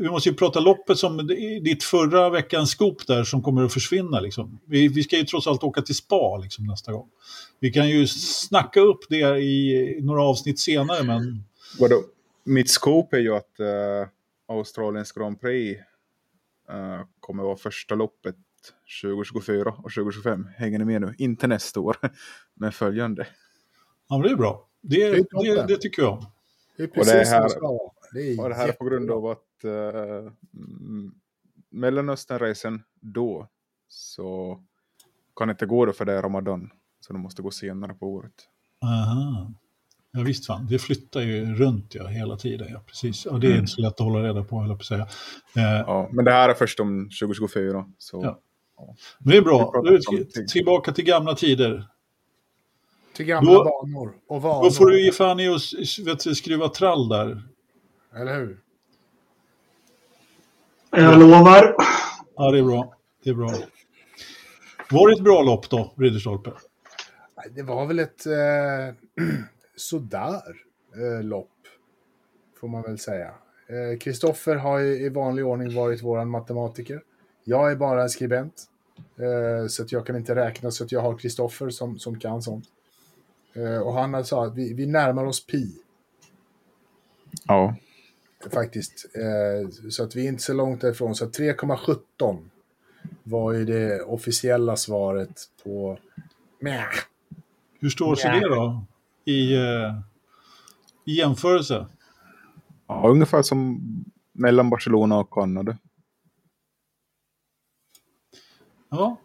[0.00, 1.26] vi måste ju prata loppet som
[1.62, 4.20] ditt förra veckans scoop där som kommer att försvinna.
[4.20, 4.60] Liksom.
[4.64, 7.08] Vi, vi ska ju trots allt åka till spa liksom, nästa gång.
[7.60, 11.44] Vi kan ju snacka upp det i några avsnitt senare, men
[11.78, 12.02] Vadå?
[12.44, 15.80] Mitt scoop är ju att uh, Australiens Grand Prix
[16.70, 18.36] uh, kommer vara första loppet
[19.02, 20.48] 2024 och 2025.
[20.56, 21.14] Hänger ni med nu?
[21.18, 21.96] Inte nästa år,
[22.54, 23.26] men följande.
[24.08, 24.68] ja, men det är bra.
[24.80, 26.26] Det, Det är det, det, tycker jag.
[26.76, 27.90] Det är det precis är som här- det ska vara.
[28.12, 31.14] Det Och det här är på grund av att uh, mm,
[31.70, 33.48] Mellanösternracen då
[33.88, 34.60] så
[35.36, 36.70] kan inte gå då för det är Ramadan.
[37.00, 38.32] Så de måste gå senare på året.
[38.82, 39.52] Aha.
[40.12, 42.68] Ja, visst fan, det flyttar ju runt ja, hela tiden.
[42.70, 43.26] Ja, precis.
[43.26, 43.60] Och det är Mm.
[43.60, 45.02] inte så lätt att hålla reda på, höll jag på att säga.
[45.56, 47.86] Eh, Ja, men det här är först om 2024.
[47.98, 48.40] Så Ja.
[49.18, 49.82] Men det är bra.
[49.84, 51.88] Nu tillbaka till gamla tider.
[53.14, 54.64] Till gamla Då- banor och vanor.
[54.64, 57.42] Då får du ge fan i att skruva trall där.
[58.14, 58.58] Eller hur?
[60.90, 61.74] jag lovar.
[62.36, 62.94] Ja, det är bra.
[63.24, 63.50] Det är bra.
[64.90, 66.52] Var det ett bra lopp då, Ridderstolpe?
[67.50, 68.94] Det var väl ett eh,
[69.76, 70.42] sådär
[70.96, 71.50] eh, lopp,
[72.60, 73.26] får man väl säga.
[73.66, 77.02] Eh, Kristoffer har ju i vanlig ordning varit våran matematiker.
[77.44, 78.71] Jag är bara en skribent, eh,
[79.68, 82.64] så att jag kan inte räkna, så att jag har Kristoffer som, som kan sånt.
[83.54, 85.74] Eh, och han sa att vi, vi närmar oss pi,
[87.44, 87.76] ja.
[88.52, 89.06] faktiskt.
[89.14, 91.14] Eh, så att vi är inte så långt därifrån.
[91.14, 92.48] Så att 3,17
[93.22, 95.98] var ju det officiella svaret på...
[96.60, 96.84] Mäh.
[97.80, 98.84] Hur står sig det då?
[99.24, 100.00] I, eh,
[101.04, 101.86] I jämförelse?
[102.86, 103.80] ja, ungefär som
[104.32, 105.76] mellan Barcelona och Kanada.
[108.92, 109.16] Ja,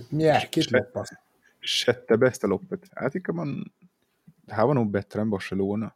[0.00, 1.14] Ett mjäkigt lopp alltså.
[1.62, 2.80] sjätte bästa loppet.
[2.94, 3.70] Jag tycker man...
[4.24, 5.90] Det här var nog bättre än Barcelona.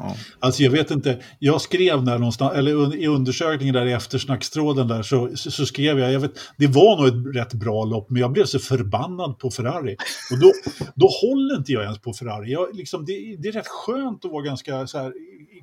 [0.00, 0.16] Ja.
[0.38, 5.02] Alltså jag vet inte, jag skrev där någonstans, eller i undersökningen där i eftersnackstråden där
[5.02, 8.20] så, så, så skrev jag, jag vet, det var nog ett rätt bra lopp, men
[8.20, 9.96] jag blev så förbannad på Ferrari.
[10.32, 10.52] Och då,
[10.94, 12.52] då håller inte jag ens på Ferrari.
[12.52, 15.12] Jag, liksom, det, det är rätt skönt att vara ganska så här,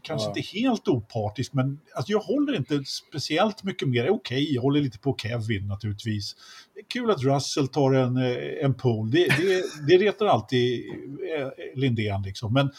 [0.04, 0.34] kanske Ja.
[0.38, 4.10] inte helt opartisk, men alltså, jag håller inte speciellt mycket mer.
[4.10, 6.36] Okej, jag håller lite på Kevin naturligtvis.
[6.94, 10.86] Kul att Russell tar en, eh, en pole, det, det, det retar alltid
[11.38, 12.54] eh, Lindén liksom.
[12.54, 12.70] Men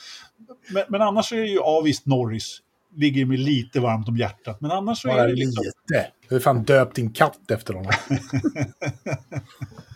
[0.71, 2.59] men, men annars är det ju, ja visst, Norris.
[2.97, 4.61] ligger mig lite varmt om hjärtat.
[4.61, 5.65] Men annars så Bara är det liksom...
[5.65, 6.11] lite.
[6.31, 7.93] Har fan döpt din katt efter honom.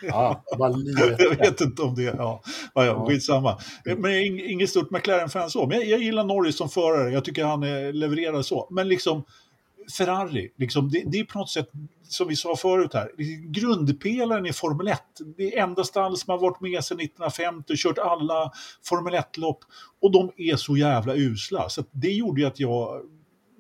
[0.03, 1.17] ja, bara lite.
[1.19, 2.43] Jag vet inte om det, ja,
[2.75, 3.59] ja, ja skitsamma.
[3.85, 5.67] Men jag är inget stort McLaren-fan så.
[5.67, 8.69] Men jag, jag, gillar Norris som förare, jag tycker han är, levererar så.
[8.71, 9.25] Men liksom
[9.93, 11.69] Ferrari, liksom, det, det, är på något sätt,
[12.03, 13.11] som vi sa förut här,
[13.53, 15.01] grundpelaren i Formel 1.
[15.37, 18.53] Det är enda stall som har varit med sedan 1950, kört alla
[18.85, 19.59] Formel 1-lopp
[20.01, 21.69] och de är så jävla usla.
[21.69, 23.03] Så det gjorde ju att jag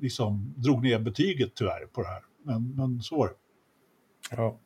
[0.00, 2.22] liksom drog ner betyget tyvärr på det här.
[2.44, 3.34] Men, men så var det.
[4.36, 4.58] Ja,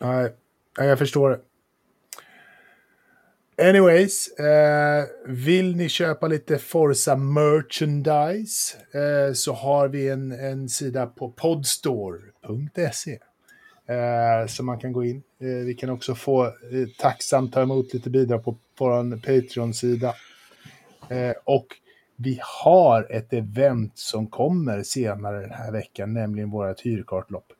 [0.00, 0.34] nej,
[0.76, 1.40] jag förstår det.
[3.60, 11.06] Anyways, eh, vill ni köpa lite Forza merchandise eh, så har vi en, en sida
[11.06, 13.18] på podstore.se.
[13.86, 15.22] Eh, som man kan gå in.
[15.40, 16.52] Eh, vi kan också få eh,
[16.98, 20.14] tacksamt ta emot lite bidrag på vår Patreon-sida.
[21.08, 21.66] Eh, och
[22.16, 27.52] vi har ett event som kommer senare den här veckan, nämligen vårt hyrkartlopp.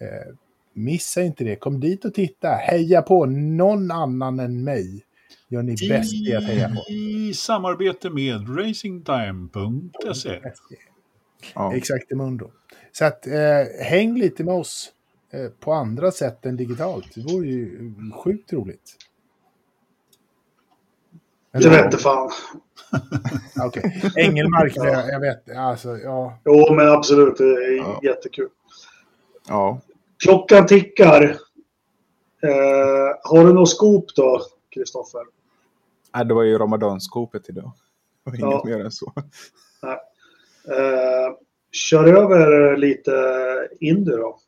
[0.00, 0.34] Eh,
[0.72, 5.04] missa inte det, kom dit och titta, heja på någon annan än mig
[5.52, 6.92] gör ni bäst i att heja på.
[6.92, 10.40] I samarbete med racingtime.se.
[11.54, 11.76] Ja.
[11.76, 12.50] Exakt, mundo.
[12.92, 13.32] Så att eh,
[13.80, 14.92] häng lite med oss
[15.32, 17.14] eh, på andra sätt än digitalt.
[17.14, 18.96] Det vore ju sjukt roligt.
[21.52, 22.30] Det vete fan.
[23.66, 24.00] Okej.
[24.04, 24.24] Okay.
[24.24, 25.56] Engelmark, jag, jag vet.
[25.56, 26.38] Alltså, ja.
[26.44, 27.38] Jo, men absolut.
[27.38, 28.00] Det är ja.
[28.02, 28.48] jättekul.
[29.48, 29.80] Ja.
[30.24, 31.22] Klockan tickar.
[32.42, 34.40] Eh, har du något skop då,
[34.74, 35.22] Kristoffer?
[36.14, 37.72] Nej, det var ju ramadanskopet idag.
[38.24, 38.76] Det var inget ja.
[38.76, 39.12] mer än så.
[39.82, 39.98] Nej.
[40.68, 41.34] Eh,
[41.72, 43.12] kör över lite
[43.80, 44.38] Indy då.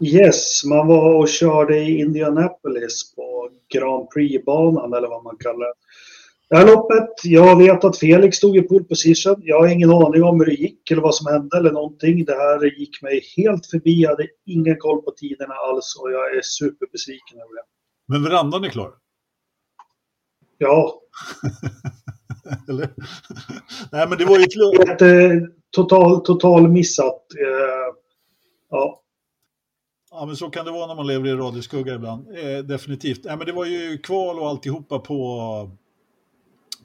[0.00, 5.74] Yes, man var och körde i Indianapolis på Grand Prix-banan eller vad man kallar det.
[6.54, 9.36] Det här loppet, jag vet att Felix stod i pole position.
[9.42, 12.24] Jag har ingen aning om hur det gick eller vad som hände eller någonting.
[12.24, 14.02] Det här gick mig helt förbi.
[14.02, 17.62] Jag hade ingen koll på tiderna alls och jag är superbesviken över det.
[18.08, 18.90] Men verandan är klar?
[20.58, 21.00] Ja.
[22.68, 22.94] eller?
[23.92, 24.44] Nej, men det var ju.
[24.92, 27.22] Ett, eh, total, total missat.
[27.40, 27.94] Eh,
[28.70, 29.02] ja.
[30.10, 32.28] Ja, men så kan det vara när man lever i radioskugga ibland.
[32.38, 33.24] Eh, definitivt.
[33.24, 35.40] Nej, men det var ju kval och alltihopa på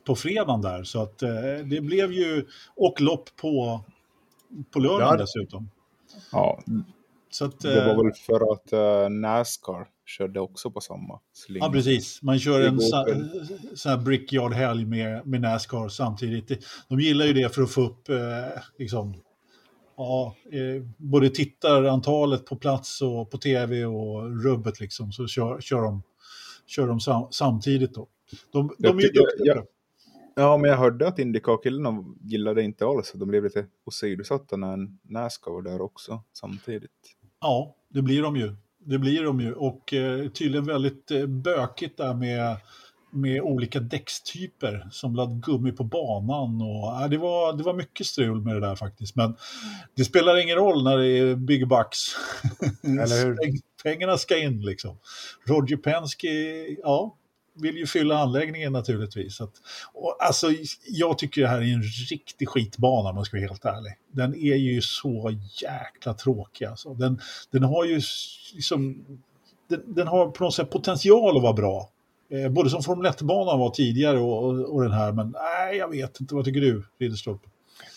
[0.09, 0.83] på fredagen där.
[0.83, 1.29] Så att eh,
[1.65, 2.45] det blev ju,
[2.75, 3.81] och lopp på,
[4.73, 5.17] på lördagen ja.
[5.17, 5.69] dessutom.
[6.31, 6.63] Ja,
[7.31, 11.65] så att, det var eh, väl för att uh, Nascar körde också på samma slinga.
[11.65, 12.21] Ja, precis.
[12.21, 12.79] Man kör en
[13.75, 16.65] sån här brickyard-helg med, med Nascar samtidigt.
[16.87, 18.15] De gillar ju det för att få upp eh,
[18.77, 19.13] liksom,
[19.97, 25.11] ja, eh, både tittarantalet på plats och på tv och rubbet liksom.
[25.11, 26.03] Så kör, kör de,
[26.67, 28.07] kör de sam, samtidigt då.
[28.51, 29.55] De, de är ju duktiga.
[29.55, 29.65] Jag,
[30.39, 33.11] Ja, men jag hörde att Indycar-killarna gillade inte alls.
[33.15, 36.91] De blev lite åsidosatta när Nascar var där också samtidigt.
[37.41, 38.55] Ja, det blir de ju.
[38.85, 39.53] Det blir de ju.
[39.53, 42.57] Och eh, tydligen väldigt eh, bökigt där med,
[43.11, 46.61] med olika däckstyper som lade gummi på banan.
[46.61, 49.15] Och, eh, det, var, det var mycket strul med det där faktiskt.
[49.15, 49.35] Men
[49.95, 51.97] det spelar ingen roll när det är big bucks.
[52.83, 53.37] Eller hur?
[53.83, 54.97] Pengarna ska in liksom.
[55.45, 56.29] Roger Penske,
[56.83, 57.15] ja,
[57.61, 59.41] vill ju fylla anläggningen naturligtvis.
[59.41, 59.53] Att,
[59.93, 60.47] och alltså,
[60.87, 63.93] jag tycker det här är en riktig skitbana om man ska vara helt ärlig.
[64.11, 66.93] Den är ju så jäkla tråkig alltså.
[66.93, 67.19] Den,
[67.51, 68.01] den har ju
[68.53, 69.05] liksom,
[69.69, 71.89] den, den har på något sätt potential att vara bra.
[72.31, 75.89] Eh, både som Formel 1-banan var tidigare och, och, och, den här, men nej, jag
[75.89, 76.35] vet inte.
[76.35, 77.49] Vad tycker du, Ridderstolpe?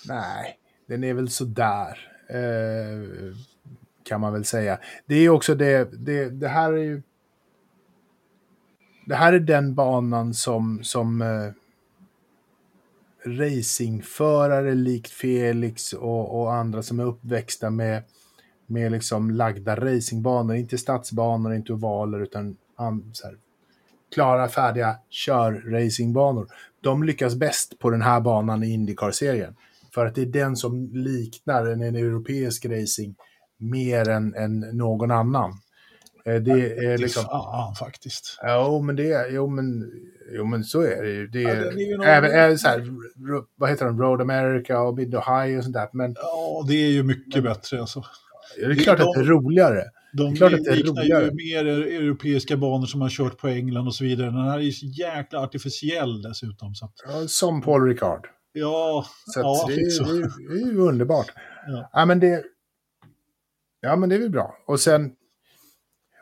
[0.06, 0.58] Nej,
[0.88, 2.08] den är väl sådär.
[2.28, 3.36] Eh,
[4.04, 4.78] kan man väl säga.
[5.06, 7.02] Det är också det, det, det här är ju
[9.06, 11.50] det här är den banan som, som eh,
[13.24, 18.02] racingförare likt Felix och, och, andra som är uppväxta med,
[18.66, 22.56] med liksom lagda racingbanor, inte stadsbanor, inte ovaler, utan
[23.12, 23.36] så här,
[24.14, 26.46] klara, färdiga kör-racingbanor.
[26.80, 29.56] De lyckas bäst på den här banan i Indycar-serien.
[29.94, 33.14] För att det är den som liknar en, en europeisk racing
[33.56, 35.52] mer än, än någon annan.
[36.24, 37.24] Eh, det är liksom...
[37.24, 38.38] Fan faktiskt.
[38.42, 39.30] Jo, men det är...
[39.30, 39.90] Jo, men,
[40.32, 41.26] jo, men så är det ju.
[41.26, 42.88] Det är, ja, är ju även, även så här,
[43.56, 44.00] vad heter de?
[44.00, 45.88] Road America och Mid Ohio och sånt där.
[45.92, 48.04] Men, ja, det är ju mycket bättre alltså.
[48.56, 49.84] Det är klart de, att det är roligare.
[50.12, 51.24] De det är klart att det är roligare.
[51.24, 54.26] ju mer europeiska banor som har kört på England och så vidare.
[54.26, 56.74] Den här är ju så jäkla artificiell dessutom.
[56.74, 56.94] Så att...
[57.04, 58.26] ja, som Paul Ricard.
[58.52, 61.32] Ja, så ja, det, är, det, är, det är ju underbart.
[61.66, 61.90] Ja.
[61.92, 62.04] ja.
[62.04, 62.44] men det...
[63.80, 64.56] Ja, men det är väl bra.
[64.66, 65.12] Och sen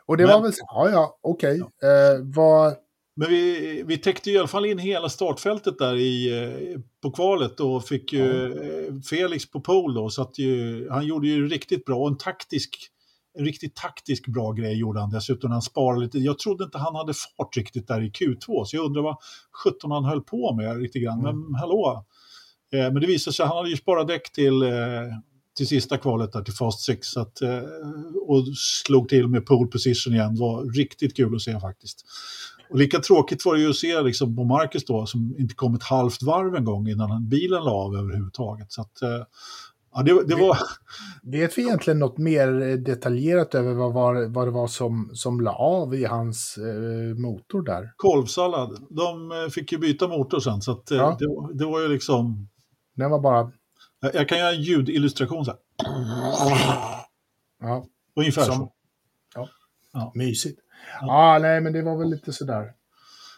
[0.05, 1.61] och det men, var väl så, ja ja, okej.
[1.61, 1.89] Okay.
[1.89, 2.13] Ja.
[2.13, 2.75] Eh, vad...
[3.15, 7.59] Men vi, vi täckte i alla fall in hela startfältet där i, eh, på kvalet
[7.59, 9.01] och fick ju mm.
[9.01, 12.91] Felix på pole då, så att ju, han gjorde ju riktigt bra och en taktisk
[13.33, 15.51] en riktigt taktisk bra grej gjorde han dessutom.
[15.51, 16.17] Han sparade lite.
[16.17, 19.17] Jag trodde inte han hade fart riktigt där i Q2, så jag undrar vad
[19.63, 21.19] 17 han höll på med lite grann.
[21.19, 21.41] Mm.
[21.41, 22.05] Men hallå!
[22.73, 24.69] Eh, men det visade sig, han hade ju sparat däck till, eh,
[25.57, 27.59] till sista kvalet där till Fast 6 att, eh,
[28.27, 30.35] och slog till med pole position igen.
[30.35, 32.05] Det var riktigt kul att se faktiskt.
[32.71, 35.75] Och lika tråkigt var det ju att se liksom, på Marcus då, som inte kom
[35.75, 38.71] ett halvt varv en gång innan bilen la av överhuvudtaget.
[38.71, 39.25] Så att, eh,
[39.93, 40.57] ja, det, det var...
[41.23, 45.51] Vet vi egentligen något mer detaljerat över vad, var, vad det var som, som la
[45.51, 47.93] av i hans eh, motor där?
[47.97, 48.77] Kolvsallad.
[48.89, 51.17] De eh, fick ju byta motor sen, så att, eh, ja.
[51.19, 52.47] det, det, var ju liksom...
[52.95, 53.51] Den var bara...
[54.01, 55.59] Jag, jag kan göra en ljudillustration så här.
[57.59, 57.85] Ja.
[58.15, 58.55] Ungefär som...
[58.55, 58.71] så.
[59.35, 59.49] Ja.
[59.93, 60.11] ja.
[60.15, 60.59] Mysigt.
[61.01, 62.71] Ja, ah, nej, men det var väl lite sådär.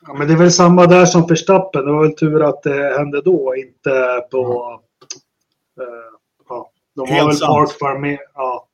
[0.08, 1.86] Ja, men det är väl samma där som för Stappen.
[1.86, 4.44] Det var väl tur att det hände då, inte på...
[5.76, 5.84] Ja.
[5.84, 5.90] Uh,
[6.50, 6.72] ja.
[6.96, 7.80] De Helt väl sant.
[7.80, 8.68] Park med, ja.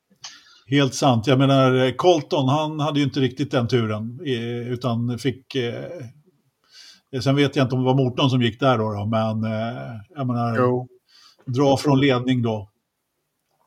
[0.67, 1.27] Helt sant.
[1.27, 4.19] Jag menar, Colton, han hade ju inte riktigt den turen.
[4.67, 5.55] Utan fick...
[5.55, 5.83] Eh,
[7.23, 9.77] sen vet jag inte om det var motorn som gick där då, då men eh,
[10.09, 10.57] jag menar...
[10.57, 10.87] Jo.
[11.53, 12.69] Dra från ledning då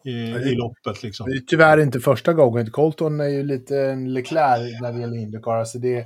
[0.04, 1.02] i, i loppet.
[1.02, 1.30] Liksom.
[1.30, 2.70] Det är tyvärr inte första gången.
[2.70, 5.56] Colton är ju lite en Leclerc när det gäller Indycar.
[5.56, 6.04] Alltså det är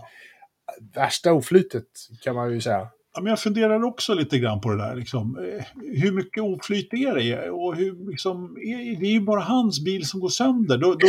[0.95, 1.87] värsta oflytet
[2.23, 2.89] kan man ju säga.
[3.15, 4.97] Ja, men jag funderar också lite grann på det där.
[4.97, 5.39] Liksom.
[5.39, 5.65] Eh,
[6.03, 7.51] hur mycket oflyt är det?
[7.51, 8.55] Och hur, liksom,
[9.01, 10.79] det är ju bara hans bil som går sönder.
[10.79, 11.09] Då, då,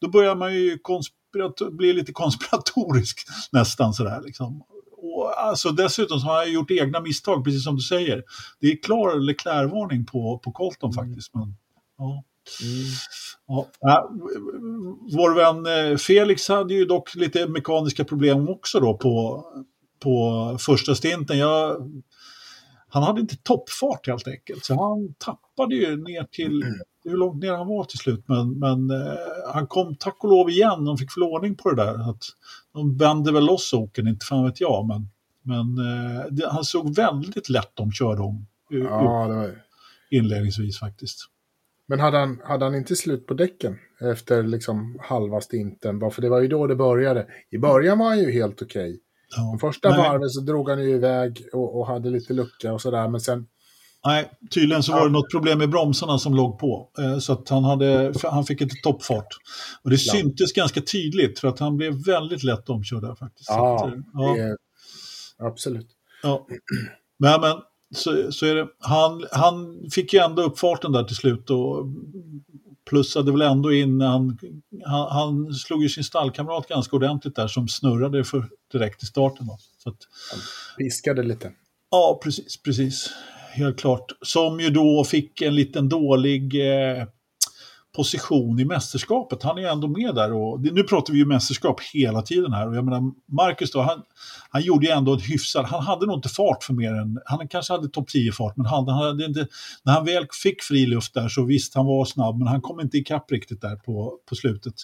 [0.00, 0.78] då börjar man ju
[1.70, 3.18] bli lite konspiratorisk
[3.52, 4.20] nästan sådär.
[4.24, 4.62] Liksom.
[5.38, 8.22] Alltså, dessutom så har jag gjort egna misstag, precis som du säger.
[8.60, 11.04] Det är klar Leclerc-varning på, på Colton mm.
[11.04, 11.34] faktiskt.
[11.34, 11.54] Men...
[11.98, 12.24] Ja.
[12.62, 12.84] Mm.
[13.80, 14.10] Ja,
[15.16, 19.44] vår vän eh, Felix hade ju dock lite mekaniska problem också då på,
[20.02, 21.38] på första stinten.
[21.38, 21.76] Jag,
[22.88, 26.64] han hade inte toppfart helt enkelt, så han tappade ju ner till
[27.04, 28.24] hur långt ner han var till slut.
[28.28, 29.16] Men, men eh,
[29.52, 32.10] han kom tack och lov igen, de fick förordning på det där.
[32.10, 32.22] Att
[32.74, 34.86] de vände väl loss oken, inte fan vet jag.
[34.86, 35.08] Men,
[35.48, 39.62] men eh, det, han såg väldigt lätt omkörd om ja, det var...
[40.10, 41.18] inledningsvis faktiskt.
[41.88, 46.10] Men hade han, hade han inte slut på däcken efter liksom halva stinten?
[46.10, 47.26] För det var ju då det började.
[47.50, 48.90] I början var han ju helt okej.
[48.90, 48.98] Okay.
[49.36, 49.98] Ja, De första nej.
[49.98, 53.08] varven så drog han ju iväg och, och hade lite lucka och sådär.
[53.08, 53.46] Men sen...
[54.04, 56.90] Nej, tydligen så var det något problem med bromsarna som låg på.
[56.98, 59.26] Eh, så att han, hade, han fick inte toppfart.
[59.82, 60.12] Och det ja.
[60.12, 63.48] syntes ganska tydligt för att han blev väldigt lätt omkörd där faktiskt.
[63.48, 64.36] Ja, att, ja.
[64.36, 64.56] Är,
[65.38, 65.88] absolut.
[66.22, 66.46] Ja.
[67.18, 67.56] Men, men
[67.94, 68.68] så, så är det.
[68.78, 71.86] Han, han fick ju ändå upp farten där till slut och
[72.88, 74.38] plussade väl ändå in, han,
[74.84, 79.46] han, han slog ju sin stallkamrat ganska ordentligt där som snurrade för direkt i starten.
[79.46, 79.58] Då.
[79.78, 79.96] Så att,
[80.30, 80.40] han
[80.78, 81.52] piskade lite.
[81.90, 83.10] Ja, precis, precis.
[83.52, 84.12] Helt klart.
[84.22, 87.04] Som ju då fick en liten dålig eh,
[87.98, 89.42] position i mästerskapet.
[89.42, 92.68] Han är ju ändå med där och nu pratar vi ju mästerskap hela tiden här
[92.68, 93.02] och jag menar
[93.32, 94.02] Marcus då, han,
[94.50, 97.48] han gjorde ju ändå ett hyfsat, han hade nog inte fart för mer än, han
[97.48, 99.46] kanske hade topp 10 fart men han, han hade inte,
[99.84, 102.80] när han väl fick fri luft där så visst han var snabb men han kom
[102.80, 104.74] inte ikapp riktigt där på, på slutet.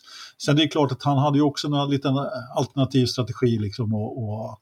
[0.45, 2.15] Sen det är klart att han hade ju också en liten
[2.57, 4.61] alternativ strategi liksom och, och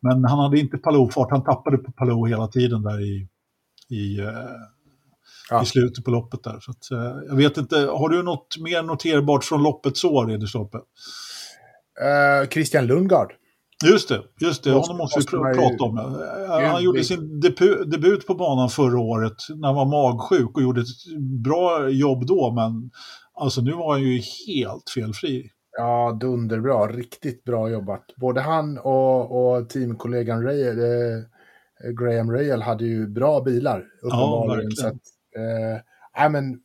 [0.00, 3.28] men han hade inte Palou-fart, han tappade på Palou hela tiden där i,
[3.88, 4.28] i eh,
[5.52, 5.62] ja.
[5.62, 6.60] i slutet på loppet där.
[6.60, 10.78] Så att, eh, jag vet inte, har du något mer noterbart från loppets år, Edersloppe?
[10.78, 13.32] Uh, Christian Lundgard.
[13.84, 14.70] Just det, just det.
[14.70, 15.96] honom måste vi pr prata om.
[15.96, 16.66] Ju...
[16.66, 20.80] Han gjorde sin debu debut på banan förra året när han var magsjuk och gjorde
[20.80, 22.90] ett bra jobb då, men
[23.34, 25.50] alltså nu var han ju helt felfri.
[25.78, 26.86] Ja, dunderbra.
[26.86, 28.04] Riktigt bra jobbat.
[28.16, 31.22] Både han och, och teamkollegan Ray, eh,
[32.00, 34.70] Graham Rael hade ju bra bilar, uppenbarligen.
[34.76, 35.02] Ja, så att,
[35.36, 36.62] Eh, men,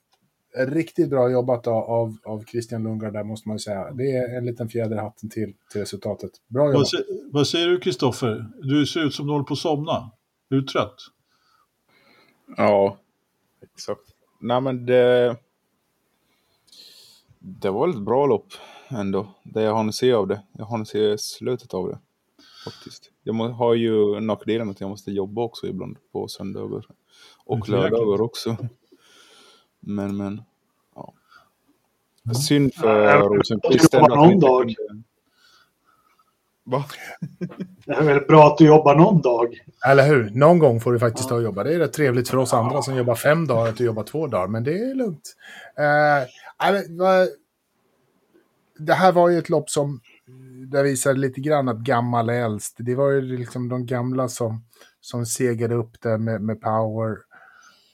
[0.58, 3.92] riktigt bra jobbat av, av Christian Lundgren där måste man ju säga.
[3.92, 6.32] Det är en liten fjäder i hatten till, till resultatet.
[6.48, 6.88] Bra jobbat.
[6.94, 8.46] Vad, vad säger du Kristoffer?
[8.62, 10.12] Du ser ut som du håller på att somna.
[10.50, 10.96] Är du trött?
[12.58, 12.98] Ja,
[13.74, 14.02] exakt.
[14.42, 15.36] Nej men det...
[17.40, 18.54] Det var ett bra lopp
[18.90, 19.28] ändå.
[19.44, 20.44] Det jag hann se av det.
[20.52, 22.00] Jag hann se slutet av det.
[22.66, 23.12] Faktiskt.
[23.24, 26.86] Jag har ju nackdelen att jag måste jobba också ibland på söndagar.
[27.46, 28.58] Och lördagar också.
[29.80, 30.42] Men, men.
[30.96, 31.14] Ja.
[32.34, 33.92] Synd för Rosenqvist.
[33.92, 34.76] Du jobbar någon dag.
[36.64, 36.86] Va?
[37.86, 39.62] Det är väl bra att du jobbar någon dag.
[39.88, 40.30] Eller hur?
[40.30, 41.64] Någon gång får du faktiskt ta och jobba.
[41.64, 44.28] Det är rätt trevligt för oss andra som jobbar fem dagar att du jobbar två
[44.28, 44.48] dagar.
[44.48, 45.36] Men det är lugnt.
[45.80, 46.28] Uh,
[48.78, 50.02] det här var ju ett lopp som
[50.68, 52.76] där visade lite grann att gammal är äldst.
[52.80, 54.64] Det var ju liksom de gamla som,
[55.10, 57.16] som segade upp där med, med Power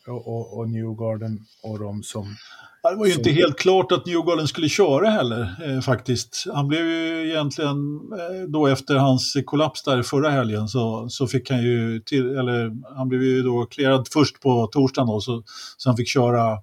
[0.07, 2.35] och, och, och Newgarden och de som...
[2.84, 6.48] Det var ju inte helt klart att Newgarden skulle köra heller eh, faktiskt.
[6.53, 7.72] Han blev ju egentligen,
[8.19, 12.72] eh, då efter hans kollaps där förra helgen så, så fick han ju till, eller
[12.95, 15.44] han blev ju då clearad först på torsdagen då, så,
[15.77, 16.57] så han fick köra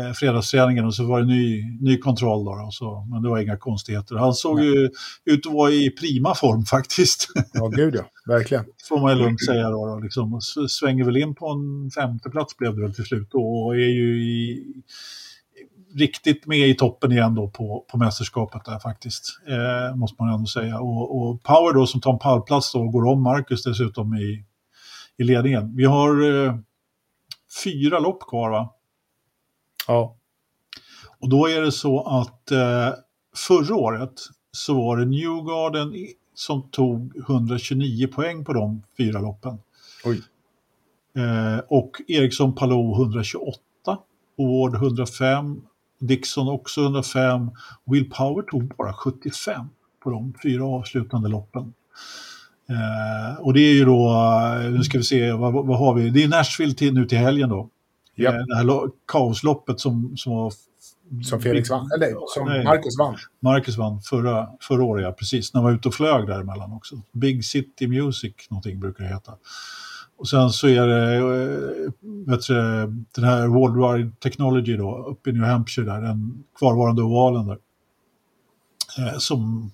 [0.00, 2.50] eh, fredagsträningen och så var det ny, ny kontroll då.
[2.50, 4.16] Och så, men det var inga konstigheter.
[4.16, 4.66] Han såg Nej.
[4.66, 4.90] ju
[5.24, 7.26] ut att vara i prima form faktiskt.
[7.52, 8.02] Ja, gud ja.
[8.26, 8.64] Verkligen.
[8.88, 9.86] Får man ju lugnt säga då.
[9.86, 10.40] då liksom.
[10.68, 14.22] Svänger väl in på en femte plats blev det väl till slut och är ju
[14.22, 14.64] i,
[15.94, 19.24] riktigt med i toppen igen då på, på mästerskapet där faktiskt.
[19.48, 20.80] Eh, måste man ändå säga.
[20.80, 24.44] Och, och, Power då som tar en pallplats då går om Marcus dessutom i,
[25.16, 25.76] i ledningen.
[25.76, 26.54] Vi har eh,
[27.64, 28.74] fyra lopp kvar va?
[29.86, 30.16] Ja.
[31.18, 32.94] Och då är det så att eh,
[33.36, 34.12] förra året
[34.52, 35.94] så var det Newgarden
[36.34, 39.58] som tog 129 poäng på de fyra loppen.
[41.16, 43.58] Eh, och Eriksson Palou 128,
[44.38, 45.62] Ward 105,
[46.00, 47.50] Dixon också 105,
[47.86, 49.66] Will Power tog bara 75
[50.02, 51.72] på de fyra avslutande loppen.
[52.68, 54.10] Eh, och det är ju då,
[54.64, 56.10] eh, nu ska vi se, vad, vad har vi?
[56.10, 57.68] Det är Nashville till, nu till helgen då.
[58.22, 58.34] Yep.
[58.46, 60.52] Det här kaosloppet som, som var...
[61.22, 63.16] Som Felix vann, eller som nej, Marcus vann.
[63.40, 65.54] Marcus vann förra, förra året, ja, precis.
[65.54, 67.00] När han var ute och flög däremellan också.
[67.12, 69.32] Big City Music, någonting brukar det heta.
[70.18, 71.92] Och sen så är det eh,
[72.26, 72.54] vet du,
[73.14, 77.58] den här Worldwide Technology då, uppe i New Hampshire där, den kvarvarande ovalen där.
[78.98, 79.72] Eh, som,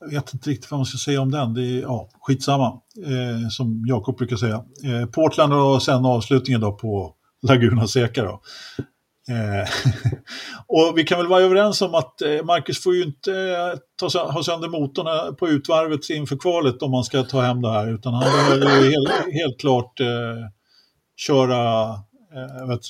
[0.00, 3.48] jag vet inte riktigt vad man ska säga om den, det är ja, skitsamma, eh,
[3.50, 4.64] som Jakob brukar säga.
[4.84, 8.42] Eh, Portland och sen avslutningen då på Laguna Seca då.
[9.28, 9.68] Eh,
[10.66, 14.30] och vi kan väl vara överens om att eh, Marcus får ju inte eh, ta,
[14.32, 18.14] ha sönder motorn på utvarvet inför kvalet om man ska ta hem det här, utan
[18.14, 20.06] han behöver ju helt, helt klart eh,
[21.16, 21.84] köra,
[22.34, 22.80] eh, vet,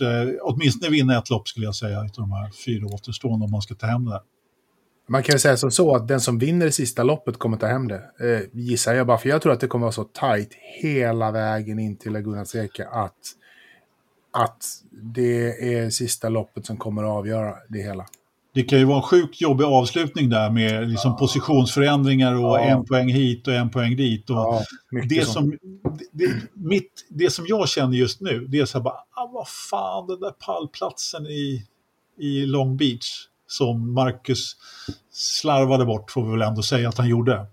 [0.42, 3.74] åtminstone vinna ett lopp skulle jag säga, av de här fyra återstående om man ska
[3.74, 4.22] ta hem det här.
[5.08, 7.66] Man kan ju säga som så att den som vinner det sista loppet kommer ta
[7.66, 10.54] hem det, eh, gissar jag bara, för jag tror att det kommer vara så tajt
[10.82, 13.18] hela vägen in till Laguna Seca att
[14.32, 18.06] att det är sista loppet som kommer att avgöra det hela.
[18.54, 21.16] Det kan ju vara en sjukt jobbig avslutning där med liksom ja.
[21.16, 22.60] positionsförändringar och ja.
[22.60, 24.30] en poäng hit och en poäng dit.
[24.30, 24.64] Och ja,
[25.08, 25.58] det, som,
[26.12, 29.48] det, mitt, det som jag känner just nu, det är så här bara, ah, vad
[29.48, 31.66] fan, den där pallplatsen i,
[32.18, 34.56] i Long Beach som Marcus
[35.12, 37.46] slarvade bort, får vi väl ändå säga att han gjorde.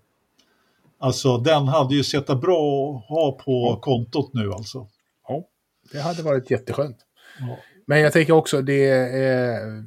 [1.00, 4.88] Alltså den hade ju sett bra att ha på kontot nu alltså.
[5.92, 6.98] Det hade varit jätteskönt.
[7.40, 7.58] Ja.
[7.88, 9.84] Men jag tänker också, det är...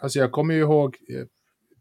[0.00, 1.24] Alltså jag kommer ju ihåg eh,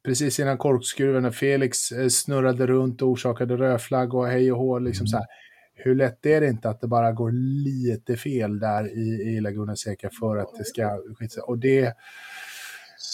[0.05, 4.79] precis innan korkskruven när Felix eh, snurrade runt och orsakade rödflagg och hej och hå.
[4.79, 5.07] Liksom mm.
[5.07, 5.25] så här.
[5.73, 7.31] Hur lätt är det inte att det bara går
[7.63, 10.99] lite fel där i, i Laguna Seca för att det ska
[11.47, 11.93] Och det...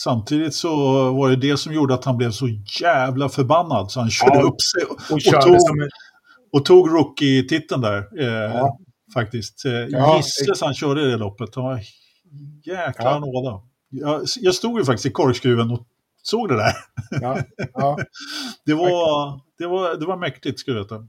[0.03, 0.75] Samtidigt så
[1.13, 2.47] var det det som gjorde att han blev så
[2.81, 5.89] jävla förbannad så han körde ja, upp sig och, och, och tog, en...
[6.53, 8.19] och tog rookie-titeln där.
[8.19, 8.79] Eh, ja
[9.13, 9.65] faktiskt.
[9.65, 11.55] Eh, ja, Gisses han körde det loppet.
[11.55, 11.79] Var
[12.63, 13.19] jäkla ja.
[13.19, 13.61] nåda.
[13.89, 15.87] Jag, jag stod ju faktiskt i korkskruven och
[16.23, 16.73] såg det där.
[17.21, 17.39] Ja,
[17.73, 17.97] ja.
[18.65, 21.07] det, var, det, var, det var mäktigt, ska du veta.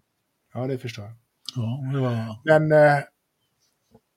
[0.54, 1.14] Ja, det förstår jag.
[1.56, 2.38] Ja, det var...
[2.44, 3.02] Men eh,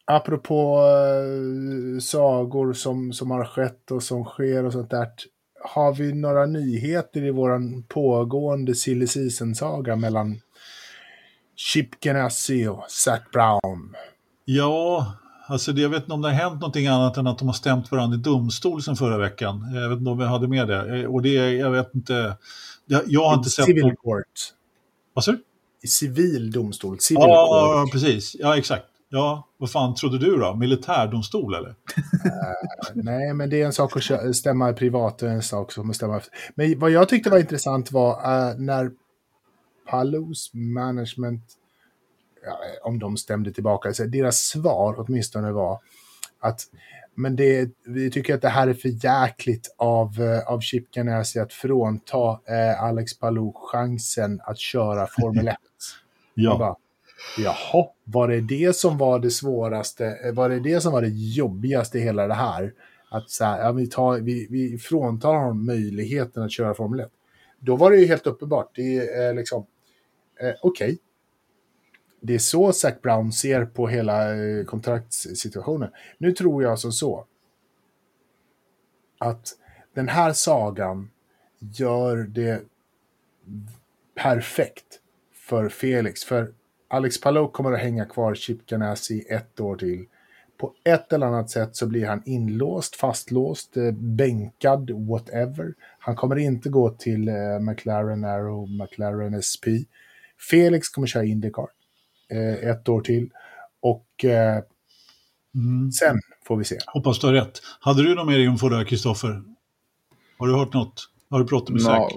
[0.05, 5.07] apropå eh, sagor som, som har skett och som sker och sånt där.
[5.63, 10.41] Har vi några nyheter i våran pågående silly season-saga mellan
[11.61, 13.95] Chip Ganassi och Zac Brown.
[14.45, 15.13] Ja,
[15.47, 17.53] alltså det, jag vet inte om det har hänt någonting annat än att de har
[17.53, 19.71] stämt varandra i domstol sen förra veckan.
[19.73, 21.07] Jag vet inte om vi hade med det.
[21.07, 22.38] Och det, jag vet inte.
[22.85, 23.65] Jag, jag har inte sett...
[23.65, 23.95] Civil någon...
[23.95, 24.25] court.
[25.13, 25.43] Vad sa du?
[25.83, 26.99] I civil domstol.
[26.99, 27.91] Civil ja, court.
[27.91, 28.35] precis.
[28.39, 28.85] Ja, exakt.
[29.09, 30.55] Ja, vad fan trodde du då?
[30.55, 31.69] Militärdomstol eller?
[31.69, 31.75] uh,
[32.93, 36.21] nej, men det är en sak att stämma privat och en sak som att stämma...
[36.55, 38.91] Men vad jag tyckte var intressant var uh, när
[39.85, 41.43] Palos management,
[42.83, 45.79] om de stämde tillbaka, så deras svar åtminstone var
[46.39, 46.67] att
[47.15, 51.39] men det, vi tycker att det här är för jäkligt av, eh, av Chip Ganassi
[51.39, 55.55] att frånta eh, Alex Palou chansen att köra Formel 1.
[56.33, 56.57] ja.
[56.57, 56.75] Bara,
[57.37, 60.05] Jaha, var det det som var det svåraste?
[60.25, 62.73] Eh, var det det som var det jobbigaste i hela det här?
[63.09, 67.09] Att så här, ja, vi, tar, vi, vi fråntar honom möjligheten att köra Formel 1.
[67.63, 68.71] Då var det ju helt uppenbart.
[68.75, 69.65] Det är liksom,
[70.39, 70.85] eh, okej.
[70.85, 70.97] Okay.
[72.23, 75.89] Det är så Zac Brown ser på hela eh, kontraktssituationen.
[76.17, 77.25] Nu tror jag som så
[79.17, 79.47] att
[79.93, 81.09] den här sagan
[81.59, 82.61] gör det
[84.15, 84.99] perfekt
[85.33, 86.23] för Felix.
[86.23, 86.53] För
[86.88, 90.05] Alex Palou kommer att hänga kvar Chip Ganassi ett år till.
[90.57, 95.73] På ett eller annat sätt så blir han inlåst, fastlåst, eh, bänkad, whatever.
[96.03, 99.65] Han kommer inte gå till eh, McLaren Arrow, McLaren SP.
[100.49, 101.67] Felix kommer köra Indycar
[102.29, 103.29] eh, ett år till.
[103.79, 104.63] Och eh,
[105.55, 105.91] mm.
[105.91, 106.77] sen får vi se.
[106.87, 107.59] Hoppas du har rätt.
[107.79, 109.43] Hade du något mer info där, Kristoffer?
[110.37, 111.09] Har du hört något?
[111.29, 112.11] Har du pratat med Zack?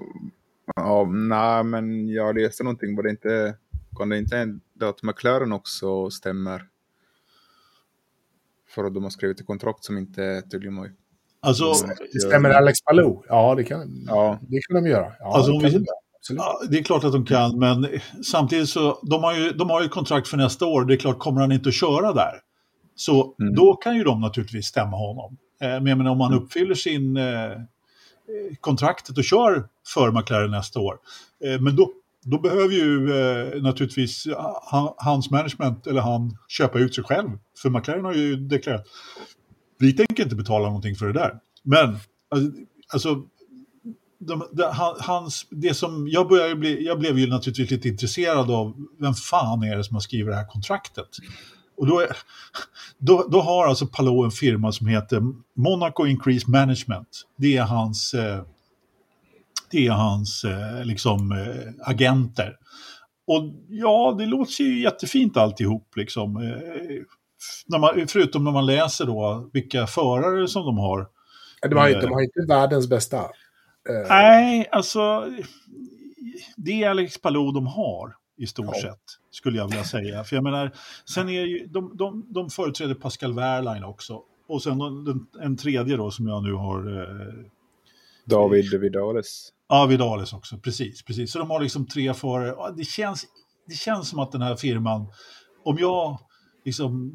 [0.77, 2.97] Ja, nej, men jag läste någonting.
[2.97, 3.56] Var det inte,
[3.97, 6.69] kan det inte hända att McLaren också stämmer?
[8.69, 10.90] För att de har skrivit ett kontrakt som inte tydligen var
[11.45, 11.75] Alltså,
[12.27, 13.23] stämmer Alex Palou?
[13.29, 14.39] Ja, det kan, ja.
[14.49, 15.12] det kan de göra.
[15.21, 15.85] Ja, alltså, det, vi,
[16.29, 17.89] ja, det är klart att de kan, men
[18.25, 20.85] samtidigt så de har ju, de har ju kontrakt för nästa år.
[20.85, 22.33] Det är klart, kommer han inte att köra där,
[22.95, 23.55] så mm.
[23.55, 25.37] då kan ju de naturligtvis stämma honom.
[25.62, 26.45] Eh, men jag menar, om han mm.
[26.45, 27.51] uppfyller sin eh,
[28.61, 30.99] kontraktet och kör för McLaren nästa år,
[31.45, 31.91] eh, men då,
[32.25, 34.27] då behöver ju eh, naturligtvis
[34.62, 37.31] han, hans management eller han köpa ut sig själv.
[37.62, 38.87] För McLaren har ju deklarerat
[39.79, 41.39] vi tänker inte betala någonting för det där.
[41.63, 41.99] Men
[42.31, 42.51] alltså,
[42.93, 43.23] alltså
[44.19, 48.75] de, de, hans, det som, jag, började bli, jag blev ju naturligtvis lite intresserad av
[48.99, 51.09] vem fan är det som har skrivit det här kontraktet.
[51.77, 52.17] Och då, är,
[52.99, 55.23] då, då har alltså Palou en firma som heter
[55.57, 57.23] Monaco Increase Management.
[57.37, 58.43] Det är hans, eh,
[59.71, 62.57] det är hans eh, liksom, eh, agenter.
[63.27, 66.37] Och ja, det låter ju jättefint alltihop liksom.
[66.37, 67.03] Eh,
[67.66, 71.09] när man, förutom när man läser då vilka förare som de har.
[71.62, 73.31] De har, de har inte världens bästa.
[74.09, 75.33] Nej, alltså
[76.57, 78.83] det är Alex Palou de har i stort ja.
[78.83, 80.25] sett, skulle jag vilja säga.
[80.25, 80.73] För jag menar,
[81.15, 84.23] sen är ju, de, de, de företräder Pascal Wehrlein också.
[84.49, 87.03] Och sen den, en tredje då som jag nu har...
[87.03, 87.35] Eh,
[88.25, 89.53] David Vidales.
[89.69, 91.03] Ja, Vidales också, precis.
[91.03, 91.33] precis.
[91.33, 92.75] Så de har liksom tre förare.
[92.77, 93.25] Det känns,
[93.66, 95.07] det känns som att den här firman,
[95.65, 96.19] om jag
[96.65, 97.12] liksom...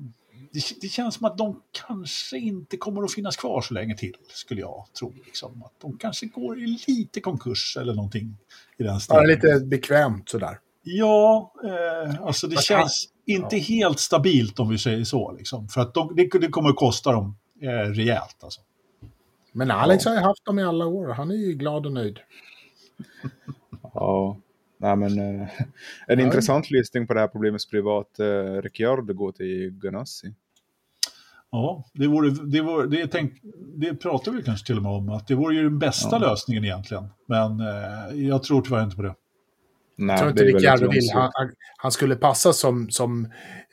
[0.52, 4.16] Det, det, känns som att de kanske inte kommer att finnas kvar så länge till,
[4.30, 5.14] skulle jag tro.
[5.26, 5.64] Liksom.
[5.64, 8.38] Att de kanske går i lite konkurs eller någonting
[8.78, 9.24] i den stilen.
[9.24, 10.60] Ja, lite bekvämt sådär.
[10.84, 13.64] Ja, eh, alltså det känns inte ja.
[13.64, 15.32] helt stabilt om vi säger så.
[15.32, 15.68] Liksom.
[15.68, 18.38] För att de, det, det kommer att kosta dem eh, rejält.
[18.44, 18.62] Alltså.
[19.52, 20.12] Men Alex ja.
[20.12, 21.08] har ju haft dem i alla år.
[21.08, 22.20] Han är ju glad och nöjd.
[23.94, 24.38] ja,
[24.82, 25.50] Nej, men, eh,
[26.08, 26.26] en ja.
[26.26, 30.34] intressant listning på det här problemet skulle vara att eh, Ricciardo går till Ganassi.
[31.52, 33.34] Ja, det, vore, det, vore, det, tänk,
[33.76, 36.30] det pratar vi kanske till och med om, att det vore ju den bästa ja.
[36.30, 37.08] lösningen egentligen.
[37.26, 39.16] Men eh, jag tror tyvärr inte på det.
[39.96, 41.12] Nej, jag tror inte Ricciardo vill.
[41.14, 41.32] Han,
[41.78, 43.32] han, skulle passa som, som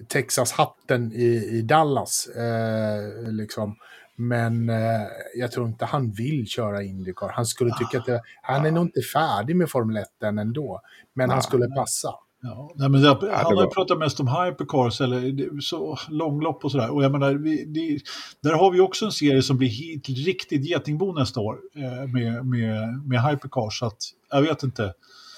[0.09, 2.27] Texas-hatten i, i Dallas.
[2.27, 3.77] Eh, liksom.
[4.17, 7.29] Men eh, jag tror inte han vill köra Indycar.
[7.29, 10.81] Han skulle tycka att det, han är nog inte färdig med Formel 1 än ändå.
[11.15, 12.15] Men han skulle passa.
[12.43, 16.73] Ja, nej, men det, han har ju pratat mest om hypercars eller så, långlopp och
[16.73, 16.91] sådär.
[16.91, 18.01] Och jag menar, vi, det,
[18.41, 22.47] där har vi också en serie som blir hit, riktigt getingbo nästa år eh, med,
[22.47, 23.79] med, med hypercars.
[23.79, 23.99] Så att,
[24.31, 24.95] jag vet inte.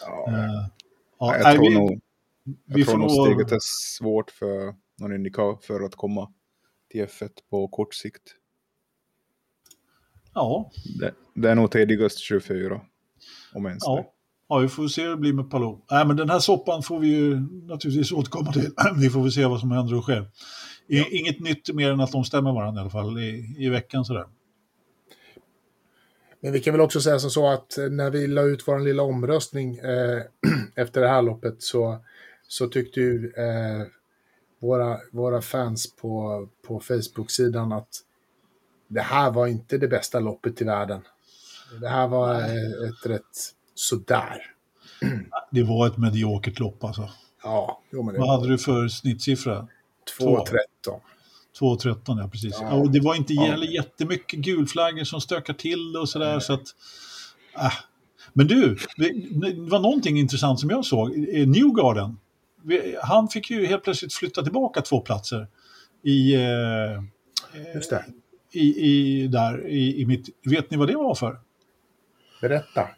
[0.06, 0.28] Ja.
[0.28, 0.66] Eh,
[1.18, 2.00] ja, jag tror vi, nog,
[2.64, 3.58] jag vi tror nog steget är
[3.98, 6.32] svårt för någon Indycar för att komma
[6.90, 8.22] till F1 på kort sikt.
[10.34, 10.70] Ja.
[11.00, 12.80] Det, det är nog tidigast 24.
[13.54, 13.96] Om ens ja.
[13.96, 14.17] det.
[14.48, 15.78] Ja, vi får se hur det blir med Palou.
[15.90, 18.70] Nej, men den här soppan får vi ju naturligtvis återkomma till.
[19.00, 20.30] vi får väl se vad som händer och sker.
[20.86, 21.04] Ja.
[21.10, 24.26] Inget nytt mer än att de stämmer varandra i alla fall i, i veckan sådär.
[26.40, 29.02] Men vi kan väl också säga som så att när vi la ut vår lilla
[29.02, 30.22] omröstning eh,
[30.74, 32.04] efter det här loppet så,
[32.48, 33.86] så tyckte ju eh,
[34.60, 37.88] våra, våra fans på, på Facebook-sidan att
[38.88, 41.00] det här var inte det bästa loppet i världen.
[41.80, 42.34] Det här var
[42.88, 44.42] ett rätt sådär.
[45.50, 47.10] Det var ett mediokert lopp alltså.
[47.42, 48.36] Ja, jo, men det Vad var...
[48.36, 49.68] hade du för snittsiffra?
[50.20, 50.46] 2.13.
[51.60, 52.56] 2.13, ja precis.
[52.60, 52.72] Ja.
[52.72, 53.64] Och det var inte ja.
[53.64, 56.32] jättemycket gulflaggor som stökar till och sådär.
[56.32, 56.40] Nej.
[56.40, 56.74] Så att,
[57.58, 57.72] äh.
[58.32, 61.18] Men du, det var någonting intressant som jag såg.
[61.46, 62.18] Newgarden,
[63.02, 65.46] han fick ju helt plötsligt flytta tillbaka två platser
[66.02, 67.02] i, eh,
[67.74, 68.04] Just det.
[68.52, 70.28] i, i, där, i, i mitt...
[70.44, 71.40] Vet ni vad det var för?
[72.40, 72.88] Berätta.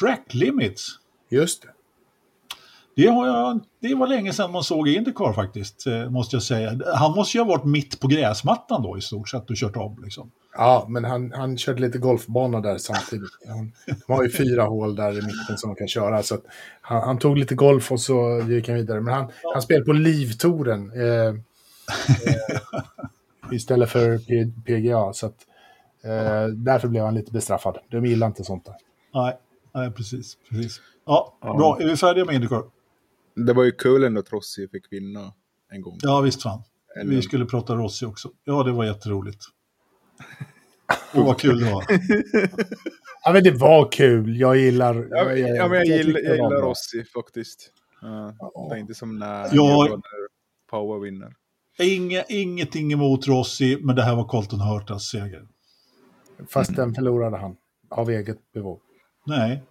[0.00, 0.88] Track limits.
[1.30, 1.68] Just det.
[2.96, 6.80] Det, har jag, det var länge sedan man såg Indycar faktiskt, eh, måste jag säga.
[6.94, 10.02] Han måste ju ha varit mitt på gräsmattan då i stort sett och kört om.
[10.04, 10.30] Liksom.
[10.56, 13.30] Ja, men han, han körde lite golfbana där samtidigt.
[13.48, 16.22] Han, de har ju fyra hål där i mitten som man kan köra.
[16.22, 16.38] Så
[16.80, 19.00] han, han, tog lite golf och så gick han vidare.
[19.00, 19.50] Men han, ja.
[19.52, 21.34] han spelade på Livtouren eh, eh,
[23.52, 25.12] istället för P, PGA.
[25.12, 25.46] Så att,
[26.04, 27.78] eh, därför blev han lite bestraffad.
[27.90, 28.74] De gillar inte sånt där.
[29.14, 29.38] Nej.
[29.74, 30.38] Nej, precis.
[30.50, 30.80] precis.
[31.06, 31.80] Ja, ja, bra.
[31.80, 32.64] Är vi färdiga med Indycar?
[33.34, 35.32] Det var ju kul ändå att Rossi fick vinna
[35.72, 35.98] en gång.
[36.02, 36.62] Ja, visst fan.
[37.04, 38.30] Vi skulle prata Rossi också.
[38.44, 39.44] Ja, det var jätteroligt.
[41.14, 41.84] Åh, vad kul det var.
[43.24, 44.40] ja, men det var kul.
[44.40, 45.08] Jag gillar...
[45.10, 47.70] Ja, men jag, ja, men jag, jag gillar, jag gillar Rossi faktiskt.
[48.02, 50.00] Uh, det är inte som när, ja,
[50.70, 51.32] Power vinner.
[51.78, 55.46] Inge, ingenting emot Rossi, men det här var Colton Hurtas seger.
[56.48, 57.56] Fast den förlorade han
[57.90, 58.80] av eget bevåg.
[59.24, 59.62] Nej,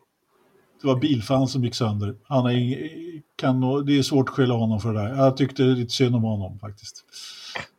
[0.81, 2.15] det var bilfan som gick sönder.
[2.23, 2.89] Han är,
[3.35, 5.15] kan, det är svårt att skylla honom för det där.
[5.15, 7.05] Jag tyckte lite synd om honom faktiskt.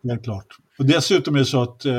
[0.05, 0.47] Helt klart.
[0.79, 1.95] Och dessutom är det så att eh,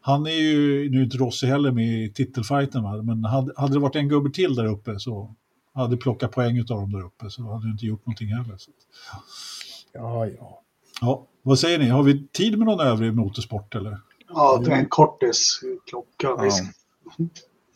[0.00, 3.02] han är ju, nu är inte Rossi heller med i titelfighten, va?
[3.02, 5.34] men hade, hade det varit en gubbe till där uppe så
[5.74, 8.56] hade plockat poäng av dem där uppe så hade det inte gjort någonting heller.
[8.56, 8.70] Så.
[9.92, 10.62] Ja, ja.
[11.00, 11.88] Ja, vad säger ni?
[11.88, 14.00] Har vi tid med någon övrig motorsport eller?
[14.28, 16.28] Ja, det är en kortis klocka.
[16.44, 16.50] Ja.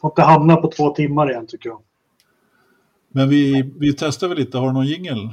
[0.03, 1.83] Får inte hamna på två timmar igen tycker jag.
[3.09, 4.59] Men vi, vi testar väl lite.
[4.59, 5.29] Har du någon jingel?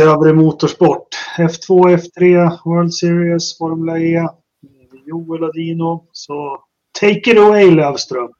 [0.00, 1.08] Övrig motorsport.
[1.38, 4.28] F2, F3, World Series, Formula E.
[5.06, 6.08] Joel Adino.
[6.12, 6.64] Så
[7.00, 8.32] take it away Lövström.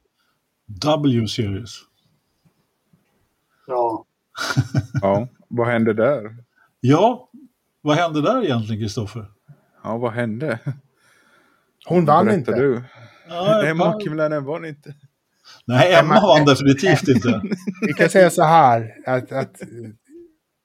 [1.02, 1.70] W-series.
[3.66, 4.04] Ja.
[5.02, 6.36] ja, vad hände där?
[6.80, 7.30] Ja,
[7.80, 9.35] vad hände där egentligen, Kristoffer?
[9.86, 10.58] Ja, vad hände?
[11.88, 12.52] Hon vann inte.
[12.52, 12.82] du?
[13.28, 14.94] Ja, Emma Kimlänen vann inte.
[15.64, 17.40] Nej, Emma vann definitivt inte.
[17.86, 19.62] Vi kan säga så här, att, att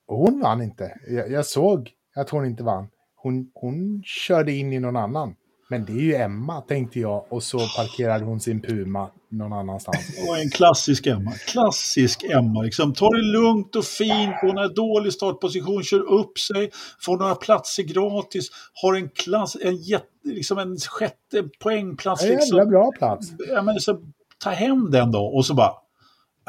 [0.08, 0.98] hon vann inte.
[1.08, 2.88] Jag, jag, såg att hon inte vann.
[3.16, 5.36] Hon, hon körde in i någon annan.
[5.72, 7.26] Men det är ju Emma, tänkte jag.
[7.30, 10.28] Och så parkerade hon sin Puma någon annanstans.
[10.28, 11.32] Och en klassisk Emma.
[11.32, 12.62] Klassisk Emma.
[12.62, 14.36] Liksom, ta det lugnt och fint.
[14.42, 16.70] Hon har dålig startposition, kör upp sig,
[17.02, 18.50] får några platser gratis,
[18.82, 22.24] har en klass, en, jätte, liksom en sjätte poängplats.
[22.24, 22.70] En jävla liksom.
[22.70, 23.28] bra plats.
[23.50, 24.00] Ja, men så,
[24.44, 25.72] ta hem den då och så bara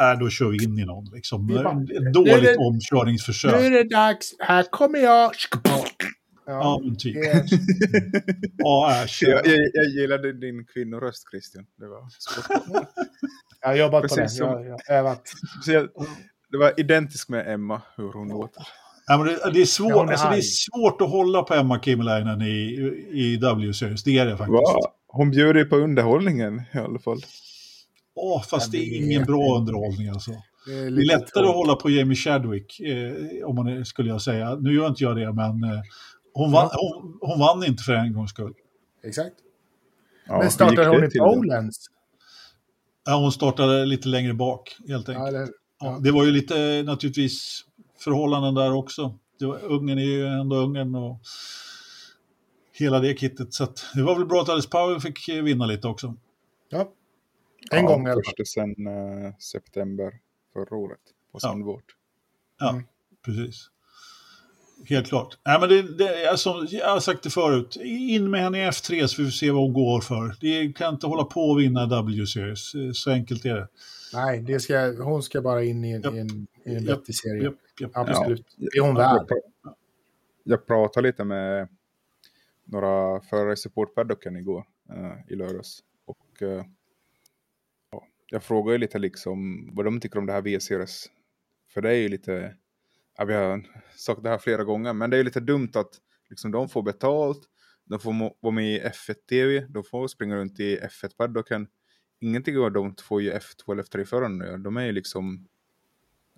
[0.01, 1.05] äh, då kör vi in i någon.
[1.15, 1.47] Liksom.
[1.47, 3.53] Bara, Ett dåligt det, omkörningsförsök.
[3.53, 5.33] Nu är det dags, här kommer jag.
[5.65, 5.85] Ja,
[6.47, 7.17] men typ.
[8.59, 9.23] Ja, äsch.
[9.23, 11.67] Jag, jag, jag gillade din kvinnoröst, Christian.
[11.79, 12.09] Det var
[13.61, 14.29] Jag har jobbat Precis på det.
[14.29, 15.33] Som, jag, jag övat.
[16.51, 18.63] Det var identiskt med Emma, hur hon låter.
[19.07, 21.81] Ja, men det, det, är svårt, ja, alltså, det är svårt att hålla på Emma
[21.81, 24.05] Kimmelainen i, i W-series.
[24.05, 24.51] Det är det faktiskt.
[24.51, 24.93] Va?
[25.07, 27.21] Hon bjuder på underhållningen i alla fall.
[28.15, 30.31] Åh, fast det är ingen bra underhållning alltså.
[30.67, 31.49] Det är, det är lättare tråd.
[31.49, 33.13] att hålla på Jamie Chadwick, eh,
[33.45, 34.55] om man skulle jag säga.
[34.55, 35.81] Nu gör inte jag det, men eh,
[36.35, 38.55] hon, vann, hon, hon vann inte för en gångs skull.
[39.03, 39.37] Exakt.
[40.27, 41.87] Ja, Men startade hon i Polens?
[43.05, 45.33] Ja, hon startade lite längre bak, helt enkelt.
[45.33, 45.49] Ja, det,
[45.81, 45.99] ja.
[46.03, 47.65] det, var ju lite naturligtvis
[47.99, 49.19] förhållanden där också.
[49.39, 51.21] Det var, Ungern är ju ändå Ungern och
[52.73, 53.55] hela det kittet.
[53.55, 56.17] Så det var väl bra att Alice Powell fick vinna lite också.
[56.69, 56.93] Ja,
[57.71, 58.47] en gång i alla fall.
[58.47, 60.13] sen uh, september
[60.53, 61.01] förra året
[61.33, 61.97] på Sandvort.
[62.59, 62.85] Ja, mm.
[63.25, 63.71] precis.
[64.85, 65.39] Helt klart.
[65.47, 69.07] Nej, men det, det, alltså, jag har sagt det förut, in med henne i F3
[69.07, 70.37] så vi får se vad hon går för.
[70.41, 73.69] Det kan inte hålla på och vinna W-series, så enkelt är det.
[74.15, 76.15] Nej, det ska, hon ska bara in i en, yep.
[76.15, 77.43] en, i en vettig serie.
[77.43, 78.47] Yep, yep, Absolut.
[78.57, 78.69] Ja.
[78.73, 79.27] Det är hon värd.
[79.29, 79.75] Jag,
[80.45, 81.69] jag pratade lite med
[82.65, 84.65] några förare i supportpaddocken igår,
[84.97, 85.81] uh, i lördags.
[86.05, 86.43] Och
[87.91, 91.07] ja, jag frågade lite liksom vad de tycker om det här V-series.
[91.75, 92.55] För det är ju lite
[93.19, 93.63] ja, vi har
[93.97, 97.41] sagt det här flera gånger, men det är lite dumt att liksom, de får betalt,
[97.85, 101.67] de får vara med i F1-TV, de får springa runt i F1-paddocken.
[102.21, 105.49] Ingenting av de får ju F2 eller F3-förarna De är ju liksom,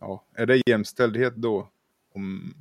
[0.00, 1.70] ja, är det jämställdhet då?
[2.14, 2.54] Om,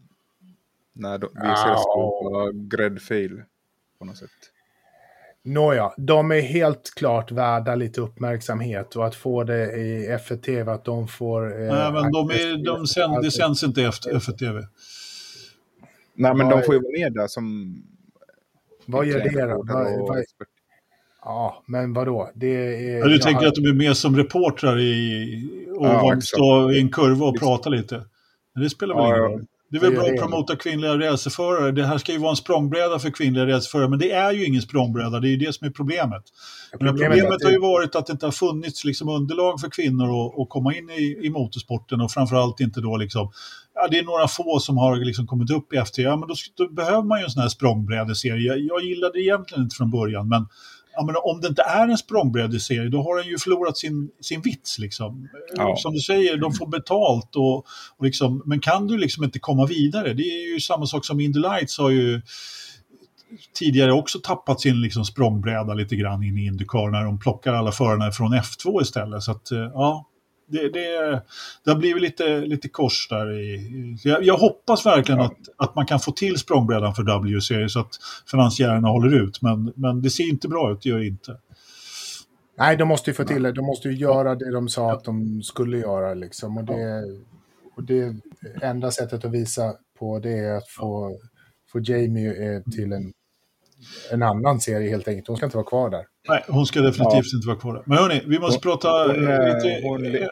[0.93, 3.43] när de, vi ser det ska gräddfil
[3.99, 4.52] på något sätt.
[5.45, 10.85] Nåja, de är helt klart värda lite uppmärksamhet och att få det i F1-TV, att
[10.85, 11.61] de får...
[11.61, 14.67] Eh, Nej, men de är, de sänd, det sänds inte efter F1-TV.
[16.15, 17.75] Nej, men de får ju vara med där som...
[18.85, 19.63] Vad gör det då?
[19.67, 20.23] Vad, vad,
[21.21, 22.31] ja, men vadå?
[22.35, 23.47] Det är, ja, du tänker har...
[23.47, 27.69] att de är med som reportrar i, och ja, stå i en kurva och prata
[27.69, 28.03] lite?
[28.53, 29.45] Men det spelar väl ja, ingen roll?
[29.73, 31.71] Det är väl bra att promota kvinnliga racerförare.
[31.71, 34.61] Det här ska ju vara en språngbräda för kvinnliga racerförare, men det är ju ingen
[34.61, 35.19] språngbräda.
[35.19, 36.23] Det är ju det som är problemet.
[36.79, 40.39] Men problemet har ju varit att det inte har funnits liksom underlag för kvinnor att,
[40.39, 43.31] att komma in i, i motorsporten och framförallt inte då liksom
[43.75, 45.97] Ja, det är några få som har liksom kommit upp i FT.
[45.97, 48.47] Ja, men då, då behöver man ju en sån här språngbrädeserie.
[48.47, 50.47] Jag, jag gillade det egentligen inte från början, men
[50.95, 54.41] ja, men om det inte är en språngbrädeserie, då har den ju förlorat sin, sin
[54.41, 54.79] vits.
[54.79, 55.29] Liksom.
[55.55, 55.75] Ja.
[55.77, 57.35] Som du säger, de får betalt.
[57.35, 57.57] Och,
[57.97, 60.13] och liksom, men kan du liksom inte komma vidare?
[60.13, 62.21] Det är ju samma sak som Indy Lights har ju
[63.53, 67.71] tidigare också tappat sin liksom språngbräda lite grann in i Indycar när de plockar alla
[67.71, 69.23] förarna från F2 istället.
[69.23, 70.05] Så att, eh, ja,
[70.53, 71.21] det, det,
[71.63, 73.39] det har blivit lite, lite kors där.
[73.39, 75.25] I, jag, jag hoppas verkligen ja.
[75.25, 77.99] att, att man kan få till språngbrädan för W-serie så att
[78.31, 79.41] finansiärerna håller ut.
[79.41, 81.37] Men, men det ser inte bra ut, det gör det inte.
[82.57, 83.51] Nej, de måste ju få till det.
[83.51, 86.13] De måste ju göra det de sa att de skulle göra.
[86.13, 86.57] Liksom.
[86.57, 87.03] Och det,
[87.75, 88.15] och det
[88.61, 91.17] enda sättet att visa på det är att få,
[91.71, 93.13] få Jamie eh, till en,
[94.11, 95.27] en annan serie helt enkelt.
[95.27, 96.05] Hon ska inte vara kvar där.
[96.29, 97.37] Nej, hon ska definitivt ja.
[97.37, 97.83] inte vara kvar där.
[97.85, 99.81] Men hörni, vi måste hon, prata hon, lite...
[99.83, 100.27] Hon,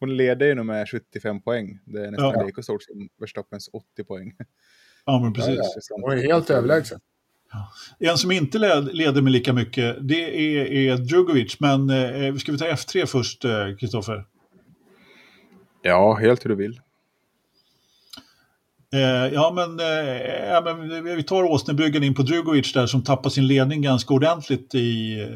[0.00, 1.78] hon leder ju nu med 75 poäng.
[1.84, 2.46] Det är nästan ja.
[2.46, 4.32] lika stort som Verstappens 80 poäng.
[5.04, 5.88] Ja, men precis.
[5.90, 7.00] Hon är helt överlägsen.
[7.52, 7.72] Ja.
[8.10, 11.60] En som inte led, leder med lika mycket, det är, är Drugovic.
[11.60, 13.42] Men eh, ska vi ta F3 först,
[13.80, 14.16] Kristoffer?
[14.16, 14.22] Eh,
[15.82, 16.80] ja, helt hur du vill.
[18.92, 23.30] Eh, ja, men, eh, ja, men vi tar Åsnebryggan in på Drugovic där som tappar
[23.30, 25.28] sin ledning ganska ordentligt i eh,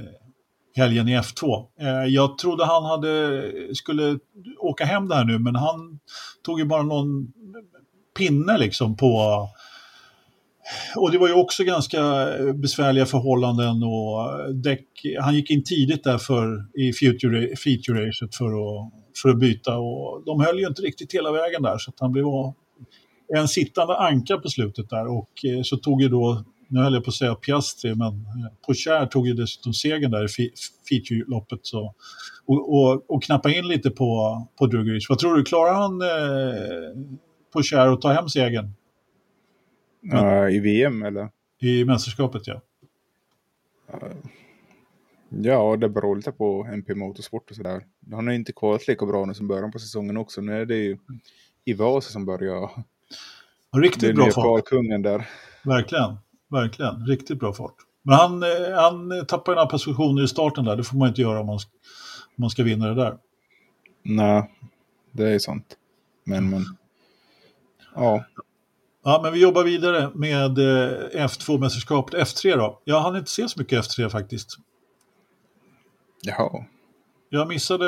[0.74, 1.66] helgen i F2.
[1.80, 3.42] Eh, jag trodde han hade,
[3.74, 4.18] skulle
[4.58, 5.98] åka hem det här nu, men han
[6.44, 7.32] tog ju bara någon
[8.18, 9.48] pinne liksom på
[10.96, 14.86] och det var ju också ganska besvärliga förhållanden och däck,
[15.20, 18.92] han gick in tidigt där för, i future, feature racet för att,
[19.22, 22.12] för att byta och de höll ju inte riktigt hela vägen där så att han
[22.12, 22.24] blev
[23.34, 26.44] en sittande anka på slutet där och eh, så tog ju då,
[26.74, 30.24] nu höll jag på att säga Piastri, men eh, Pocher tog ju dessutom segern där
[30.24, 30.50] i
[30.90, 31.58] feature-loppet.
[31.62, 31.94] Så,
[32.46, 35.06] och, och, och knappa in lite på, på Drugovic.
[35.08, 37.18] Vad tror du, klarar han eh,
[37.52, 38.72] Pocher att ta hem segern?
[40.14, 41.28] Uh, I VM eller?
[41.60, 42.60] I mästerskapet, ja.
[43.94, 44.16] Uh,
[45.28, 47.82] ja, det beror lite på MP Motorsport och sådär.
[48.12, 50.40] Han har inte kvalat lika bra nu som början på säsongen också.
[50.40, 50.98] Nu är det ju
[51.64, 52.70] i Vasa som börjar
[53.76, 54.64] Riktigt det är bra fart.
[54.64, 55.28] kungen där.
[55.64, 56.16] Verkligen,
[56.54, 57.06] verkligen.
[57.06, 57.74] Riktigt bra fart.
[58.02, 60.76] Men han, eh, han tappar några positioner i starten där.
[60.76, 61.60] Det får man inte göra om man, om
[62.36, 63.16] man ska vinna det där.
[64.02, 64.50] Nej,
[65.12, 65.76] det är sant.
[66.24, 66.64] Men, men
[67.94, 68.24] ja.
[69.04, 72.14] Ja, men vi jobbar vidare med eh, F2-mästerskapet.
[72.14, 72.80] F3 då?
[72.84, 74.58] Jag hann inte se så mycket F3 faktiskt.
[76.22, 76.64] Jaha.
[77.28, 77.86] Jag missade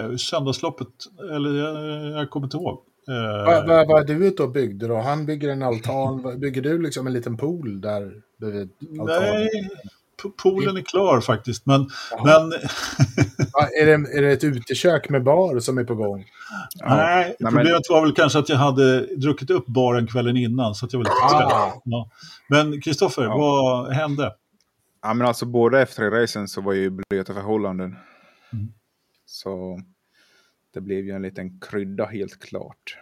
[0.00, 0.88] eh, söndagsloppet,
[1.32, 2.82] eller jag, jag kommer inte ihåg.
[3.08, 4.96] Uh, vad, vad, vad är du ute och byggde då?
[4.96, 6.40] Han bygger en altan.
[6.40, 8.70] Bygger du liksom en liten pool där bredvid
[9.00, 9.32] altanen?
[9.32, 9.60] Nej,
[10.42, 11.66] poolen är klar faktiskt.
[11.66, 11.80] Men,
[12.24, 12.52] men...
[13.52, 16.24] ja, är, det, är det ett utekök med bar som är på gång?
[16.74, 16.96] Ja.
[16.96, 20.74] Nej, problemet var väl kanske att jag hade druckit upp baren kvällen innan.
[20.74, 21.82] Så att jag var lite ah.
[21.84, 22.10] ja.
[22.48, 23.38] Men Kristoffer, ja.
[23.38, 24.32] vad hände?
[25.02, 27.96] Ja, men alltså både efter racen så var ju blöta förhållanden.
[28.52, 28.72] Mm.
[29.26, 29.80] Så
[30.70, 32.98] det blev ju en liten krydda helt klart.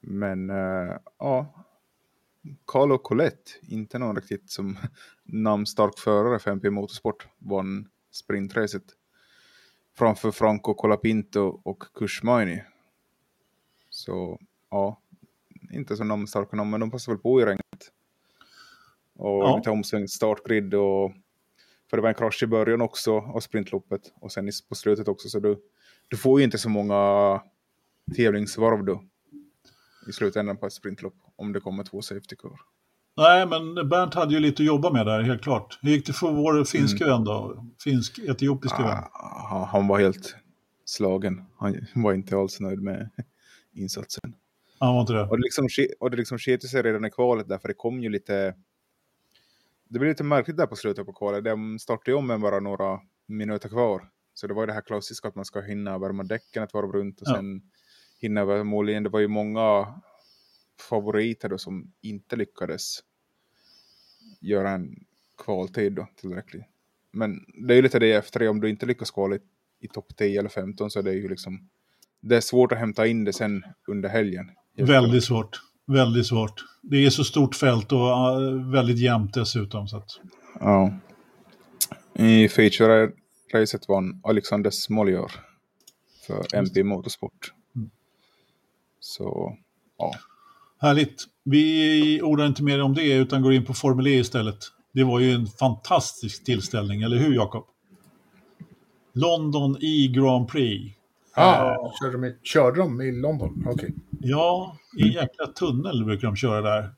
[0.00, 1.64] Men äh, ja,
[2.66, 4.78] Carlo Colette, inte någon riktigt som
[5.24, 8.84] namnstark förare för MP Motorsport, vann sprintracet
[9.98, 12.62] framför Franco Colapinto och Kushmaini.
[13.90, 14.38] Så
[14.70, 15.00] ja,
[15.72, 17.92] inte så namnstarka namn, men de passar väl på i regnet.
[19.14, 19.56] Och ja.
[19.56, 21.12] lite omsvängd startgrid och
[21.90, 25.28] för det var en krasch i början också av sprintloppet och sen på slutet också
[25.28, 25.62] så du
[26.10, 27.42] du får ju inte så många
[28.16, 29.02] tävlingsvarv då
[30.08, 32.60] i slutändan på ett sprintlopp om det kommer två safety car.
[33.16, 35.78] Nej, men Bernt hade ju lite att jobba med där, helt klart.
[35.82, 37.16] Hur gick det för vår finska mm.
[37.16, 37.66] vän då?
[37.84, 39.04] Finsk-etiopiska vän?
[39.12, 40.36] Ah, han var helt
[40.84, 41.44] slagen.
[41.56, 43.10] Han var inte alls nöjd med
[43.72, 44.34] insatsen.
[44.78, 45.22] Han var inte det?
[45.22, 45.68] Och det liksom,
[46.00, 48.54] och det liksom sket sig redan i kvalet därför det kom ju lite...
[49.88, 51.44] Det blev lite märkligt där på slutet på kvalet.
[51.44, 54.08] De startade ju om med bara några minuter kvar.
[54.40, 57.20] Så det var det här klassiska att man ska hinna värma däcken ett varv runt
[57.20, 57.34] och ja.
[57.34, 57.62] sen
[58.18, 59.02] hinna värma mållinjen.
[59.02, 59.94] Det var ju många
[60.88, 62.98] favoriter då som inte lyckades
[64.40, 65.04] göra en
[65.44, 66.64] kvaltid då tillräckligt.
[67.12, 69.38] Men det är ju lite det efter om du inte lyckas kvala i,
[69.80, 71.68] i topp 10 eller 15 så är det ju liksom
[72.20, 74.50] det är svårt att hämta in det sen under helgen.
[74.76, 75.60] Väldigt svårt.
[75.86, 76.64] Väldigt svårt.
[76.82, 78.00] Det är så stort fält och
[78.74, 79.88] väldigt jämnt dessutom.
[79.88, 80.20] Så att...
[80.60, 80.94] Ja.
[82.14, 83.12] I feature
[83.54, 85.32] racet vann Alexander Smoljor
[86.26, 87.52] för MP Motorsport.
[87.76, 87.90] Mm.
[89.00, 89.56] Så,
[89.98, 90.12] ja.
[90.80, 91.24] Härligt.
[91.44, 94.58] Vi ordar inte mer om det utan går in på Formel E istället.
[94.92, 97.66] Det var ju en fantastisk tillställning, eller hur Jakob?
[99.12, 100.96] London i Grand Prix.
[101.34, 103.64] Ah, körde, de i, körde de i London?
[103.66, 103.72] Okej.
[103.74, 103.90] Okay.
[104.20, 106.90] Ja, i en jäkla tunnel brukar de köra där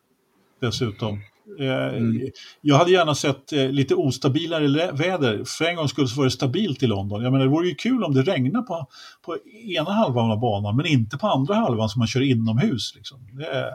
[0.61, 1.21] dessutom.
[1.61, 2.31] Eh, mm.
[2.61, 5.45] Jag hade gärna sett eh, lite ostabilare väder.
[5.47, 7.23] För en gång skulle det vara stabilt i London.
[7.23, 8.87] Jag menar, det vore ju kul om det regnade på,
[9.23, 9.37] på
[9.67, 12.93] ena halvan av banan men inte på andra halvan som man kör inomhus.
[12.97, 13.19] Liksom.
[13.33, 13.71] Det,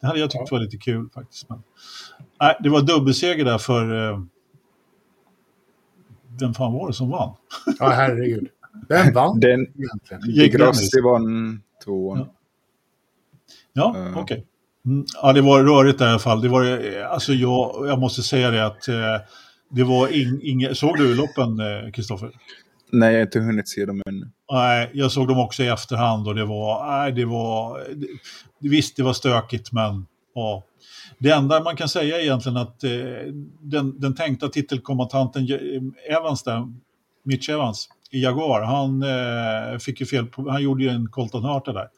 [0.00, 1.48] Det hade jag tyckt var lite kul faktiskt.
[1.48, 1.62] Men,
[2.40, 4.10] nej, det var dubbelseger där för...
[4.10, 4.20] Eh,
[6.40, 7.34] vem fan var det som vann?
[7.78, 8.48] Ja, herregud.
[8.88, 10.22] Vem vann Den, egentligen?
[10.42, 12.18] Jake Grassi vann tvåan.
[12.18, 12.34] Ja.
[13.72, 14.18] Ja, Eh.
[14.18, 14.36] okej.
[14.36, 14.46] Mm,
[15.22, 16.40] ja, det var rörigt i alla fall.
[16.40, 19.16] Det var, eh, alltså jag, jag måste säga det att eh,
[19.70, 20.78] det var ing, inget...
[20.78, 22.30] Såg du loppen, eh, Kristoffer?
[22.92, 24.30] Nej, jag har inte hunnit se dem ännu.
[24.52, 27.80] Nej, jag såg dem också i efterhand och det var, nej, det var,
[28.58, 30.64] det, visst det var stökigt men ja.
[31.18, 32.90] Det enda man kan säga är egentligen att eh,
[33.60, 35.48] den, den tänkta titelkommandanten
[36.10, 36.72] Evans där,
[37.24, 41.44] Mitch Evans i Jaguar, han eh, fick ju fel, på, han gjorde ju en Colton
[41.44, 41.88] Hurta där.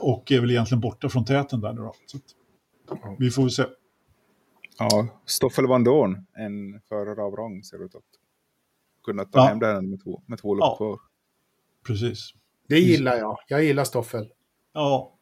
[0.00, 1.94] Och är väl egentligen borta från täten där nu då.
[2.06, 2.22] Så att,
[3.18, 3.64] vi får väl se.
[4.78, 8.02] Ja, Stoffel Van Dorn, en förare av rang ser det ut att
[9.04, 9.44] kunna ta Ja.
[9.44, 10.76] hem den med två, med två lopp Ja.
[10.76, 10.98] kvar.
[11.86, 12.30] Precis.
[12.68, 13.38] Det gillar jag.
[13.48, 14.28] Jag gillar Stoffel.
[14.74, 15.14] Ja,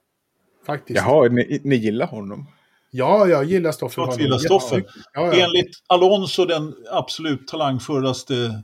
[0.66, 0.96] Faktiskt.
[0.96, 2.46] Jaha, ni, ni gillar honom?
[2.90, 4.04] Ja, jag gillar Stoffel.
[4.16, 4.84] Vi gillar Stoffel.
[5.12, 5.44] Ja, ja.
[5.46, 8.62] Enligt Alonso den absolut talangfullaste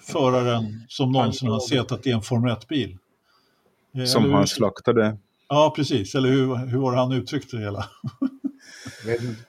[0.00, 2.98] föraren som någonsin har setat i en Formel 1-bil.
[3.94, 5.16] Eh, Som han slaktade.
[5.48, 6.14] Ja, precis.
[6.14, 7.84] Eller hur, hur var det han uttryckte det hela?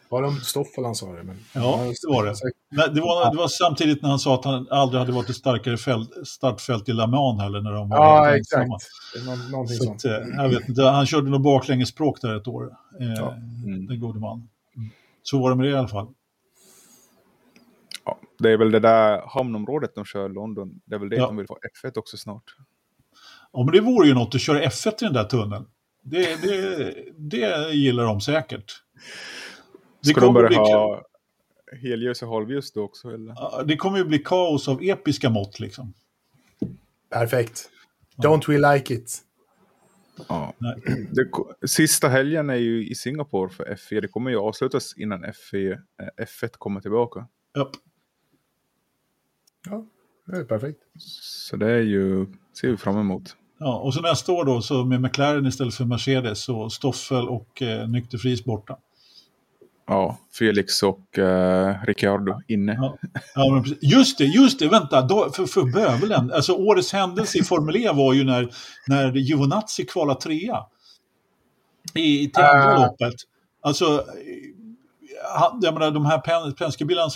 [0.09, 1.23] Var det om Stoffel han sa det?
[1.23, 1.37] Men...
[1.53, 2.33] Ja, det var det.
[2.71, 5.35] Nej, det, var, det var samtidigt när han sa att han aldrig hade varit ett
[5.35, 8.69] starkare fält, startfält i Le Mans heller när de var Ja, exakt.
[9.51, 10.05] någonting Så sånt.
[10.05, 13.31] att, eh, jag vet inte, han körde nog baklängesspråk där ett år, eh, Ja.
[13.65, 13.87] Mm.
[13.87, 14.49] den gode man.
[15.23, 16.07] Så var det med det i alla fall.
[18.05, 20.81] Ja, det är väl det där hamnområdet de kör i London.
[20.85, 21.25] Det är väl det Ja.
[21.25, 22.43] de vill få F1 också snart.
[23.53, 25.65] Ja, men det vore ju något att köra F1 i den där tunneln.
[26.03, 28.83] Det, det, det gillar de säkert.
[30.01, 31.03] Det Ska de kommer börja bli- ha
[31.81, 33.07] helljus och halvljus då också?
[33.07, 33.33] Eller?
[33.35, 35.93] Ja, Det kommer ju bli kaos av episka mått liksom.
[37.09, 37.69] Perfekt.
[38.17, 39.17] Don't we like it?
[40.29, 40.53] Ja.
[40.57, 40.75] Nej.
[41.61, 44.01] Det, sista helgen är ju i Singapore för F1.
[44.01, 45.77] Det kommer ju avslutas innan F1, eh,
[46.25, 47.27] F1 kommer tillbaka.
[47.57, 47.69] Japp.
[49.69, 49.85] Ja,
[50.25, 50.79] det är perfekt.
[50.99, 52.25] Så det är ju,
[52.61, 53.35] ser vi fram emot.
[53.63, 57.61] Ja, och så nästa år då så med McLaren istället för Mercedes så Stoffel och
[57.61, 58.77] eh, Nykterfris borta.
[59.87, 62.73] Ja, Felix och eh, Ricciardo inne.
[62.73, 62.97] Ja.
[63.35, 66.31] Ja, just det, just det, vänta, då, för, för bövelen.
[66.31, 68.49] Alltså årets händelse i Formel E var ju när,
[68.87, 70.57] när Giovinazzi kvalade trea.
[71.93, 72.85] I, till andra Ah.
[72.85, 73.13] loppet.
[73.61, 74.50] Alltså, eh, han-
[75.61, 77.09] jag menar de här Penske-bilarna,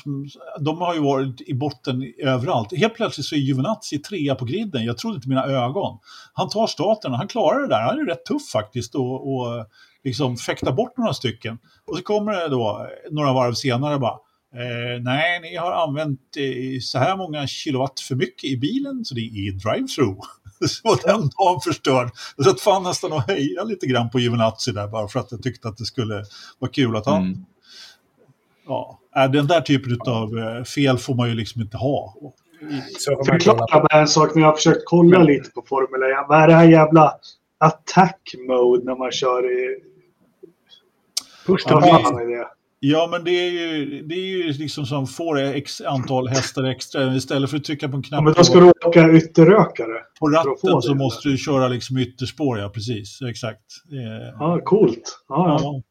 [0.60, 2.78] de har ju varit i botten överallt.
[2.78, 4.86] Helt plötsligt så är Juvenazzi trea på griden.
[4.86, 6.00] Jag trodde inte mina ögon.
[6.34, 7.82] Han tar starten och han klarar det där.
[7.82, 9.66] Han är rätt tuff faktiskt och, och
[10.04, 11.58] liksom fäktar bort några stycken.
[11.88, 14.18] Och så kommer det då några varv senare bara
[14.56, 19.16] Eh, nej, ni har använt eh, så här många kilowatt för mycket i bilen så
[19.16, 20.20] det är drive-through.
[20.68, 22.10] så den dagen förstörd.
[22.38, 25.44] Jag satt fan nästan och hejade lite grann på Giovinazzi där bara för att jag
[25.44, 26.24] tyckte att det skulle
[26.60, 27.24] vara kul att han...
[27.24, 27.46] Mm.
[28.66, 32.16] Ja, äh, den där typen av eh, fel får man ju liksom inte ha.
[33.26, 33.58] Förklara
[33.90, 36.26] bara en sak när jag har försökt kolla lite på Formel 1.
[36.28, 37.14] Vad är det här jävla
[37.58, 39.80] attack mode när man kör i...
[41.48, 42.48] Push Ja, men- det?
[42.80, 47.16] Ja, men det är ju, det är ju liksom som får x antal hästar extra.
[47.16, 50.02] Istället för att trycka på en Ja, knapp men då ska du åka ytterrökare.
[50.20, 53.20] på ratten så det, måste du köra liksom ytterspår, ja precis.
[53.30, 53.62] Exakt.
[53.92, 55.24] Eh, Ja, coolt.
[55.30, 55.60] Ja, ja.
[55.62, 55.82] ja.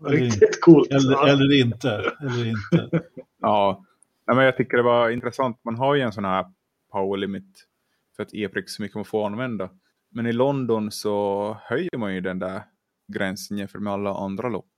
[0.00, 0.90] Riktigt coolt.
[0.90, 2.12] Eller, eller inte.
[2.20, 3.02] Eller inte.
[3.40, 3.84] Ja,
[4.26, 5.64] men jag tycker det var intressant.
[5.64, 6.46] Man har ju en sån här
[6.92, 7.68] power limit
[8.16, 9.70] för att e-prick så mycket man får använda.
[10.10, 12.62] Men i London så höjer man ju den där
[13.06, 14.72] gränsen jämfört med alla andra lopp.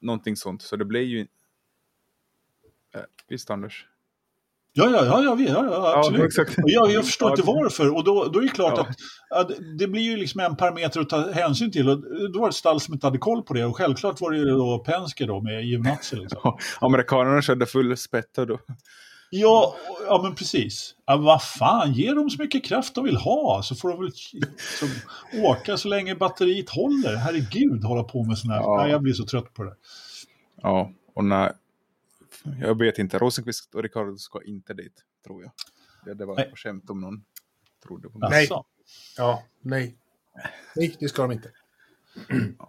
[0.00, 0.62] Någonting sånt.
[0.62, 1.20] Så det blir ju...
[2.94, 3.86] Eh, visst Anders?
[4.76, 6.20] Ja, ja, ja, ja, ja, ja absolut.
[6.20, 6.58] Ja, exakt.
[6.58, 7.94] Och jag, jag förstår inte varför.
[7.96, 8.86] Och då, då är det klart Ja.
[9.38, 11.88] att, att det blir ju liksom en parameter att ta hänsyn till.
[11.88, 11.98] Och
[12.32, 13.64] då var det ett stall som inte hade koll på det.
[13.64, 16.16] Och självklart var det då Penske då med Giovinazzi.
[16.16, 16.56] Liksom.
[16.80, 18.58] Amerikanerna körde full spätta då.
[19.30, 19.74] Ja,
[20.06, 20.94] ja, men precis.
[21.06, 23.62] Ja, vad fan, ge dem så mycket kraft de vill ha.
[23.62, 24.12] Så får de väl
[24.58, 24.86] så,
[25.46, 27.16] åka så länge batteriet håller.
[27.16, 28.62] Herregud, hålla på med sådana här.
[28.62, 28.80] Ja.
[28.80, 28.88] Ja.
[28.88, 29.72] jag blir så trött på det.
[30.62, 31.52] Ja, och när...
[32.60, 35.52] Jag vet inte, Rosenqvist och Ricardo ska inte dit, tror jag.
[36.04, 36.50] Det, det var Nej.
[36.50, 37.24] på skämt om någon
[37.86, 38.48] trodde på mig.
[39.16, 39.96] Ja, nej.
[40.76, 41.50] Nej, det ska de inte.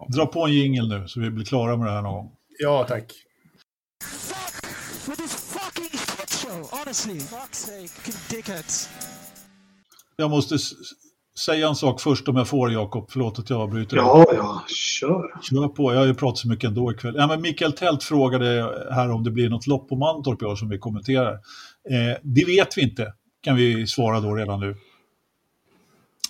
[0.08, 2.36] Dra på en jingel nu så vi blir klara med det här någon gång.
[2.58, 3.14] Ja, tack.
[10.16, 10.58] Jag måste
[11.38, 13.06] säga en sak först om jag får, Jakob.
[13.10, 13.96] Förlåt att jag avbryter.
[13.96, 15.40] Ja, ja, kör.
[15.42, 17.14] Kör på, jag har ju pratat så mycket ändå ikväll.
[17.18, 18.46] Ja, men Mikael Tält frågade
[18.90, 21.32] här om det blir något lopp på Mantorp i år som vi kommenterar.
[21.90, 24.76] Eh, det vet vi inte, kan vi svara då redan nu.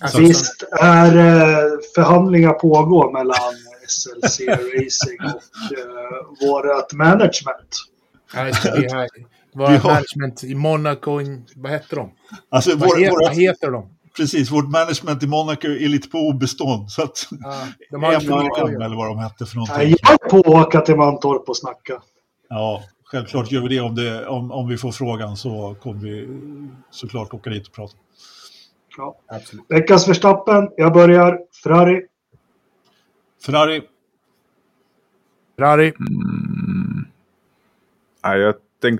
[0.01, 3.53] Alltså, Visst är eh, förhandlingar pågår mellan
[3.87, 7.75] SLC Racing och eh, vårt management.
[8.33, 11.19] Har- management i Monaco,
[11.55, 12.11] vad heter de?
[12.49, 13.89] Alltså, Vad, vår, he, våra, vad heter de?
[14.17, 16.91] Precis, vårt management i Monaco är lite på obestånd.
[16.91, 18.85] Så att, Ja, de har göra.
[18.85, 19.77] eller vad de hette för någonting.
[19.77, 22.01] Nej, Jag är på att åka till Mantorp och snacka.
[22.49, 26.27] Ja, självklart gör vi det om, det om, om vi får frågan så kommer vi
[26.91, 27.93] såklart åka dit och prata.
[28.97, 29.15] Ja.
[29.27, 29.65] Absolut.
[29.69, 30.69] Veckans Verstappen.
[30.77, 31.39] Jag börjar.
[31.63, 32.01] Ferrari.
[33.45, 33.81] Ferrari,
[35.57, 35.93] Ferrari.
[38.23, 38.99] Nej, jag, tänk,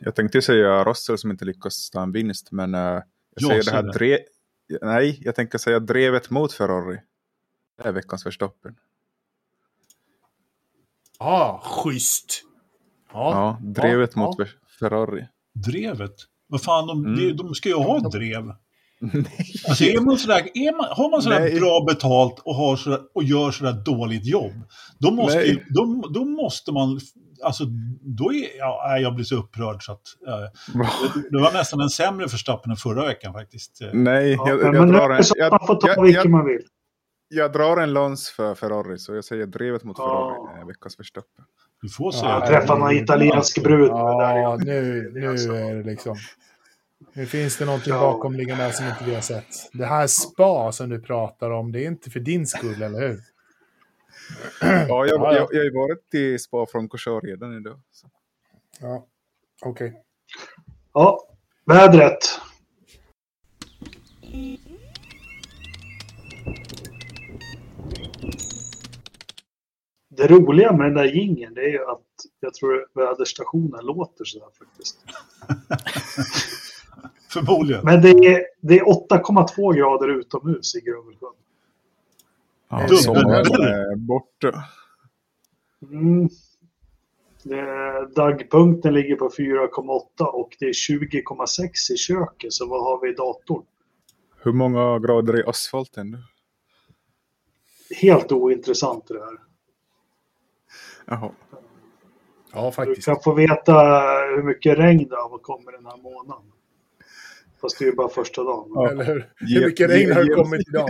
[0.00, 3.02] jag tänkte säga Russell som inte lyckas ta en vinst, men eh, jag
[3.36, 3.92] Ja, säger det här det.
[3.92, 4.18] dre,
[4.82, 6.98] Nej, jag tänker säga drevet mot Ferrari.
[7.82, 8.74] Det är veckans Verstappen.
[11.18, 12.42] Ja, schysst.
[13.12, 14.44] Ja, Ja, drevet ja, mot ja.
[14.80, 15.26] Ferrari.
[15.66, 16.14] drevet.
[16.48, 17.36] Vad fan, de, Mm.
[17.36, 18.44] de, ska ju ha ett drev.
[18.46, 19.24] Nej.
[19.68, 21.60] Alltså, är man sådär, är man, har man sådär Nej.
[21.60, 24.52] bra betalt och, har sådär, och gör sådär dåligt jobb,
[24.98, 27.00] då måste, ju- då, då måste man...
[27.42, 27.64] Alltså,
[28.00, 30.00] då är, ja, jag blir så upprörd så att...
[30.26, 30.82] Eh,
[31.30, 33.82] det, var nästan en sämre förstappen än förra veckan faktiskt.
[33.82, 36.62] Eh, Nej, Ja, jag, drar en, jag, man får ta jag, vilken jag, man vill.
[37.28, 40.04] jag drar en lans för Ferrari, så jag säger drevet mot Ja.
[40.48, 41.44] Ferrari är veckans Verstappen.
[41.82, 42.30] du får säga.
[42.30, 43.88] Jag träffade någon italiensk brud.
[43.88, 46.16] Ja, nu, nu är det liksom...
[47.14, 48.00] Nu finns det någonting Ja.
[48.00, 49.46] bakomliggande som inte vi har sett.
[49.72, 53.20] Det här spa som du pratar om, det är inte för din skull, eller hur?
[54.60, 55.34] Ja, jag, Ja, ja.
[55.34, 57.80] jag, jag har ju varit i Spa Francorchamps redan idag.
[57.90, 58.06] Så.
[58.80, 59.06] Ja,
[59.62, 60.02] okej.
[60.92, 61.28] Ja,
[61.64, 62.18] vädret.
[70.08, 72.00] Det roliga med den där gingen det är ju att
[72.40, 74.98] jag tror väderstationen låter sådär faktiskt.
[77.32, 77.84] Förmodligen.
[77.84, 81.34] Men det är, det är 8,2 grader utomhus i Grövelsjön.
[82.68, 84.64] Ja, Dubbel- sommaren är borta.
[85.90, 86.28] Mm.
[88.16, 92.52] Dagpunkten ligger på 4,8 och det är 20,6 i köket.
[92.52, 93.62] Så vad har vi i datorn?
[94.42, 96.10] Hur många grader är asfalten?
[96.10, 96.18] nu?
[97.96, 99.38] Helt ointressant det här.
[101.06, 101.30] Jaha.
[102.52, 103.04] Ja, Du faktiskt.
[103.06, 103.72] kan få veta
[104.36, 106.52] hur mycket regn det har kommit den här månaden.
[107.60, 108.70] Fast det är ju bara första dagen.
[108.74, 108.90] Ja.
[108.90, 109.32] Eller hur?
[109.36, 110.88] Hur mycket regn har det kommit idag?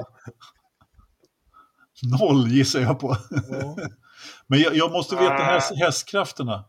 [2.03, 3.17] Noll gissar jag på.
[3.31, 3.77] Ja.
[4.47, 6.65] Men jag, jag måste veta häst, hästkrafterna.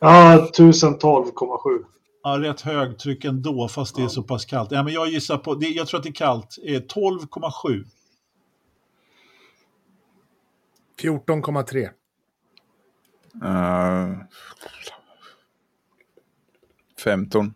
[0.00, 1.84] Ja, 1012,7.
[2.22, 4.70] Ja, rätt högtryck ändå, fast det är så pass kallt.
[4.70, 6.58] Ja, men jag gissar på, det, jag tror att det är kallt.
[6.66, 7.84] Eh, 12,7.
[11.02, 11.88] 14,3.
[13.44, 14.18] Uh,
[17.04, 17.54] 15.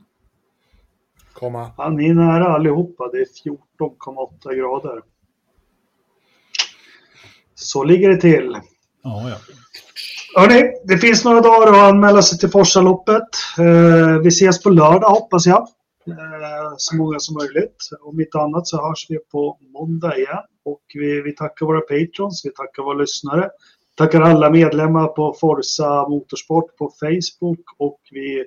[1.33, 1.71] Komma.
[1.77, 3.09] Ja, ni är nära allihopa.
[3.09, 3.27] Det är
[3.79, 5.03] 14,8 grader.
[7.59, 8.57] Så ligger det till.
[9.03, 9.37] Ja, ja.
[10.37, 13.29] Hörrni, det finns några dagar att anmäla sig till Forsaloppet.
[13.59, 15.69] Eh, vi ses på lördag hoppas jag.
[16.09, 17.77] Eh, så många som möjligt.
[18.01, 20.43] Om inte annat så hörs vi på måndag igen.
[20.65, 23.51] Och vi, vi tackar våra patrons, vi tackar våra lyssnare.
[23.95, 28.45] Tackar alla medlemmar på Forza Motorsport på Facebook och vi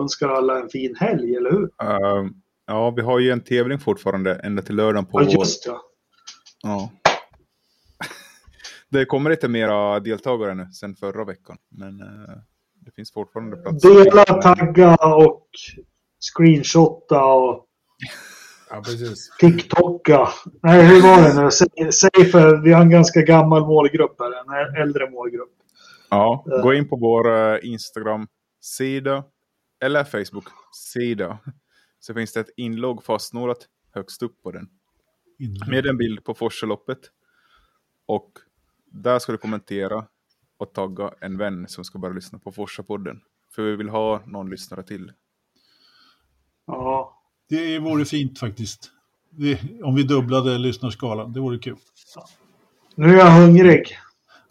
[0.00, 1.62] önskar alla en fin helg, eller hur?
[1.62, 2.30] Uh,
[2.66, 5.22] ja, vi har ju en tävling fortfarande ända till lördagen på...
[5.22, 5.76] Ja, just det.
[6.62, 6.90] Ja.
[8.90, 11.56] Det kommer lite mera deltagare nu sen förra veckan.
[11.68, 12.36] Men eh,
[12.74, 13.82] det finns fortfarande plats.
[13.82, 15.48] Dela, tagga och
[16.20, 17.66] screenshotta och
[18.70, 19.30] Ja, precis.
[19.38, 20.28] TikToka.
[20.62, 21.50] Nej, hur var det nu?
[21.50, 25.52] Säg, säg för vi har en ganska gammal målgrupp här, en äldre målgrupp.
[26.10, 29.24] Ja, gå in på vår eh, Instagram-sida
[29.84, 31.38] eller Facebook-sida.
[32.00, 33.58] Så finns det ett inlogg fastnålat
[33.94, 34.68] högst upp på den.
[35.70, 36.98] Med en bild på Forsaloppet.
[38.06, 38.30] Och
[38.90, 40.04] där ska du kommentera
[40.58, 43.20] och tagga en vän som ska börja lyssna på Forsa-podden.
[43.54, 45.12] För vi vill ha någon lyssnare till.
[46.66, 48.90] Ja, Det vore fint faktiskt.
[49.30, 51.76] Det, om vi dubblade lyssnarskalan, det vore kul.
[52.94, 53.98] nu är jag hungrig.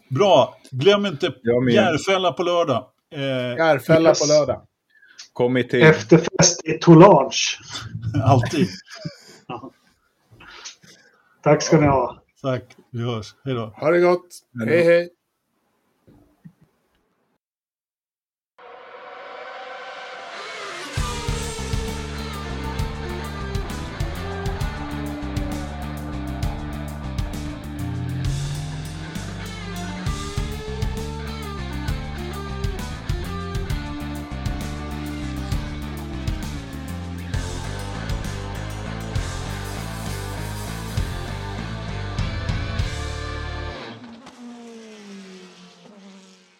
[0.08, 1.34] Bra, glöm inte.
[1.72, 2.90] Järfälla på lördag.
[3.10, 3.20] Eh,
[3.56, 4.20] Järfälla Yes.
[4.20, 4.66] på lördag.
[5.32, 5.82] Kom i tid.
[5.82, 7.30] Efterfest i Toulange.
[8.24, 8.68] alltid.
[11.42, 12.22] Tack ska ni ha.
[12.42, 12.62] Tack,
[12.92, 13.34] vi hörs.
[13.44, 13.74] Hej då.
[13.76, 14.26] Ha det gott.
[14.66, 15.08] Hej, hej.